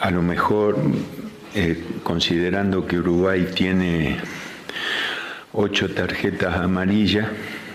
A 0.00 0.10
lo 0.10 0.20
mejor, 0.20 0.76
eh, 1.54 1.82
considerando 2.02 2.86
que 2.86 2.98
Uruguay 2.98 3.48
tiene 3.54 4.20
ocho 5.54 5.94
tarjetas 5.94 6.54
amarillas, 6.58 7.26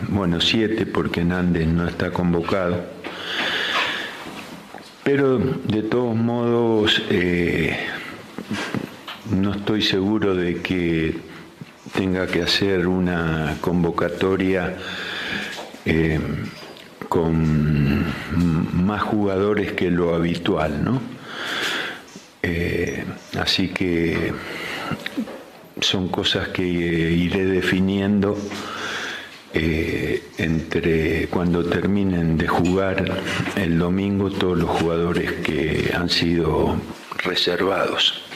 bueno, 0.10 0.42
siete 0.42 0.86
porque 0.86 1.24
Nández 1.24 1.66
no 1.66 1.88
está 1.88 2.12
convocado, 2.12 2.86
pero 5.04 5.40
de 5.40 5.82
todos 5.82 6.16
modos... 6.16 7.02
Eh, 7.10 7.80
no 9.32 9.54
estoy 9.54 9.82
seguro 9.82 10.36
de 10.36 10.62
que 10.62 11.16
tenga 11.96 12.28
que 12.28 12.42
hacer 12.42 12.88
una 12.88 13.58
convocatoria 13.62 14.76
eh, 15.86 16.20
con 17.08 18.06
más 18.86 19.02
jugadores 19.02 19.74
que 19.74 19.90
lo 19.90 20.14
habitual, 20.14 20.84
¿no? 20.84 21.02
Eh, 22.42 23.04
así 23.38 23.70
que 23.70 24.34
son 25.82 26.10
cosas 26.10 26.50
que 26.50 26.64
iré 26.64 27.46
definiendo 27.46 28.38
eh, 29.54 30.24
entre 30.38 31.28
cuando 31.28 31.66
terminen 31.66 32.38
de 32.38 32.48
jugar 32.48 33.22
el 33.56 33.80
domingo 33.80 34.30
todos 34.30 34.58
los 34.58 34.70
jugadores 34.70 35.32
que 35.44 35.92
han 35.96 36.10
sido 36.10 36.76
reservados. 37.24 38.29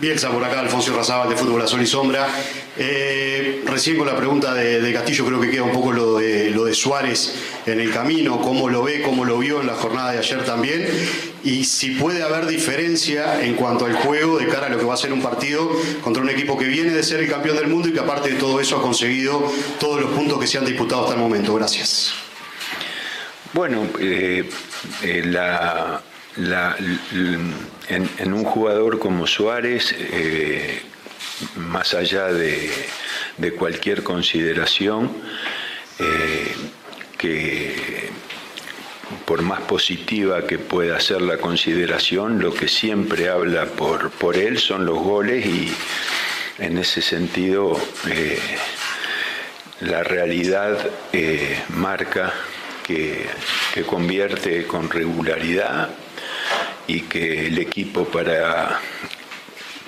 Bielsa 0.00 0.30
por 0.30 0.42
acá, 0.42 0.60
Alfonso 0.60 0.96
Razabal 0.96 1.28
de 1.28 1.36
Fútbol 1.36 1.60
a 1.60 1.66
Sol 1.66 1.82
y 1.82 1.86
Sombra. 1.86 2.26
Eh, 2.78 3.62
recién 3.66 3.98
con 3.98 4.06
la 4.06 4.16
pregunta 4.16 4.54
de, 4.54 4.92
Castillo 4.94 5.26
creo 5.26 5.38
que 5.38 5.50
queda 5.50 5.64
un 5.64 5.72
poco 5.72 5.92
lo 5.92 6.16
de, 6.16 6.48
lo 6.50 6.64
de 6.64 6.72
Suárez 6.72 7.34
en 7.66 7.80
el 7.80 7.92
camino, 7.92 8.40
cómo 8.40 8.70
lo 8.70 8.82
ve, 8.82 9.02
cómo 9.02 9.26
lo 9.26 9.36
vio 9.36 9.60
en 9.60 9.66
la 9.66 9.74
jornada 9.74 10.12
de 10.12 10.18
ayer 10.18 10.42
también, 10.46 10.88
y 11.44 11.64
si 11.64 11.90
puede 11.90 12.22
haber 12.22 12.46
diferencia 12.46 13.44
en 13.44 13.54
cuanto 13.56 13.84
al 13.84 13.92
juego 13.92 14.38
de 14.38 14.46
cara 14.46 14.68
a 14.68 14.70
lo 14.70 14.78
que 14.78 14.86
va 14.86 14.94
a 14.94 14.96
ser 14.96 15.12
un 15.12 15.20
partido 15.20 15.70
contra 16.00 16.22
un 16.22 16.30
equipo 16.30 16.56
que 16.56 16.64
viene 16.64 16.92
de 16.92 17.02
ser 17.02 17.20
el 17.20 17.28
campeón 17.28 17.56
del 17.56 17.66
mundo 17.66 17.88
y 17.88 17.92
que 17.92 18.00
aparte 18.00 18.30
de 18.30 18.36
todo 18.36 18.58
eso 18.58 18.78
ha 18.78 18.82
conseguido 18.82 19.52
todos 19.78 20.00
los 20.00 20.12
puntos 20.12 20.40
que 20.40 20.46
se 20.46 20.56
han 20.56 20.64
disputado 20.64 21.02
hasta 21.02 21.14
el 21.14 21.20
momento. 21.20 21.54
Gracias. 21.54 22.14
Bueno, 23.52 23.86
eh, 23.98 24.48
eh, 25.02 25.22
la 25.26 26.00
en, 27.90 28.32
un 28.32 28.44
jugador 28.44 28.98
como 28.98 29.26
Suárez, 29.26 29.94
eh, 29.98 30.80
más 31.56 31.94
allá 31.94 32.32
de, 32.32 32.70
cualquier 33.58 34.02
consideración, 34.02 35.10
eh, 35.98 36.54
que 37.18 38.10
por 39.24 39.42
más 39.42 39.60
positiva 39.62 40.46
que 40.46 40.58
pueda 40.58 41.00
ser 41.00 41.22
la 41.22 41.38
consideración, 41.38 42.40
lo 42.40 42.54
que 42.54 42.68
siempre 42.68 43.28
habla 43.28 43.66
por, 43.66 44.10
por 44.10 44.36
él 44.36 44.58
son 44.58 44.86
los 44.86 44.98
goles 44.98 45.44
y 45.44 45.72
en 46.58 46.78
ese 46.78 47.02
sentido 47.02 47.80
eh, 48.08 48.38
la 49.80 50.04
realidad 50.04 50.78
marca 51.70 52.32
que, 52.86 53.26
que 53.74 53.82
convierte 53.82 54.66
con 54.66 54.90
regularidad 54.90 55.90
y 56.90 57.02
que 57.02 57.46
el 57.46 57.58
equipo 57.58 58.04
para, 58.06 58.80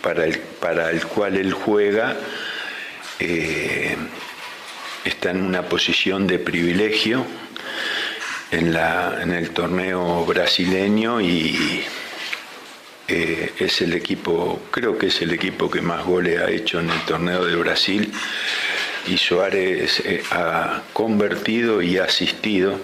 para, 0.02 0.24
el, 0.24 0.38
para 0.38 0.90
el 0.90 1.04
cual 1.04 1.36
él 1.36 1.52
juega 1.52 2.16
eh, 3.18 3.96
está 5.04 5.32
en 5.32 5.42
una 5.42 5.62
posición 5.62 6.28
de 6.28 6.38
privilegio 6.38 7.26
en, 8.52 8.72
la, 8.72 9.18
en 9.20 9.32
el 9.32 9.50
torneo 9.50 10.24
brasileño 10.24 11.20
y 11.20 11.82
eh, 13.08 13.52
es 13.58 13.80
el 13.80 13.94
equipo, 13.94 14.62
creo 14.70 14.96
que 14.96 15.08
es 15.08 15.22
el 15.22 15.32
equipo 15.32 15.68
que 15.68 15.80
más 15.80 16.04
goles 16.04 16.40
ha 16.40 16.50
hecho 16.50 16.78
en 16.78 16.88
el 16.88 17.00
torneo 17.00 17.44
de 17.44 17.56
Brasil 17.56 18.12
y 19.08 19.18
Suárez 19.18 20.00
eh, 20.04 20.22
ha 20.30 20.82
convertido 20.92 21.82
y 21.82 21.98
asistido 21.98 22.78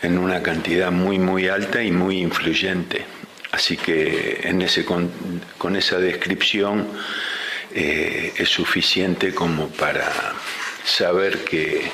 en 0.00 0.16
una 0.16 0.42
cantidad 0.42 0.90
muy 0.90 1.18
muy 1.18 1.48
alta 1.48 1.82
y 1.82 1.90
muy 1.92 2.22
influyente. 2.22 3.19
Así 3.52 3.76
que 3.76 4.40
en 4.44 4.62
ese, 4.62 4.84
con, 4.84 5.76
esa 5.76 5.98
descripción 5.98 6.86
eh, 7.74 8.32
es 8.36 8.48
suficiente 8.48 9.34
como 9.34 9.68
para 9.68 10.08
saber 10.84 11.44
que, 11.44 11.90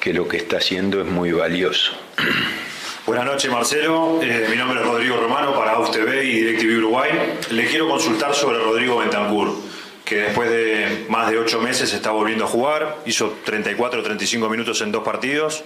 que 0.00 0.12
lo 0.12 0.26
que 0.26 0.38
está 0.38 0.56
haciendo 0.56 1.00
es 1.00 1.06
muy 1.06 1.32
valioso. 1.32 1.92
Buenas 3.06 3.24
noches 3.24 3.50
Marcelo, 3.50 4.20
eh, 4.22 4.46
mi 4.48 4.56
nombre 4.56 4.80
es 4.80 4.86
Rodrigo 4.86 5.16
Romano 5.16 5.54
para 5.54 5.72
AUSTV 5.72 6.22
y 6.24 6.40
DirecTV 6.40 6.78
Uruguay. 6.78 7.10
Le 7.50 7.66
quiero 7.66 7.88
consultar 7.88 8.34
sobre 8.34 8.58
Rodrigo 8.58 8.98
Bentancur, 8.98 9.54
que 10.04 10.16
después 10.16 10.50
de 10.50 11.06
más 11.08 11.30
de 11.30 11.38
ocho 11.38 11.60
meses 11.60 11.92
está 11.92 12.10
volviendo 12.10 12.44
a 12.44 12.48
jugar, 12.48 12.98
hizo 13.06 13.38
34 13.44 14.00
o 14.00 14.02
35 14.02 14.48
minutos 14.48 14.80
en 14.82 14.92
dos 14.92 15.02
partidos 15.02 15.64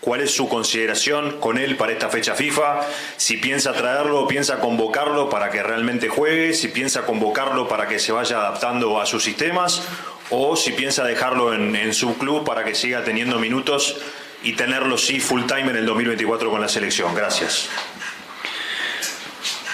cuál 0.00 0.20
es 0.20 0.30
su 0.30 0.48
consideración 0.48 1.40
con 1.40 1.58
él 1.58 1.76
para 1.76 1.92
esta 1.92 2.08
fecha 2.08 2.34
FIFA, 2.34 2.80
si 3.16 3.36
piensa 3.36 3.72
traerlo 3.72 4.26
piensa 4.26 4.60
convocarlo 4.60 5.28
para 5.28 5.50
que 5.50 5.62
realmente 5.62 6.08
juegue, 6.08 6.54
si 6.54 6.68
piensa 6.68 7.04
convocarlo 7.04 7.68
para 7.68 7.88
que 7.88 7.98
se 7.98 8.12
vaya 8.12 8.38
adaptando 8.38 9.00
a 9.00 9.06
sus 9.06 9.22
sistemas 9.24 9.82
o 10.30 10.56
si 10.56 10.72
piensa 10.72 11.04
dejarlo 11.04 11.54
en, 11.54 11.94
su 11.94 12.16
club 12.18 12.44
para 12.44 12.64
que 12.64 12.74
siga 12.74 13.04
teniendo 13.04 13.38
minutos 13.38 13.96
y 14.42 14.54
tenerlo 14.54 14.98
sí 14.98 15.20
full 15.20 15.42
time 15.46 15.70
en 15.70 15.76
el 15.76 15.86
2024 15.86 16.50
con 16.50 16.60
la 16.60 16.68
selección. 16.68 17.14
Gracias. 17.14 17.68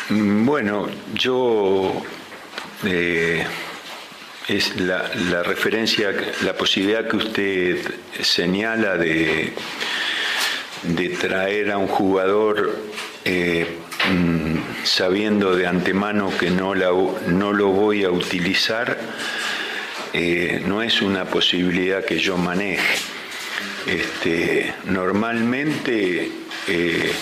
Bueno, 0.08 0.88
yo 1.14 2.02
eh, 2.84 3.46
es 4.48 4.76
la, 4.76 5.42
referencia, 5.42 6.12
la 6.42 6.54
posibilidad 6.54 7.08
que 7.08 7.16
usted 7.16 7.94
señala 8.20 8.96
de 8.96 9.54
de 10.82 11.10
traer 11.10 11.70
a 11.70 11.78
un 11.78 11.86
jugador 11.86 12.76
eh, 13.24 13.66
mm, 14.10 14.84
sabiendo 14.84 15.54
de 15.54 15.66
antemano 15.66 16.36
que 16.36 16.50
no, 16.50 16.74
lo 16.74 17.68
voy 17.68 18.04
a 18.04 18.10
utilizar, 18.10 18.98
eh, 20.12 20.62
no 20.66 20.82
es 20.82 21.00
una 21.02 21.24
posibilidad 21.24 22.04
que 22.04 22.18
yo 22.18 22.36
maneje. 22.36 22.98
Este, 23.86 24.74
normalmente 24.84 26.30
eh, 26.68 27.12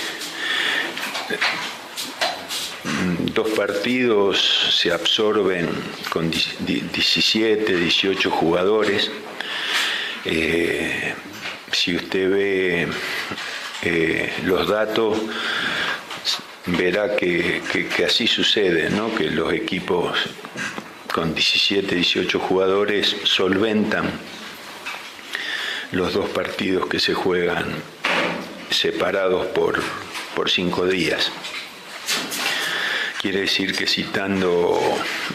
dos 3.34 3.48
partidos 3.50 4.74
se 4.78 4.92
absorben 4.92 5.68
con 6.10 6.30
17, 6.30 7.76
18 7.76 8.30
jugadores. 8.30 9.10
si 11.72 11.94
usted 11.96 12.30
ve 12.30 12.88
eh, 13.82 14.32
los 14.44 14.68
datos, 14.68 15.18
verá 16.66 17.16
que, 17.16 17.62
así 18.06 18.26
sucede, 18.26 18.90
¿no? 18.90 19.14
que 19.14 19.30
los 19.30 19.52
equipos 19.52 20.16
con 21.12 21.34
17, 21.34 21.94
18 21.94 22.38
jugadores 22.38 23.16
solventan 23.24 24.10
los 25.92 26.12
dos 26.12 26.28
partidos 26.30 26.86
que 26.88 27.00
se 27.00 27.14
juegan 27.14 27.64
separados 28.70 29.46
por, 29.46 29.80
por 30.36 30.50
cinco 30.50 30.86
días. 30.86 31.32
Quiere 33.20 33.40
decir 33.40 33.76
que 33.76 33.86
citando 33.86 34.80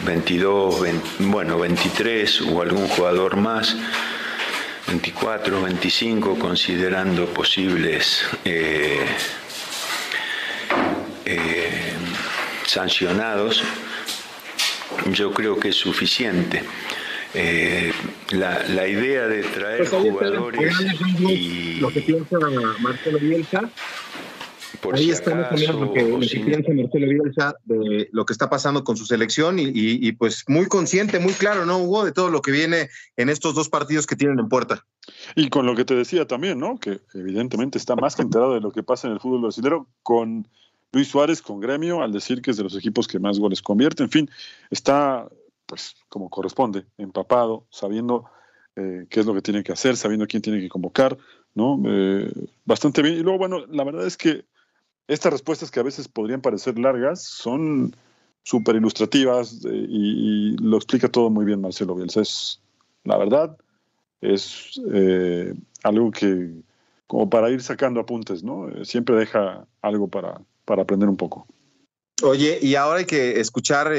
22, 0.04 0.86
bueno, 1.20 1.58
23 1.58 2.40
o 2.42 2.62
algún 2.62 2.88
jugador 2.88 3.36
más, 3.36 3.76
24, 4.86 5.62
25, 5.62 6.38
considerando 6.38 7.26
posibles 7.26 8.24
eh, 8.44 9.04
eh, 11.24 11.92
sancionados, 12.66 13.62
yo 15.12 15.32
creo 15.32 15.58
que 15.58 15.70
es 15.70 15.76
suficiente. 15.76 16.62
Eh, 17.34 17.92
la, 18.30 18.86
idea 18.88 19.26
de 19.26 19.42
traer 19.42 19.78
pues 19.78 19.90
jugadores 19.90 20.72
y 21.28 21.74
lo 21.80 21.90
que 21.90 22.00
piensa 22.00 22.38
Marcelo 22.78 23.18
Bielsa 23.18 23.68
Ahí 24.92 25.10
estamos 25.10 25.48
también 25.48 25.80
lo 25.80 25.92
que, 25.92 26.04
piensa 26.04 26.72
Marcelo 26.72 27.06
Bielsa 27.08 27.54
de 27.64 28.08
lo 28.12 28.24
que 28.24 28.32
está 28.32 28.48
pasando 28.50 28.84
con 28.84 28.96
su 28.96 29.04
selección 29.04 29.56
y, 29.58 30.12
pues 30.12 30.44
muy 30.48 30.66
consciente, 30.66 31.18
muy 31.18 31.32
claro, 31.32 31.66
¿no, 31.66 31.78
Hugo? 31.78 32.04
De 32.04 32.12
todo 32.12 32.30
lo 32.30 32.42
que 32.42 32.50
viene 32.50 32.88
en 33.16 33.28
estos 33.28 33.54
dos 33.54 33.68
partidos 33.68 34.06
que 34.06 34.16
tienen 34.16 34.38
en 34.38 34.48
puerta. 34.48 34.84
Y 35.34 35.48
con 35.48 35.66
lo 35.66 35.74
que 35.74 35.84
te 35.84 35.94
decía 35.94 36.26
también, 36.26 36.58
¿no? 36.58 36.78
Que 36.78 37.00
evidentemente 37.14 37.78
está 37.78 37.96
más 37.96 38.16
que 38.16 38.22
enterado 38.22 38.54
de 38.54 38.60
lo 38.60 38.70
que 38.70 38.82
pasa 38.82 39.06
en 39.06 39.14
el 39.14 39.20
fútbol 39.20 39.42
brasileño 39.42 39.86
con 40.02 40.48
Luis 40.92 41.08
Suárez, 41.08 41.42
con 41.42 41.60
Gremio, 41.60 42.02
al 42.02 42.12
decir 42.12 42.42
que 42.42 42.50
es 42.50 42.56
de 42.56 42.64
los 42.64 42.76
equipos 42.76 43.06
que 43.06 43.18
más 43.18 43.38
goles 43.38 43.62
convierte. 43.62 44.02
En 44.02 44.10
fin, 44.10 44.30
está, 44.70 45.28
pues, 45.66 45.94
como 46.08 46.30
corresponde, 46.30 46.86
empapado, 46.96 47.66
sabiendo 47.70 48.24
eh, 48.76 49.06
qué 49.08 49.20
es 49.20 49.26
lo 49.26 49.34
que 49.34 49.42
tiene 49.42 49.62
que 49.62 49.72
hacer, 49.72 49.96
sabiendo 49.96 50.26
quién 50.26 50.42
tiene 50.42 50.60
que 50.60 50.68
convocar, 50.68 51.16
¿no? 51.54 51.82
Eh, 51.86 52.30
bastante 52.64 53.02
bien. 53.02 53.16
Y 53.16 53.20
luego, 53.20 53.38
bueno, 53.38 53.64
la 53.66 53.84
verdad 53.84 54.06
es 54.06 54.16
que 54.16 54.44
estas 55.08 55.32
respuestas 55.32 55.70
que 55.70 55.80
a 55.80 55.84
veces 55.84 56.08
podrían 56.08 56.40
parecer 56.40 56.78
largas 56.78 57.22
son 57.22 57.94
súper 58.42 58.76
ilustrativas 58.76 59.64
eh, 59.64 59.86
y, 59.88 60.56
lo 60.58 60.76
explica 60.76 61.08
todo 61.08 61.30
muy 61.30 61.44
bien 61.44 61.60
Marcelo 61.60 61.94
Bielsa. 61.94 62.20
Es, 62.20 62.60
la 63.04 63.16
verdad, 63.16 63.56
es 64.20 64.80
eh, 64.92 65.54
algo 65.82 66.10
que 66.10 66.50
como 67.06 67.30
para 67.30 67.50
ir 67.50 67.62
sacando 67.62 68.00
apuntes, 68.00 68.42
¿no? 68.42 68.68
Eh, 68.68 68.84
siempre 68.84 69.14
deja 69.14 69.66
algo 69.80 70.08
para, 70.08 70.40
para 70.64 70.82
aprender 70.82 71.08
un 71.08 71.16
poco. 71.16 71.46
Oye, 72.22 72.58
y 72.62 72.74
ahora 72.76 73.00
hay 73.00 73.04
que 73.04 73.40
escuchar, 73.40 73.92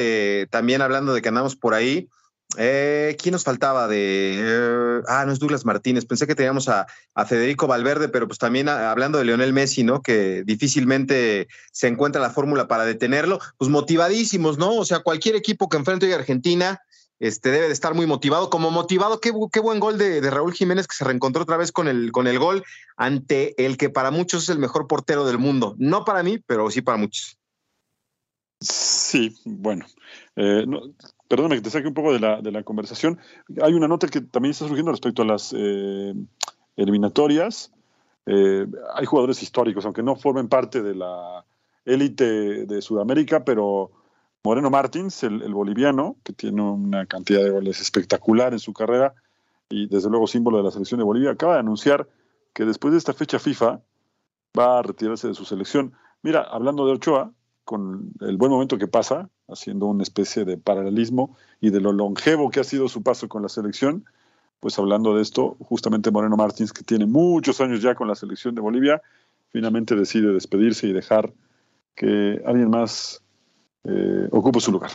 también 0.50 0.82
hablando 0.82 1.14
de 1.14 1.22
que 1.22 1.30
andamos 1.30 1.56
por 1.56 1.76
ahí, 1.76 2.10
eh, 2.58 3.16
¿Quién 3.22 3.34
nos 3.34 3.44
faltaba 3.44 3.88
de...? 3.88 4.40
Eh, 4.40 5.02
ah, 5.08 5.26
no 5.26 5.32
es 5.32 5.40
Douglas 5.40 5.66
Martínez. 5.66 6.06
Pensé 6.06 6.26
que 6.28 6.36
teníamos 6.36 6.68
a, 6.70 6.88
Federico 7.28 7.68
Valverde, 7.68 8.10
pero 8.10 8.28
pues 8.28 8.40
también 8.40 8.70
hablando 8.70 9.18
de 9.18 9.26
Lionel 9.26 9.54
Messi, 9.54 9.84
¿no? 9.84 10.02
Que 10.02 10.44
difícilmente 10.46 11.48
se 11.72 11.88
encuentra 11.88 12.22
la 12.22 12.30
fórmula 12.30 12.68
para 12.68 12.86
detenerlo. 12.86 13.40
Pues 13.58 13.70
motivadísimos, 13.70 14.58
¿no? 14.58 14.76
O 14.76 14.86
sea, 14.86 15.00
cualquier 15.00 15.36
equipo 15.36 15.70
que 15.70 15.78
enfrente 15.78 16.06
hoy 16.06 16.14
a 16.14 16.18
Argentina 16.18 16.82
este, 17.20 17.50
debe 17.50 17.68
de 17.68 17.74
estar 17.74 17.94
muy 17.94 18.06
motivado. 18.06 18.50
Como 18.50 18.72
motivado, 18.72 19.20
qué, 19.20 19.32
buen 19.32 19.80
gol 19.80 19.98
de, 19.98 20.22
Raúl 20.30 20.54
Jiménez 20.54 20.88
que 20.88 20.96
se 20.96 21.06
reencontró 21.06 21.44
otra 21.44 21.58
vez 21.58 21.72
con 21.72 21.88
el, 21.88 22.12
con 22.12 22.28
el 22.28 22.40
gol 22.40 22.64
ante 22.96 23.64
el 23.64 23.78
que 23.78 23.90
para 23.90 24.12
muchos 24.12 24.44
es 24.44 24.50
el 24.50 24.60
mejor 24.60 24.88
portero 24.88 25.26
del 25.26 25.38
mundo. 25.38 25.76
No 25.78 26.06
para 26.06 26.24
mí, 26.24 26.40
pero 26.40 26.70
sí 26.72 26.82
para 26.82 26.98
muchos. 26.98 27.38
Sí, 28.60 29.36
bueno. 29.46 29.86
Eh, 30.36 30.66
perdóname 31.28 31.56
que 31.56 31.62
te 31.62 31.70
saque 31.70 31.88
un 31.88 31.94
poco 31.94 32.14
de 32.14 32.20
la, 32.20 32.42
de 32.42 32.52
la 32.52 32.64
conversación. 32.64 33.20
Hay 33.62 33.74
una 33.74 33.88
nota 33.88 34.08
que 34.08 34.22
también 34.22 34.52
está 34.52 34.68
surgiendo 34.68 34.92
respecto 34.92 35.22
a 35.22 35.26
las 35.26 35.54
eh, 35.58 36.14
eliminatorias. 36.76 37.72
Eh, 38.26 38.66
hay 38.94 39.06
jugadores 39.06 39.42
históricos, 39.44 39.86
aunque 39.86 40.04
no 40.04 40.16
formen 40.16 40.48
parte 40.48 40.82
de 40.82 40.96
la 40.96 41.46
élite 41.86 42.66
de 42.66 42.82
Sudamérica, 42.82 43.44
pero 43.46 43.92
Moreno 44.44 44.70
Martins, 44.70 45.24
el, 45.24 45.54
boliviano, 45.54 46.18
que 46.24 46.34
tiene 46.34 46.62
una 46.62 47.06
cantidad 47.06 47.44
de 47.44 47.50
goles 47.50 47.82
espectacular 47.82 48.54
en 48.54 48.60
su 48.60 48.74
carrera 48.74 49.14
y 49.70 49.88
desde 49.88 50.10
luego 50.10 50.28
símbolo 50.28 50.58
de 50.58 50.64
la 50.64 50.72
selección 50.72 51.00
de 51.00 51.04
Bolivia, 51.04 51.32
acaba 51.32 51.56
de 51.56 51.60
anunciar 51.60 52.08
que 52.54 52.66
después 52.66 52.94
de 52.94 52.98
esta 52.98 53.14
fecha 53.14 53.40
FIFA 53.40 53.82
va 54.58 54.80
a 54.80 54.82
retirarse 54.82 55.28
de 55.28 55.34
su 55.34 55.46
selección. 55.46 55.94
Mira, 56.22 56.44
hablando 56.44 56.86
de 56.86 56.94
Ochoa, 56.94 57.34
con 57.68 58.14
el 58.22 58.38
buen 58.38 58.50
momento 58.50 58.78
que 58.78 58.88
pasa, 58.88 59.30
haciendo 59.50 59.88
una 59.88 60.02
especie 60.02 60.46
de 60.46 60.58
paralelismo 60.58 61.36
y 61.60 61.70
de 61.70 61.82
lo 61.82 61.92
longevo 61.92 62.50
que 62.50 62.62
ha 62.62 62.64
sido 62.64 62.88
su 62.88 63.04
paso 63.04 63.28
con 63.28 63.42
la 63.42 63.50
selección, 63.50 64.06
pues 64.62 64.80
hablando 64.80 65.14
de 65.14 65.22
esto, 65.22 65.58
justamente 65.60 66.10
Moreno 66.10 66.38
Martins, 66.38 66.72
que 66.72 66.84
tiene 66.84 67.06
muchos 67.06 67.60
años 67.60 67.82
ya 67.82 67.94
con 67.94 68.08
la 68.08 68.16
selección 68.16 68.56
de 68.56 68.62
Bolivia, 68.62 69.02
finalmente 69.50 69.98
decide 69.98 70.32
despedirse 70.32 70.88
y 70.88 70.94
dejar 70.94 71.34
que 71.94 72.42
alguien 72.46 72.70
más 72.70 73.22
eh, 73.84 74.30
ocupe 74.32 74.62
su 74.62 74.72
lugar. 74.72 74.92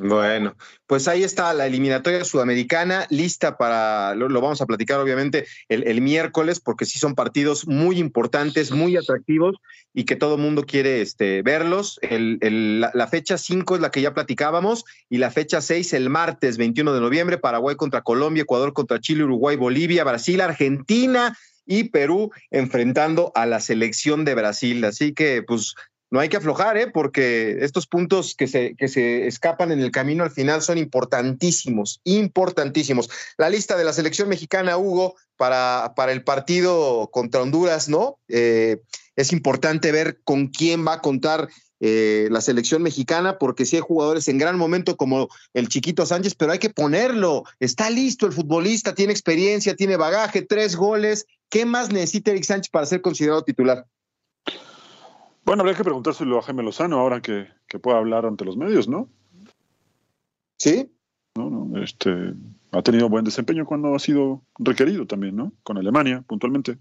Bueno, 0.00 0.54
pues 0.86 1.08
ahí 1.08 1.24
está 1.24 1.52
la 1.52 1.66
eliminatoria 1.66 2.24
sudamericana 2.24 3.04
lista 3.10 3.58
para, 3.58 4.14
lo, 4.14 4.28
vamos 4.40 4.60
a 4.60 4.66
platicar 4.66 5.00
obviamente 5.00 5.44
el, 5.68 6.00
miércoles, 6.00 6.60
porque 6.60 6.84
sí 6.84 7.00
son 7.00 7.16
partidos 7.16 7.66
muy 7.66 7.98
importantes, 7.98 8.70
muy 8.70 8.96
atractivos 8.96 9.56
y 9.92 10.04
que 10.04 10.14
todo 10.14 10.38
mundo 10.38 10.64
quiere 10.64 11.00
este, 11.00 11.42
verlos. 11.42 11.98
la, 12.00 13.08
fecha 13.08 13.36
5 13.36 13.74
es 13.74 13.80
la 13.80 13.90
que 13.90 14.00
ya 14.00 14.14
platicábamos 14.14 14.84
y 15.10 15.18
la 15.18 15.32
fecha 15.32 15.60
6 15.60 15.92
el 15.94 16.10
martes 16.10 16.58
21 16.58 16.94
de 16.94 17.00
noviembre, 17.00 17.36
Paraguay 17.36 17.74
contra 17.74 18.02
Colombia, 18.02 18.44
Ecuador 18.44 18.72
contra 18.74 19.00
Chile, 19.00 19.24
Uruguay, 19.24 19.56
Bolivia, 19.56 20.04
Brasil, 20.04 20.40
Argentina 20.40 21.36
y 21.66 21.84
Perú 21.84 22.30
enfrentando 22.52 23.32
a 23.34 23.46
la 23.46 23.58
selección 23.58 24.24
de 24.24 24.36
Brasil. 24.36 24.84
Así 24.84 25.12
que 25.12 25.42
pues 25.42 25.74
no 26.10 26.20
hay 26.20 26.28
que 26.28 26.38
aflojar, 26.38 26.76
¿eh? 26.76 26.90
porque 26.92 27.58
estos 27.60 27.86
puntos 27.86 28.34
que 28.34 28.46
se, 28.46 28.74
que 28.76 28.88
se 28.88 29.26
escapan 29.26 29.72
en 29.72 29.80
el 29.80 29.90
camino 29.90 30.24
al 30.24 30.30
final 30.30 30.62
son 30.62 30.78
importantísimos, 30.78 32.00
importantísimos. 32.04 33.10
La 33.36 33.50
lista 33.50 33.76
de 33.76 33.84
la 33.84 33.92
selección 33.92 34.28
mexicana, 34.28 34.78
Hugo, 34.78 35.16
para, 35.36 35.92
para 35.94 36.12
el 36.12 36.24
partido 36.24 37.10
contra 37.12 37.42
Honduras, 37.42 37.88
¿no? 37.88 38.18
Eh, 38.28 38.78
es 39.16 39.32
importante 39.32 39.92
ver 39.92 40.20
con 40.24 40.48
quién 40.48 40.86
va 40.86 40.94
a 40.94 41.00
contar 41.00 41.48
eh, 41.80 42.28
la 42.30 42.40
selección 42.40 42.82
mexicana, 42.82 43.38
porque 43.38 43.64
sí 43.64 43.76
hay 43.76 43.82
jugadores 43.82 44.26
en 44.28 44.38
gran 44.38 44.58
momento 44.58 44.96
como 44.96 45.28
el 45.54 45.68
chiquito 45.68 46.06
Sánchez, 46.06 46.34
pero 46.34 46.52
hay 46.52 46.58
que 46.58 46.70
ponerlo. 46.70 47.44
Está 47.60 47.90
listo 47.90 48.26
el 48.26 48.32
futbolista, 48.32 48.94
tiene 48.94 49.12
experiencia, 49.12 49.76
tiene 49.76 49.96
bagaje, 49.96 50.42
tres 50.42 50.74
goles. 50.74 51.26
¿Qué 51.50 51.66
más 51.66 51.90
necesita 51.92 52.30
Eric 52.32 52.44
Sánchez 52.44 52.70
para 52.70 52.86
ser 52.86 53.00
considerado 53.00 53.42
titular? 53.42 53.86
Bueno, 55.48 55.62
habría 55.62 55.78
que 55.78 55.82
preguntárselo 55.82 56.38
a 56.38 56.42
Jaime 56.42 56.62
Lozano 56.62 57.00
ahora 57.00 57.22
que, 57.22 57.48
pueda 57.80 57.96
hablar 57.96 58.26
ante 58.26 58.44
los 58.44 58.58
medios, 58.58 58.86
¿no? 58.86 59.08
Sí. 60.58 60.92
No, 61.36 61.70
este, 61.82 62.34
ha 62.70 62.82
tenido 62.82 63.08
buen 63.08 63.24
desempeño 63.24 63.64
cuando 63.64 63.94
ha 63.94 63.98
sido 63.98 64.42
requerido 64.58 65.06
también, 65.06 65.36
¿no? 65.36 65.54
Con 65.62 65.78
Alemania, 65.78 66.22
puntualmente. 66.26 66.76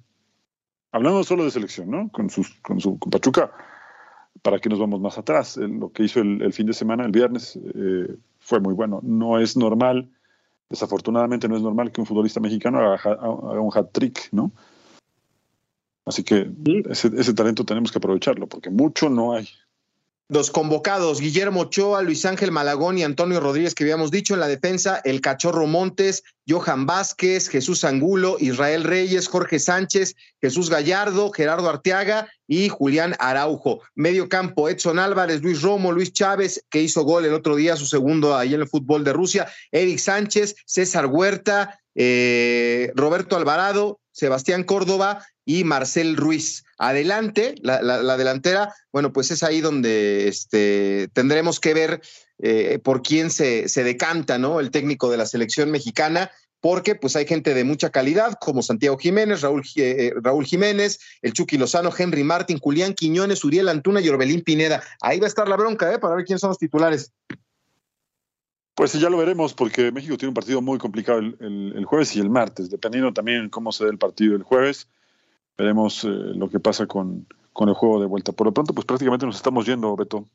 Hablando 0.91 1.23
solo 1.23 1.45
de 1.45 1.51
selección, 1.51 1.89
¿no? 1.89 2.09
Con, 2.11 2.29
sus, 2.29 2.55
con 2.59 2.81
su 2.81 2.99
Pachuca, 2.99 3.53
¿para 4.41 4.59
qué 4.59 4.67
nos 4.67 4.79
vamos 4.79 4.99
más 4.99 5.17
atrás? 5.17 5.55
lo 5.55 5.93
que 5.93 6.03
hizo 6.03 6.19
el, 6.19 6.51
fin 6.51 6.65
de 6.65 6.73
semana, 6.73 7.05
el 7.05 7.13
viernes, 7.13 7.57
eh, 7.73 8.17
fue 8.39 8.59
muy 8.59 8.73
bueno. 8.73 8.99
No 9.01 9.39
es 9.39 9.55
normal, 9.55 10.11
desafortunadamente 10.67 11.47
no 11.47 11.55
es 11.55 11.61
normal 11.61 11.93
que 11.93 12.01
un 12.01 12.07
futbolista 12.07 12.41
mexicano 12.41 12.79
haga, 12.79 12.97
haga 13.13 13.61
un 13.61 13.71
hat-trick, 13.73 14.27
¿no? 14.33 14.51
Así 16.07 16.23
que 16.23 16.49
ese, 16.89 17.33
talento 17.33 17.65
tenemos 17.65 17.91
que 17.91 17.97
aprovecharlo, 17.97 18.47
porque 18.47 18.69
mucho 18.69 19.09
no 19.09 19.33
hay. 19.33 19.49
Los 20.29 20.51
convocados, 20.51 21.19
Guillermo 21.19 21.61
Ochoa, 21.61 22.01
Luis 22.01 22.25
Ángel 22.25 22.51
Malagón 22.51 22.97
y 22.97 23.03
Antonio 23.03 23.39
Rodríguez, 23.39 23.75
que 23.75 23.83
habíamos 23.83 24.09
dicho 24.09 24.33
en 24.33 24.39
la 24.39 24.47
defensa, 24.47 25.01
el 25.03 25.21
Cachorro 25.21 25.67
Montes, 25.67 26.23
Johan 26.47 26.85
Vázquez, 26.85 27.49
Jesús 27.49 27.83
Angulo, 27.83 28.37
Israel 28.39 28.83
Reyes, 28.83 29.27
Jorge 29.27 29.59
Sánchez, 29.59 30.15
Jesús 30.41 30.69
Gallardo, 30.69 31.31
Gerardo 31.31 31.69
Arteaga 31.69 32.29
y 32.45 32.69
Julián 32.69 33.15
Araujo. 33.19 33.81
Medio 33.95 34.27
campo, 34.27 34.69
Edson 34.69 34.99
Álvarez, 34.99 35.41
Luis 35.41 35.61
Romo, 35.61 35.91
Luis 35.91 36.13
Chávez, 36.13 36.65
que 36.69 36.81
hizo 36.81 37.03
gol 37.03 37.25
el 37.25 37.33
otro 37.33 37.55
día, 37.55 37.75
su 37.75 37.85
segundo 37.85 38.35
ahí 38.35 38.53
en 38.53 38.61
el 38.61 38.67
fútbol 38.67 39.03
de 39.03 39.13
Rusia, 39.13 39.47
Eric 39.71 39.99
Sánchez, 39.99 40.55
César 40.65 41.05
Huerta, 41.05 41.79
eh, 41.95 42.91
Roberto 42.95 43.35
Alvarado, 43.35 43.99
Sebastián 44.17 44.63
Córdoba 44.63 45.23
y 45.45 45.63
Marcel 45.63 46.17
Ruiz. 46.17 46.63
Adelante, 46.79 47.53
la, 47.61 48.17
delantera, 48.17 48.73
bueno, 48.91 49.13
pues 49.13 49.29
es 49.29 49.43
ahí 49.43 49.61
donde 49.61 50.27
este, 50.27 51.07
tendremos 51.13 51.59
que 51.59 51.75
ver 51.75 52.01
eh, 52.39 52.79
por 52.83 53.03
quién 53.03 53.29
se, 53.29 53.69
se 53.69 53.83
decanta, 53.83 54.39
¿no? 54.39 54.59
El 54.59 54.71
técnico 54.71 55.11
de 55.11 55.17
la 55.17 55.27
selección 55.27 55.69
mexicana, 55.69 56.31
porque 56.59 56.95
pues 56.95 57.15
hay 57.15 57.27
gente 57.27 57.53
de 57.53 57.63
mucha 57.63 57.91
calidad 57.91 58.33
como 58.41 58.63
Santiago 58.63 58.97
Jiménez, 58.97 59.41
Raúl, 59.41 59.63
eh, 59.75 60.13
Raúl 60.21 60.45
Jiménez, 60.45 60.99
el 61.21 61.33
Chucky 61.33 61.57
Lozano, 61.57 61.91
Henry 61.95 62.23
Martin, 62.23 62.57
Julián 62.57 62.95
Quiñones, 62.95 63.43
Uriel 63.43 63.69
Antuna 63.69 64.01
y 64.01 64.09
Orbelín 64.09 64.41
Pineda. 64.41 64.81
Ahí 65.01 65.19
va 65.19 65.27
a 65.27 65.29
estar 65.29 65.47
la 65.47 65.57
bronca, 65.57 65.93
¿eh? 65.93 65.99
Para 65.99 66.15
ver 66.15 66.25
quiénes 66.25 66.41
son 66.41 66.49
los 66.49 66.57
titulares. 66.57 67.11
Pues 68.77 68.93
ya 68.93 69.09
lo 69.09 69.17
veremos, 69.17 69.55
porque 69.55 69.91
México 69.91 70.17
tiene 70.17 70.29
un 70.29 70.35
partido 70.35 70.61
muy 70.61 70.77
complicado 70.77 71.17
el, 71.17 71.83
jueves 71.85 72.15
y 72.15 72.19
el 72.19 72.29
martes, 72.29 72.69
dependiendo 72.69 73.11
también 73.11 73.49
cómo 73.49 73.71
se 73.71 73.83
dé 73.83 73.89
el 73.89 73.97
partido 73.97 74.35
el 74.35 74.43
jueves. 74.43 74.87
Veremos 75.57 76.03
eh, 76.03 76.09
lo 76.09 76.47
que 76.47 76.59
pasa 76.59 76.85
con, 76.85 77.25
con 77.53 77.69
el 77.69 77.73
juego 77.73 77.99
de 77.99 78.05
vuelta. 78.05 78.33
Por 78.33 78.45
lo 78.45 78.53
pronto, 78.53 78.75
pues 78.75 78.85
prácticamente 78.85 79.25
nos 79.25 79.37
estamos 79.37 79.65
yendo, 79.65 79.95
Beto. 79.95 80.27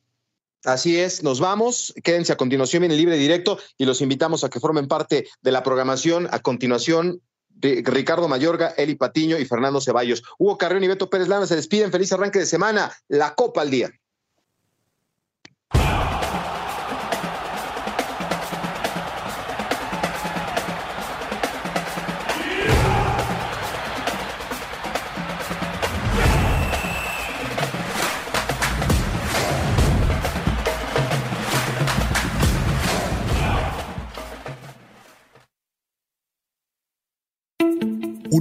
Así 0.64 0.99
es, 0.99 1.22
nos 1.22 1.38
vamos. 1.38 1.95
Quédense 2.03 2.32
a 2.32 2.36
continuación, 2.36 2.80
viene 2.80 2.97
libre 2.97 3.16
directo 3.16 3.61
y 3.78 3.84
los 3.84 4.01
invitamos 4.01 4.43
a 4.43 4.51
que 4.51 4.59
formen 4.59 4.88
parte 4.88 5.28
de 5.40 5.53
la 5.53 5.62
programación. 5.62 6.26
A 6.32 6.40
continuación, 6.40 7.22
Ricardo 7.61 8.26
Mayorga, 8.26 8.74
Eli 8.76 8.97
Patiño 8.97 9.38
y 9.38 9.45
Fernando 9.45 9.80
Ceballos. 9.80 10.24
Hugo 10.36 10.59
Carrión 10.59 10.82
y 10.82 10.88
Beto 10.88 11.09
Pérez 11.09 11.28
Lana 11.28 11.47
se 11.47 11.55
despiden. 11.55 11.93
Feliz 11.93 12.12
arranque 12.12 12.40
de 12.40 12.47
semana. 12.47 12.93
La 13.07 13.36
Copa 13.36 13.61
al 13.61 13.70
Día. 13.70 13.93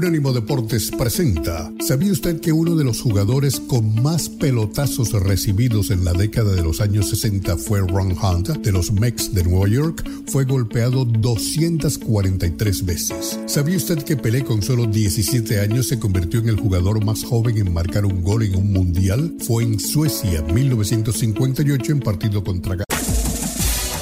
Unánimo 0.01 0.33
Deportes 0.33 0.89
presenta. 0.89 1.71
¿Sabía 1.79 2.11
usted 2.11 2.41
que 2.41 2.51
uno 2.51 2.75
de 2.75 2.83
los 2.83 3.01
jugadores 3.01 3.59
con 3.59 4.01
más 4.01 4.29
pelotazos 4.29 5.11
recibidos 5.13 5.91
en 5.91 6.03
la 6.03 6.11
década 6.13 6.55
de 6.55 6.63
los 6.63 6.81
años 6.81 7.09
60 7.09 7.55
fue 7.57 7.81
Ron 7.81 8.17
Hunt 8.17 8.47
de 8.47 8.71
los 8.71 8.91
Mets 8.91 9.31
de 9.31 9.43
Nueva 9.43 9.67
York? 9.67 10.03
Fue 10.25 10.45
golpeado 10.45 11.05
243 11.05 12.83
veces. 12.83 13.39
¿Sabía 13.45 13.77
usted 13.77 14.01
que 14.01 14.17
Pelé 14.17 14.43
con 14.43 14.63
solo 14.63 14.87
17 14.87 15.59
años 15.59 15.89
se 15.89 15.99
convirtió 15.99 16.39
en 16.39 16.49
el 16.49 16.59
jugador 16.59 17.05
más 17.05 17.23
joven 17.23 17.59
en 17.59 17.71
marcar 17.71 18.03
un 18.03 18.23
gol 18.23 18.41
en 18.41 18.55
un 18.55 18.73
mundial? 18.73 19.35
Fue 19.45 19.63
en 19.63 19.79
Suecia 19.79 20.41
1958 20.41 21.91
en 21.91 21.99
partido 21.99 22.43
contra 22.43 22.75